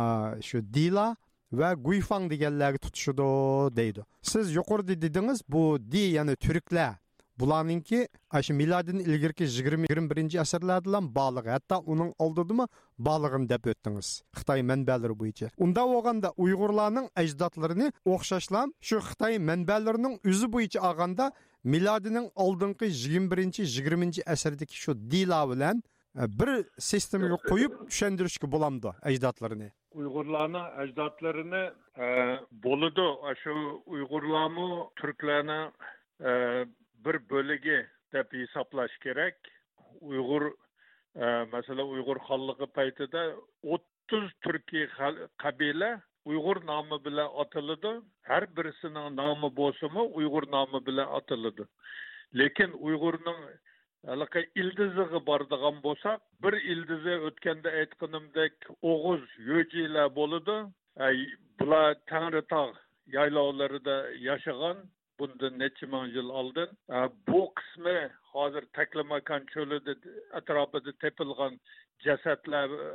shu 0.49 0.59
dila 0.77 1.09
va 1.53 1.75
guyfang 1.75 2.29
deganlarga 2.31 2.79
tutishidi 2.79 3.29
deydi. 3.77 4.03
Siz 4.23 4.55
yuqorida 4.59 5.01
dedingiz 5.03 5.43
bu 5.49 5.79
di 5.93 6.05
ya'ni 6.17 6.37
turklar 6.37 6.99
bularninki 7.41 8.09
shu 8.47 8.55
miloddan 8.61 8.99
ilgirki 9.09 9.45
yigirma 9.45 9.85
yigirma 9.87 10.11
birinchi 10.13 10.41
asrlardan 10.45 11.05
bog'liq 11.19 11.47
hatto 11.55 11.77
uning 11.93 12.11
oldidimi 12.25 12.67
bog'lig'ini 13.09 13.49
deb 13.53 13.69
o'tdingiz 13.73 14.09
xitoy 14.39 14.63
manbalari 14.71 15.15
bo'yicha 15.23 15.51
unda 15.67 15.83
bo'lganda 15.93 16.29
uyg'urlarning 16.45 17.07
ajdodlarini 17.23 17.89
o'xshashlam 18.15 18.75
shu 18.89 18.97
xitoy 19.09 19.39
manbalarining 19.51 20.15
o'zi 20.31 20.47
bo'yicha 20.55 20.81
olganda 20.89 21.27
milodining 21.75 22.27
oldingi 22.47 22.87
yigirma 23.03 23.31
birinchi 23.33 23.63
yigirmanchi 23.77 24.21
asrdagi 24.35 24.75
shu 24.85 24.93
dila 25.13 25.41
bilan 25.53 25.77
e, 26.21 26.23
bir 26.39 26.51
sistemaga 26.91 27.39
qo'yib 27.51 27.73
tushuntirishga 27.91 28.47
bo'lamdi 28.55 28.89
ajdodlarini 29.11 29.69
uyg'urlarni 30.01 30.63
ajdodlarini 30.83 31.63
bo'ladi 32.67 33.07
shu 33.43 33.55
uyg'urlarmi 33.95 34.69
turklarni 35.01 35.61
bir 37.05 37.17
bo'ligi 37.31 37.79
deb 38.13 38.33
hisoblash 38.41 38.97
kerak. 39.05 39.37
Uyg'ur 40.01 40.45
e, 40.49 41.27
masalan 41.53 41.95
uyg'ur 41.95 42.19
xonligi 42.29 42.67
paytida 42.79 43.23
o'ttiz 43.75 44.27
turkiy 44.45 44.87
qabila 45.45 45.91
uyg'ur 46.31 46.59
nomi 46.71 46.99
bilan 47.07 47.29
otiladi. 47.45 47.93
Har 48.29 48.45
birisining 48.57 49.09
nomi 49.21 49.51
bo'lsimi 49.61 50.03
uyg'ur 50.21 50.45
nomi 50.57 50.81
bilan 50.89 51.09
otiladi. 51.21 51.65
Lekin 52.41 52.75
uyg'urning 52.89 53.41
halaqay 54.11 54.45
ildizig'i 54.63 55.21
bordigan 55.31 55.81
bo'lsak 55.87 56.21
bir 56.43 56.55
ildizi 56.73 57.15
o'tganda 57.29 57.71
aytganimdek 57.81 58.69
o'g'iz 58.91 59.25
yo'jilar 59.51 60.13
bo'ladi. 60.19 60.59
Bular 61.61 61.89
tangritog' 62.13 62.77
yaylovlarida 63.17 63.97
yashagan 64.29 64.79
bundan 65.19 65.59
necha 65.59 65.87
ming 65.95 66.07
yil 66.17 66.29
oldin 66.41 66.71
e, 66.97 66.99
bu 67.29 67.41
qismi 67.59 67.97
hozir 68.33 68.65
taklamakan 68.79 69.47
cho'lida 69.55 69.95
atrofida 70.41 70.93
tepilgan 71.05 71.59
jasadlar 72.07 72.69
e, 72.87 72.91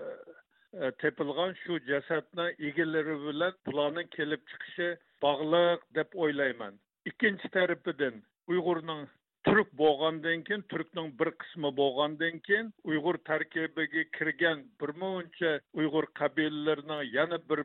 e, 0.82 0.92
tepilgan 1.04 1.52
shu 1.64 1.80
jasadni 1.90 2.48
egalari 2.70 3.18
bilan 3.28 3.60
bularning 3.68 4.08
kelib 4.18 4.46
chiqishi 4.52 4.90
bog'liq 5.26 5.84
deb 5.98 6.10
o'ylayman. 6.24 6.80
Ikkinchi 7.10 7.52
tarafidan 7.58 8.16
uyg'urning 8.54 9.04
turk 9.48 9.70
bo'lgandan 9.84 10.44
keyin 10.48 10.64
turkning 10.72 11.10
bir 11.20 11.30
qismi 11.44 11.70
bo'lgandan 11.82 12.40
keyin 12.48 12.74
uyg'ur 12.92 13.18
tarkibiga 13.30 14.04
kirgan 14.18 14.66
bir 14.82 14.92
muncha 15.04 15.52
uyg'ur 15.80 16.06
qabilalarining 16.20 17.04
yana 17.18 17.40
bir 17.50 17.60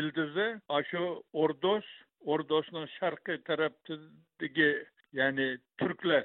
ildizi 0.00 0.48
shu 0.90 1.02
ordos 1.44 1.86
Ordosning 2.26 2.88
sharqiy 2.98 3.38
tarafidagi 3.48 4.70
ya'ni 5.12 5.48
turklar 5.78 6.24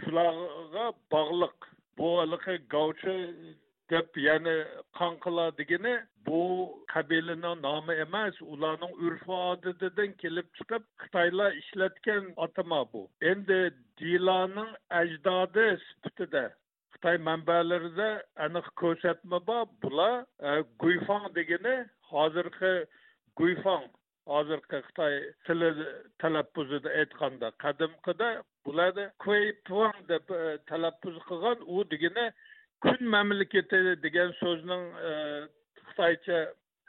shularga 0.00 0.86
bog'liq 1.14 1.70
bu 1.98 2.08
haligi 2.18 2.56
gavchi 2.74 3.14
deb 3.90 4.18
ya'ni 4.26 4.56
qon 4.98 5.16
qiladigini 5.24 5.94
bu 6.26 6.40
qabilani 6.92 7.52
nomi 7.62 7.94
emas 8.04 8.40
ularning 8.54 8.94
urf 9.06 9.28
odatidan 9.38 10.12
kelib 10.22 10.48
chiqib 10.58 10.84
xitoylar 11.02 11.50
ishlatgan 11.62 12.24
atama 12.46 12.80
bu. 12.92 13.02
Endi 13.32 13.60
dilaning 14.00 14.72
ajdodi 15.00 15.66
sifatida 15.86 16.44
xitoy 16.96 17.18
manbalarida 17.28 18.10
aniq 18.46 18.66
ko'rsatma 18.82 19.38
bor. 19.50 19.66
Bular 19.82 20.14
e, 20.48 20.50
guyfang 20.82 21.26
degani 21.38 21.76
hozirgi 22.10 22.74
guyfang 23.40 23.86
hozirgi 24.26 24.78
xitoy 24.86 25.14
tili 25.46 25.70
talaffuzida 26.22 26.90
aytganda 27.00 27.50
qadimqida 27.64 28.28
bularni 28.66 29.06
kveytuan 29.24 29.96
deb 30.08 30.30
e, 30.30 30.58
talaffuz 30.70 31.16
qilgan 31.28 31.58
u 31.66 31.84
degani 31.90 32.26
kun 32.84 33.08
mamlakati 33.14 33.80
degan 34.06 34.32
so'zning 34.42 34.84
e, 35.08 35.12
xitoycha 35.88 36.38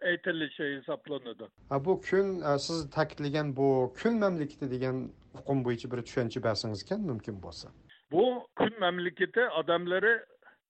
aytilishi 0.10 0.66
hisoblanadi. 0.78 1.46
Bu 1.88 2.02
kun 2.10 2.28
e, 2.50 2.58
siz 2.66 2.90
ta'kidlagan 2.98 3.56
bu 3.60 3.70
kun 4.02 4.20
mamlakati 4.24 4.72
degan 4.76 4.98
hukm 5.38 5.60
bo'yicha 5.66 5.92
bir 5.92 6.02
tushuncha 6.08 6.44
bersangiz 6.48 6.84
ekan 6.86 7.02
mumkin 7.12 7.42
bo'lsa. 7.46 7.68
Bu 8.12 8.26
kun 8.58 8.74
mamlakati 8.80 9.50
odamlari 9.62 10.14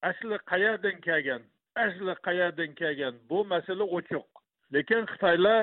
asli 0.10 0.38
qayerdan 0.52 1.02
kelgan? 1.08 1.42
Asli 1.86 2.14
qayerdan 2.28 2.72
kelgan? 2.82 3.16
Bu 3.30 3.46
masala 3.54 3.84
ochiq. 3.98 4.26
Lekin 4.74 5.06
xitoylar 5.12 5.62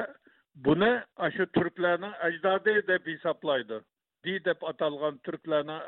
buni 0.55 0.91
shu 1.37 1.47
turklarning 1.59 2.15
ajdodi 2.29 2.75
deb 2.87 3.07
hisoblaydi. 3.07 3.81
Di 4.25 4.39
deb 4.45 4.63
atalgan 4.63 5.19
turklarning 5.27 5.83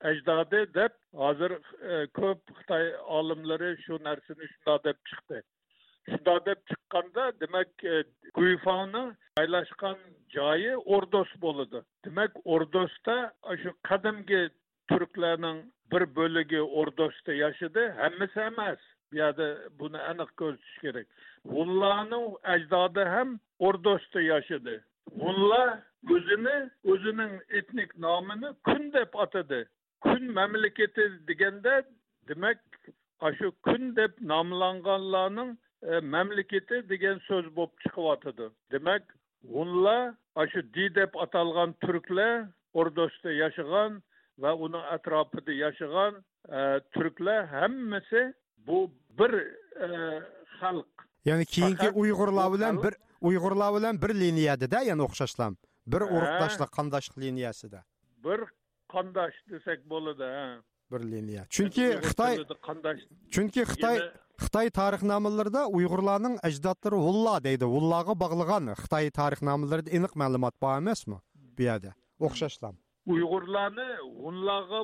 ajdodi 0.00 0.66
deb 0.74 0.92
hozir 1.14 1.52
e, 1.52 2.06
ko'p 2.18 2.40
xitoy 2.60 2.88
olimlari 3.18 3.76
shu 3.84 3.98
narsani 4.08 4.48
shundoq 4.52 4.84
deb 4.88 4.98
chiqdi. 5.10 5.42
Shundoq 6.10 6.44
deb 6.46 6.58
chiqqanda 6.70 7.24
demak 7.40 7.84
e, 7.84 8.02
guyfoni 8.34 9.04
joylashgan 9.38 9.98
joyi 10.36 10.76
ordos 10.98 11.30
bo'ladi. 11.44 11.82
Demak 12.04 12.32
ordosda 12.44 13.16
shu 13.62 13.72
qadimgi 13.88 14.42
turklarning 14.90 15.64
bir 15.92 16.02
bo'ligi 16.18 16.60
ordosda 16.60 17.32
yashadi 17.44 17.88
hammasi 18.02 18.40
emas. 18.50 18.78
Bu 19.12 19.16
yerda 19.22 19.46
buni 19.80 19.98
aniq 20.10 20.30
ko'rsatish 20.40 20.78
kerak. 20.84 21.06
Hunlarning 21.54 22.26
ajdodi 22.54 23.04
ham 23.14 23.38
Ordosda 23.58 24.20
yashadi. 24.20 24.80
Hunlar 25.20 25.78
o'zini 26.14 26.56
o'zining 26.92 27.34
etnik 27.50 27.98
nomini 27.98 28.52
kun 28.68 28.92
deb 28.92 29.14
atadi. 29.24 29.64
Kun 30.04 30.32
mamlakati 30.38 31.06
deganda 31.28 31.82
demak 32.28 32.58
shu 33.38 33.52
kun 33.66 33.96
deb 33.96 34.12
nomlanganlarning 34.20 35.56
e, 35.82 36.00
mamlakati 36.00 36.82
degan 36.88 37.20
so'z 37.28 37.46
bo'lib 37.56 37.74
chiqyotidi. 37.84 38.50
Demak, 38.72 39.02
hunlar 39.54 40.14
shu 40.52 40.62
di 40.74 40.88
deb 40.94 41.16
atalgan 41.24 41.74
turklar 41.84 42.48
Ordosda 42.74 43.32
yashagan 43.32 44.02
va 44.38 44.52
uning 44.54 44.84
atrofida 44.96 45.52
yashagan 45.64 46.12
e, 46.56 46.80
turklar 46.94 47.46
hammasi 47.46 48.22
bu 48.66 48.90
bir 49.18 49.32
e, 49.86 49.88
xalq 50.58 50.92
ya'ni 51.28 51.44
keyingi 51.54 51.88
uyg'urlar 52.00 52.52
bilan 52.54 52.82
bir 52.84 52.94
uyg'urlar 53.20 53.74
bilan 53.76 54.02
bir 54.02 54.14
liniyadada 54.22 54.82
ya'ni 54.90 55.02
o'xshashlam. 55.08 55.56
Bir 55.86 56.02
urug'doshlik 56.16 56.70
qandoshlik 56.78 57.18
liniyasida. 57.24 57.84
Bir 58.24 58.40
qandosh 58.94 59.36
desak 59.50 59.84
bo'ladi 59.92 60.30
bir 60.92 61.00
liniya. 61.12 61.46
Chunki 61.56 61.86
xitoy 62.08 62.34
chunki 63.34 63.62
xitoy 63.70 63.98
xitoy 64.44 64.70
tarixnomalarida 64.78 65.62
uyg'urlarning 65.78 66.36
ajdodlari 66.48 66.98
vulla 67.06 67.36
deydi. 67.46 67.64
Vullaga 67.74 68.14
bog'lagan 68.22 68.72
xitoy 68.82 69.10
tarixnomalarida 69.20 69.90
aniq 69.98 70.14
ma'lumot 70.22 70.54
bor 70.62 70.76
emasmi 70.82 71.18
bu 71.58 71.66
yerda? 71.68 71.94
O'xshashlam. 72.26 72.74
Uyg'urlarni 73.14 73.88
hunlarga 74.24 74.82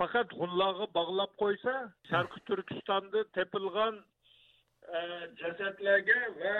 faqat 0.00 0.34
hunlarga 0.40 0.86
bog'lab 0.98 1.32
qo'ysa 1.42 1.74
sharqi 2.10 2.40
turkistonda 2.48 3.24
tepilgan 3.36 4.02
jasadlarga 5.40 6.20
va 6.40 6.54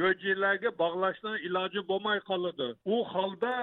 yo'jilarga 0.00 0.70
bog'lashning 0.82 1.36
iloji 1.48 1.80
bo'lmay 1.90 2.20
qoladi. 2.30 2.68
U 2.94 3.04
holda 3.12 3.54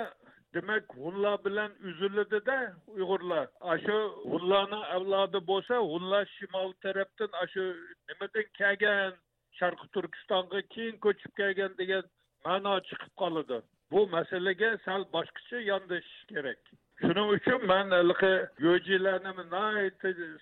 demak 0.53 0.85
hunlar 1.03 1.37
bilan 1.45 1.71
uziladida 1.89 2.57
uyg'urlar. 2.95 3.47
Shu 3.85 3.97
hunlarni 4.31 4.81
avlodi 4.95 5.39
bo'lsa 5.51 5.75
hunlar 5.91 6.25
shimol 6.35 6.73
tarafdan 6.83 7.31
shu 7.53 7.65
nimadan 8.09 8.47
kelgan? 8.59 9.13
Sharqi 9.59 9.87
turkistonga 9.95 10.61
keyin 10.73 10.95
ko'chib 11.05 11.31
kelgan 11.39 11.77
degan 11.81 12.03
ma'no 12.45 12.73
chiqib 12.89 13.13
qoladi. 13.21 13.57
Bu 13.91 14.07
masalaga 14.15 14.69
sal 14.85 15.01
boshqacha 15.15 15.57
yondashish 15.71 16.23
kerak. 16.31 16.61
Shuning 17.01 17.29
uchun 17.35 17.63
man 17.69 17.93
haligi 17.95 18.31
yo'jilarni 18.65 19.31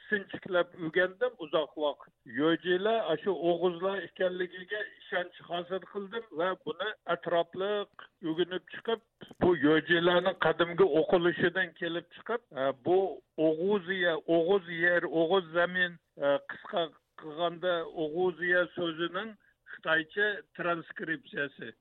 sinchiklab 0.07 0.73
o'rgandim 0.85 1.37
uzoq 1.45 1.71
vaqt. 1.83 2.09
Yo'jilar 2.39 3.17
shu 3.23 3.35
o'g'izlar 3.51 4.01
ekanligiga 4.07 4.81
ishonch 5.01 5.37
hosil 5.49 5.85
qildim 5.91 6.25
va 6.41 6.49
buni 6.65 6.89
atrofliq 7.15 8.05
o'rganib 8.31 8.65
chiqib 8.73 9.05
bu 9.45 9.53
yo'jilarni 9.67 10.33
qadimgi 10.47 10.89
o'qilishidan 11.01 11.71
kelib 11.79 12.11
chiqib 12.17 12.41
e, 12.63 12.67
bu 12.85 12.99
o'g'uziya 13.47 14.13
o'g'uz 14.37 14.69
yer 14.83 15.09
o'g'uz 15.23 15.49
zamin 15.57 15.97
e, 16.25 16.35
qisqa 16.51 16.85
qilganda 17.23 17.75
o'g'uziya 18.05 18.67
so'zining 18.75 19.35
xitoycha 19.73 20.29
transkripsiyasi. 20.59 21.73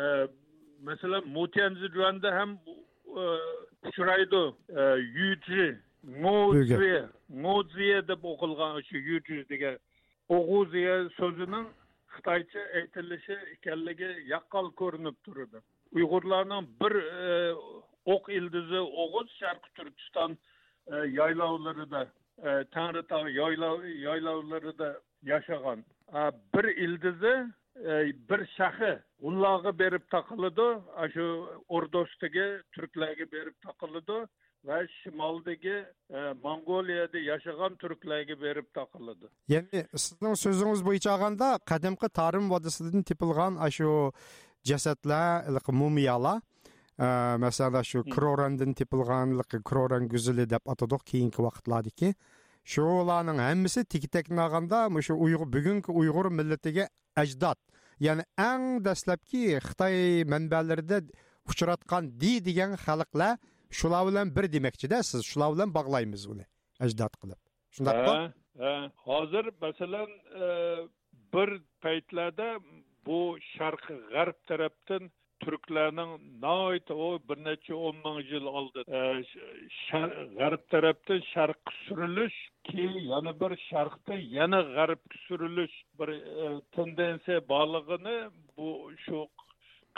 E, 0.00 0.04
masalan 0.88 1.28
masalan 1.38 1.94
juanda 1.96 2.38
ham 2.38 2.58
uchraydi 3.88 4.42
yuji 5.20 5.66
mo'ziya 6.24 7.02
mo'ziya 7.44 8.00
deb 8.08 8.24
o'qilgan 8.32 8.80
shu 8.88 8.96
yuji 9.10 9.44
degan 9.52 9.76
o'g'uziya 10.36 10.96
so'zining 11.18 11.66
xitoycha 12.14 12.62
aytilishi 12.80 13.36
ekanligi 13.54 14.10
yaqqol 14.34 14.72
ko'rinib 14.80 15.16
turadi 15.26 15.58
uyg'urlarning 15.96 16.68
bir 16.80 16.94
o'q 18.14 18.24
ildizi 18.38 18.80
o'g'iz 19.04 19.28
sharqi 19.40 19.70
turkiston 19.78 20.36
yaylovlarida 21.18 22.02
tangritog' 22.76 23.30
yaylovlarida 24.06 24.88
yashagan 25.32 25.84
bir 26.54 26.64
ildizi 26.84 27.34
bir 27.76 28.46
shahi 28.56 28.98
unlarga 29.20 29.78
berib 29.78 30.04
taqiladi 30.10 30.68
shu 31.14 31.26
o'rdosdagi 31.68 32.46
turklarga 32.74 33.26
berib 33.32 33.56
taqiladi 33.66 34.18
va 34.64 34.78
shimoldagi 35.02 35.76
mongoliyada 36.44 37.18
yashagan 37.18 37.76
turklarga 37.82 38.36
berib 38.40 38.68
taqiladi 38.78 39.26
ya'ni 39.54 39.84
sizning 40.04 40.36
so'zingiz 40.44 40.84
bo'yicha 40.88 41.14
olganda 41.14 41.48
qadimgi 41.72 42.08
tarim 42.20 42.50
vodisidan 42.54 43.02
tepilgan 43.10 43.58
shu 43.78 43.90
jasadlar 44.70 45.62
mumiyalar 45.82 46.40
masalan 47.46 47.82
shu 47.82 48.04
krorandan 48.14 48.72
tepilgan 48.80 49.28
kroran 49.70 50.08
guzili 50.08 50.44
deb 50.54 50.64
atadik 50.72 51.02
keyingi 51.10 51.40
vaqtlardagi 51.48 52.14
shularning 52.64 53.38
hammasi 53.48 53.84
tikitakni 53.84 54.40
olganda 54.46 54.78
shu 55.06 55.14
uyg'ur 55.14 55.46
bugungi 55.56 55.90
uyg'ur 56.00 56.26
millatiga 56.38 56.86
ajdod. 57.16 57.58
Ya'ni 58.06 58.24
eng 58.50 58.84
dastlabki 58.86 59.42
xitoy 59.68 60.24
manbalarida 60.32 60.98
uchratgan 61.50 62.04
di 62.20 62.32
degan 62.48 62.76
xalqlar 62.84 63.38
shular 63.78 64.02
bilan 64.08 64.26
bir 64.36 64.46
demoqchida 64.54 65.02
siz 65.10 65.20
shular 65.30 65.50
bilan 65.54 65.70
bog'laymiz 65.78 66.22
uni 66.32 66.44
ajdod 66.84 67.14
qilib. 67.22 67.40
Shundaqmi 67.74 68.16
hozir 69.08 69.50
masalan 69.60 70.10
e, 70.44 70.46
bir 71.34 71.50
paytlarda 71.82 72.48
bu 73.06 73.38
sharqi 73.54 73.94
g'arb 74.12 74.38
tarafdan 74.48 75.10
түркләрнең 75.42 76.14
наайты 76.42 76.94
о 76.94 77.18
бер 77.28 77.40
нәчә 77.46 77.76
он 77.76 78.00
мең 78.04 78.20
ел 78.30 78.48
алды 78.50 78.84
ғарып 80.38 80.66
тарафта 80.74 81.18
шарқы 81.32 81.76
сүріліш 81.86 82.38
кейін 82.70 82.98
яны 83.10 83.32
бір 83.42 83.56
шарқта 83.68 84.18
яны 84.34 84.62
ғарып 84.76 85.02
күсіріліш 85.14 85.78
бір 85.98 86.12
тенденция 86.76 87.40
балығыны, 87.48 88.18
бұл 88.56 88.92
шоқ 89.06 89.46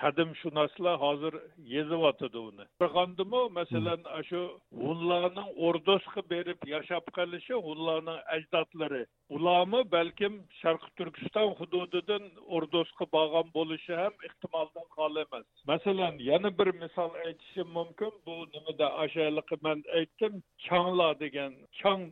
qadimshunoslar 0.03 0.97
hozir 1.05 1.35
yezyotidi 1.75 2.39
uni. 2.49 2.65
Qandimi 2.97 3.43
masalan 3.59 4.01
shu 4.29 4.41
hunlarning 4.85 5.51
o'rdosga 5.67 6.23
berib 6.33 6.61
yashab 6.75 7.05
qolishi 7.19 7.55
hunlarning 7.67 8.21
ajdodlari. 8.37 9.03
Ularmi? 9.37 9.81
Balkim 9.97 10.35
sharqi 10.61 10.91
turkiston 10.99 11.49
hududidan 11.61 12.25
o'rdosga 12.57 13.05
borgan 13.17 13.47
bo'lishi 13.57 13.95
ham 14.03 14.15
ehtimoldan 14.29 14.87
xoli 14.97 15.25
emas. 15.27 15.47
Masalan 15.73 16.15
yana 16.31 16.51
bir 16.59 16.69
misol 16.83 17.11
aytishim 17.27 17.69
mumkin. 17.79 18.13
Bu 18.27 18.35
nimada 18.55 18.87
ashaliqi 19.05 19.57
man 19.67 19.79
aytdim? 19.99 20.43
Changlar 20.67 21.13
degan 21.25 21.53
chang 21.81 22.03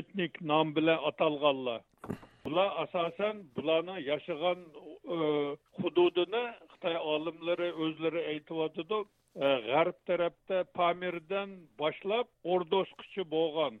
etnik 0.00 0.32
nom 0.50 0.66
bilan 0.76 0.98
atalganlar 1.10 1.80
bular 2.44 2.68
asosan 2.84 3.36
bularning 3.56 4.00
yashagan 4.10 4.58
e, 5.14 5.18
hududini 5.80 6.44
xitoy 6.72 6.96
olimlari 7.14 7.68
o'zlari 7.84 8.22
aytyotidi 8.32 8.98
e, 9.44 9.48
g'arb 9.68 9.98
tarafda 10.10 10.58
pamirdan 10.78 11.50
boshlab 11.80 12.26
o'rdosqichi 12.52 13.22
bo'lgan. 13.34 13.74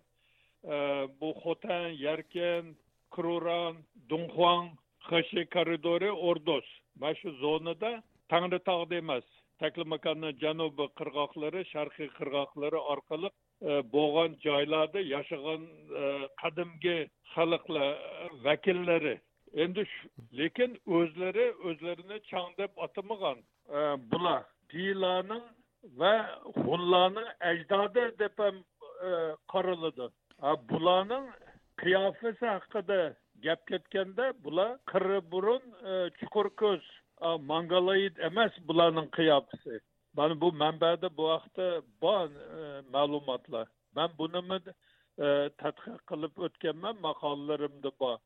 E, 0.74 0.76
bu 1.20 1.30
xotan 1.42 1.88
yarkan 2.06 2.64
kruran 3.14 3.74
dunxuang 4.10 4.66
xashi 5.08 5.42
koridori 5.54 6.10
o'rdos. 6.28 6.66
Mana 7.00 7.14
shu 7.20 7.30
zonada 7.42 7.90
tangritog'da 8.32 8.96
emas 9.04 9.26
taklimakanni 9.62 10.30
janubi 10.44 10.86
qirg'oqlari 10.98 11.62
sharqiy 11.72 12.10
qirg'oqlari 12.18 12.80
orqali 12.94 13.30
E, 13.62 13.82
bo'lgan 13.92 14.36
joylarda 14.44 15.00
yashagan 15.00 15.62
e, 16.02 16.02
qadimgi 16.42 16.98
xalqlar 17.34 17.90
e, 17.92 18.28
vakillari. 18.44 19.16
Endi 19.62 19.82
lekin 20.38 20.76
o'zlari 20.98 21.46
o'zlarini 21.68 22.18
chang 22.30 22.52
deb 22.58 22.70
atamagan 22.86 23.38
bular 24.12 24.42
dilarning 24.72 25.46
va 26.00 26.12
hunlarning 26.64 27.28
ajdodi 27.50 28.04
deb 28.22 28.34
ham 28.44 28.56
qaraladi. 29.52 30.06
Bularning 30.70 31.26
qiyofasi 31.82 32.46
haqida 32.54 33.00
gap 33.46 33.66
ketganda 33.70 34.26
bular 34.44 34.70
qirri 34.92 35.20
burun 35.32 35.62
chuqur 36.18 36.48
ko'z 36.62 36.84
mongoloid 37.50 38.14
emas 38.30 38.52
bularning 38.68 39.08
qiyofasi. 39.18 39.80
Mana 40.18 40.40
bu 40.40 40.48
manbada 40.62 41.08
bu 41.18 41.24
haqda 41.34 41.66
bor 42.02 42.28
e, 42.60 42.82
ma'lumotlar. 42.94 43.66
Man 43.96 44.10
buni 44.18 44.40
e, 45.24 45.26
tadqiq 45.62 46.00
qilib 46.10 46.34
o'tganman 46.46 46.96
maqolalarimda 47.06 47.90
bor. 48.00 48.18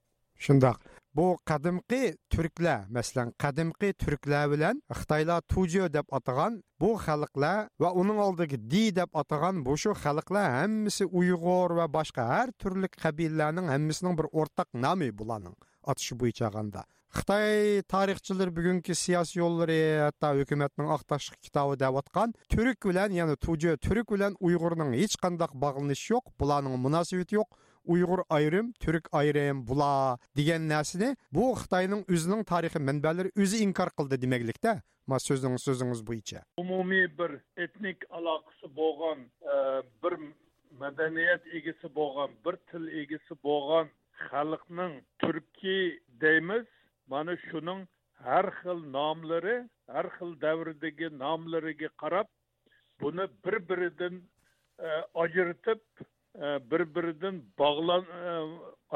Shundoq. 0.45 0.79
Bu 1.19 1.27
qadimqi 1.51 2.03
turklar 2.33 2.81
masalan 2.97 3.29
qadimqi 3.45 3.89
turklar 4.03 4.45
bilan 4.53 4.77
xitoylar 4.99 5.41
tujo 5.53 5.85
deb 5.97 6.07
atagan 6.19 6.53
bu 6.81 6.91
xalqlar 7.07 7.59
va 7.83 7.91
uning 8.01 8.19
oldidagi 8.27 8.59
di 8.73 8.85
deb 8.99 9.11
atagan 9.23 9.61
bu 9.67 9.77
shu 9.83 9.93
xalqlar 10.05 10.47
hammasi 10.59 11.05
uyg'ur 11.19 11.71
va 11.79 11.87
boshqa 11.97 12.23
har 12.33 12.49
turli 12.61 12.89
qabilalarning 13.03 13.67
hammasining 13.75 14.15
bir 14.21 14.27
o'rtaq 14.41 14.69
nomi 14.85 15.11
bularning 15.19 15.57
otishi 15.91 16.15
bo'yicha 16.21 16.49
olganda 16.49 16.83
Хытай 17.13 17.83
тарихчылар 17.93 18.49
бүгүнкү 18.57 18.95
сиясий 18.97 19.43
жолдору 19.43 19.75
атта 20.07 20.31
өкмөттүн 20.41 20.89
акташтык 20.95 21.43
китабы 21.45 21.77
деп 21.77 21.99
аткан 22.01 22.33
түрк 22.49 22.87
менен, 22.89 23.13
яны 23.13 23.37
туже 23.37 23.75
түрк 23.77 24.15
менен 24.15 24.39
уйгурнун 24.41 24.95
эч 24.97 25.19
кандай 25.21 25.53
багынышы 25.53 26.15
жок, 26.15 26.33
булардын 26.41 26.81
мунасибети 26.81 27.37
жок. 27.37 27.59
Уйгур 27.85 28.25
айрым, 28.33 28.73
түрк 28.81 29.11
айрым 29.13 29.61
була 29.67 30.19
деген 30.35 30.69
нерсени 30.71 31.13
бу 31.31 31.53
Хытайдын 31.53 32.07
өзүнүн 32.09 32.47
тарыхы 32.49 32.81
менбелери 32.81 33.35
өзү 33.37 33.61
инкар 33.61 33.93
кылды 33.93 34.17
демеклекте. 34.17 34.81
Ма 35.07 35.19
сөзүңүз 35.21 35.67
сөзүңүз 35.69 36.05
буйча. 36.07 36.47
Умумий 36.57 37.09
бир 37.09 37.43
этник 37.57 38.07
алакасы 38.09 38.71
болгон, 38.73 39.27
ә, 39.43 39.83
бир 40.01 40.17
маданият 40.79 41.45
эгеси 41.53 41.93
болгон, 41.93 42.31
бир 42.45 42.57
тил 42.71 42.87
эгеси 42.87 43.37
болгон 43.43 43.91
халыктын 44.31 45.03
түрки 45.21 45.99
деймиз, 46.23 46.71
mana 47.09 47.37
shuning 47.49 47.87
har 48.25 48.47
xil 48.61 48.79
nomlari 48.99 49.57
har 49.95 50.07
xil 50.19 50.31
davrdagi 50.47 51.09
nomlariga 51.25 51.89
qarab 52.03 52.29
buni 53.01 53.27
bir 53.45 53.57
biridan 53.69 54.15
ajratib 55.25 55.83
bir 56.71 56.83
biridan 56.95 57.43
bog'lan 57.59 58.05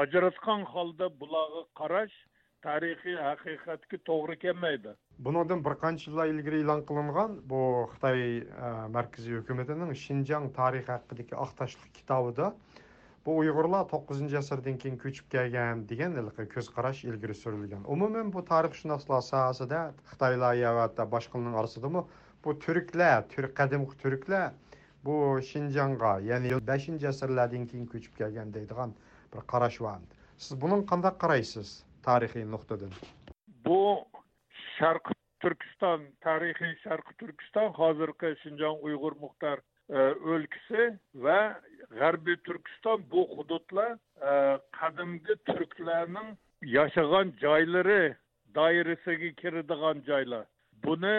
ajratgan 0.03 0.61
holda 0.73 1.07
bularga 1.19 1.63
qarash 1.79 2.15
tarixiy 2.65 3.17
haqiqatga 3.27 3.97
to'g'ri 4.09 4.35
kelmaydi. 4.43 4.91
Bundan 5.25 5.59
bir 5.67 5.75
qancha 5.83 6.05
yillar 6.09 6.27
ilgari 6.33 6.57
e'lon 6.63 6.81
qilingan 6.89 7.31
bu 7.51 7.61
xitoy 7.91 8.21
markaziy 8.95 9.35
hukumatining 9.39 9.91
shinjang 10.05 10.45
tarixi 10.59 10.91
haqidagi 10.95 11.35
oqtashliq 11.45 11.91
kitobida 11.99 12.47
bu 13.27 13.33
uyg'urlar 13.41 13.87
to'qqizinchi 13.91 14.37
asrdan 14.39 14.77
keyin 14.81 14.97
ko'chib 15.03 15.25
kelgan 15.33 15.81
degan 15.89 16.13
ko'z 16.53 16.67
qarash 16.75 17.01
ilgari 17.09 17.35
surilgan. 17.43 17.81
Umuman 17.95 18.31
bu 18.35 18.43
tarixshunoslar 18.51 19.21
sohasida 19.31 19.81
xitoylar 20.11 20.61
va 20.77 21.05
boshqalarning 21.15 21.57
orasidami? 21.61 22.03
Bu 22.43 22.59
turklar 22.65 23.27
turk 23.33 23.55
qadimgi 23.59 23.97
turklar 24.03 24.47
bu 25.05 25.17
shinjongga 25.49 26.13
ya'ni 26.29 26.49
beshinchi 26.71 27.07
asrlardan 27.13 27.67
keyin 27.71 27.85
ko'chib 27.93 28.13
kelgan 28.21 28.53
deydigan 28.57 28.95
bir 29.33 29.41
qarash 29.53 29.79
bor 29.85 29.99
siz 30.45 30.61
buni 30.63 30.77
qanday 30.91 31.13
qaraysiz 31.23 31.69
tarixiy 32.07 32.45
nuqtadan? 32.55 32.91
Bu 33.65 33.81
sharqi 34.77 35.13
turkiston 35.43 36.11
tarixiy 36.27 36.73
sharqi 36.85 37.13
turkiston 37.21 37.73
hozirgi 37.79 38.29
shinjong 38.43 38.77
uyg'ur 38.87 39.13
muxtor 39.23 39.57
E, 39.89 39.99
o'lkasi 40.31 40.85
va 41.25 41.39
g'arbiy 41.99 42.37
turkiston 42.47 43.03
bu 43.11 43.21
hududlar 43.37 43.91
e, 44.31 44.33
qadimgi 44.79 45.35
turklarning 45.49 46.29
yashagan 46.61 47.31
joylari 47.43 48.15
doirasiga 48.55 49.31
kiradigan 49.41 50.03
joylar. 50.09 50.45
Buni 50.83 51.17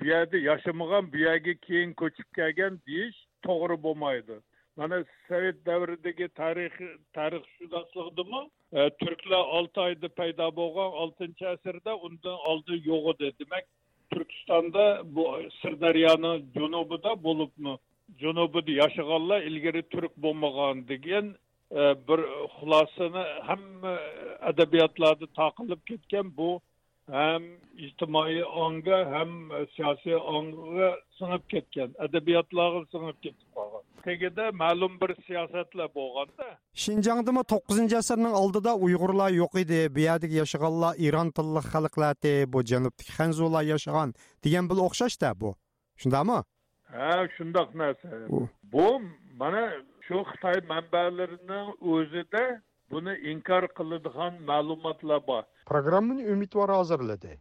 bu 0.00 0.04
yerda 0.12 0.36
yashamagan 0.36 1.12
bu 1.12 1.16
yerga 1.16 1.54
keyin 1.66 1.92
ko'chib 2.02 2.28
kelgan 2.38 2.80
deyish 2.86 3.18
to'g'ri 3.46 3.82
bo'lmaydi. 3.86 4.36
Mana 4.76 5.04
sovet 5.28 5.66
davridagi 5.66 6.28
tarix 6.40 6.72
tarixshunosligidimi 7.16 8.42
e, 8.72 8.90
turklar 9.00 9.44
olti 9.58 9.80
oyda 9.88 10.08
paydo 10.08 10.46
bo'lgan 10.60 10.90
oltinchi 11.02 11.46
asrda 11.54 11.96
undan 12.06 12.38
oldin 12.50 12.82
yo'q 12.90 13.04
edi. 13.14 13.32
Demak 13.40 13.64
turkistonda 14.12 14.84
bu 15.16 15.24
sirdaryoni 15.60 16.32
janubida 16.56 17.22
bo'libmi? 17.24 17.74
Junubida 18.22 18.72
yashaganlar 18.82 19.42
ilgari 19.42 19.82
turk 19.92 20.12
bo'lmagan 20.24 20.88
degan 20.88 21.26
e, 21.80 21.82
bir 22.08 22.20
xulosani 22.56 23.24
hamma 23.48 23.94
adabiyotlarda 24.50 25.26
taqilib 25.40 25.80
ketgan 25.90 26.36
bu 26.36 26.50
ham 27.10 27.42
ijtimoiy 27.86 28.42
ongga 28.64 28.98
ham 29.14 29.30
siyosiy 29.74 30.16
ongga 30.34 30.90
singib 31.18 31.44
ketgan 31.52 31.94
adabiyotlarga 32.06 32.82
singib 32.92 33.18
ketib 33.24 33.48
qolgan. 33.56 33.84
Tagida 34.04 34.44
ma'lum 34.62 34.94
bir 35.00 35.10
siyosatlar 35.26 35.88
bo'lganda 35.98 36.46
shinjongdimi 36.84 37.42
to'qqizinchi 37.52 37.96
asrning 38.02 38.36
oldida 38.42 38.74
uyg'urlar 38.86 39.30
yo'q 39.40 39.58
edi 39.64 39.80
bu 39.94 40.06
yerdagi 40.08 40.40
yashaganlar 40.42 40.92
iron 41.08 41.28
tilli 41.38 41.62
xalqlardi 41.72 42.34
bu 42.52 42.64
janubdagi 42.72 43.12
hanzular 43.18 43.64
yashagan 43.72 44.14
degan 44.44 44.70
bil 44.70 44.80
o'xshashda 44.86 45.34
bu. 45.42 45.50
Shundaymi 46.02 46.38
ha 46.96 47.10
shundoq 47.36 47.70
narsa. 47.80 48.08
Bu 48.72 48.86
mana 49.40 49.62
shu 50.06 50.18
xitoy 50.30 50.58
manbalarining 50.72 51.68
o'zida 51.92 52.44
buni 52.92 53.14
inkor 53.32 53.64
qiladigan 53.78 54.32
ma'lumotlar 54.50 55.20
bor. 55.30 55.44
Programmani 55.72 56.22
umidvor 56.34 56.68
hozirladi. 56.78 57.32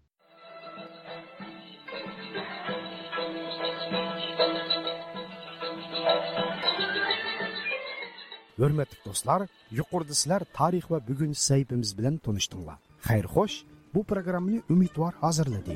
Hurmatli 8.62 8.98
do'stlar 9.08 9.42
yuqorida 9.80 10.16
sizlar 10.20 10.42
tarix 10.60 10.86
va 10.92 11.00
bugun 11.10 11.32
saytimiz 11.48 11.92
bilan 11.98 12.16
tanishdinglar. 12.26 12.78
Xayr 13.08 13.26
xo'sh 13.36 13.58
bu 13.94 14.02
programmani 14.12 14.60
umidvor 14.74 15.14
hozirladi 15.24 15.76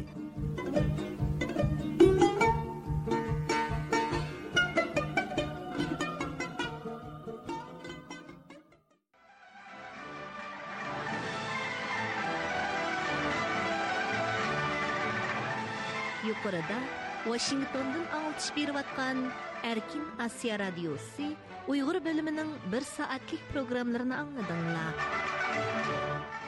Анкорада 16.43 16.75
Вашингтондон 17.23 18.03
алып 18.11 18.47
берип 18.51 18.75
аткан 18.75 19.21
Әркин 19.63 20.01
Асия 20.19 20.57
радиосы 20.59 21.29
Уйгыр 21.71 22.01
бөлүмүнүн 22.03 22.51
1 22.67 22.87
сааттык 22.89 23.39
программаларын 23.53 24.11
аңладыңлар. 24.17 24.99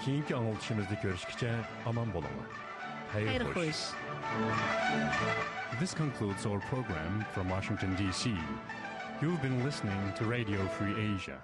Кийинки 0.04 0.36
аңылтышыбызды 0.36 1.00
көрүшкүчө 1.00 1.56
аман 1.88 2.12
болуңар. 2.12 2.60
Хайр 3.14 3.48
хош. 3.56 3.88
This 5.80 5.96
concludes 5.96 6.46
our 6.46 6.60
program 6.68 7.24
from 7.32 7.48
Washington 7.48 7.96
DC. 7.96 8.36
You've 9.22 9.42
been 9.42 9.64
listening 9.64 10.12
to 10.20 10.26
Radio 10.26 10.68
Free 10.76 11.16
Asia. 11.16 11.40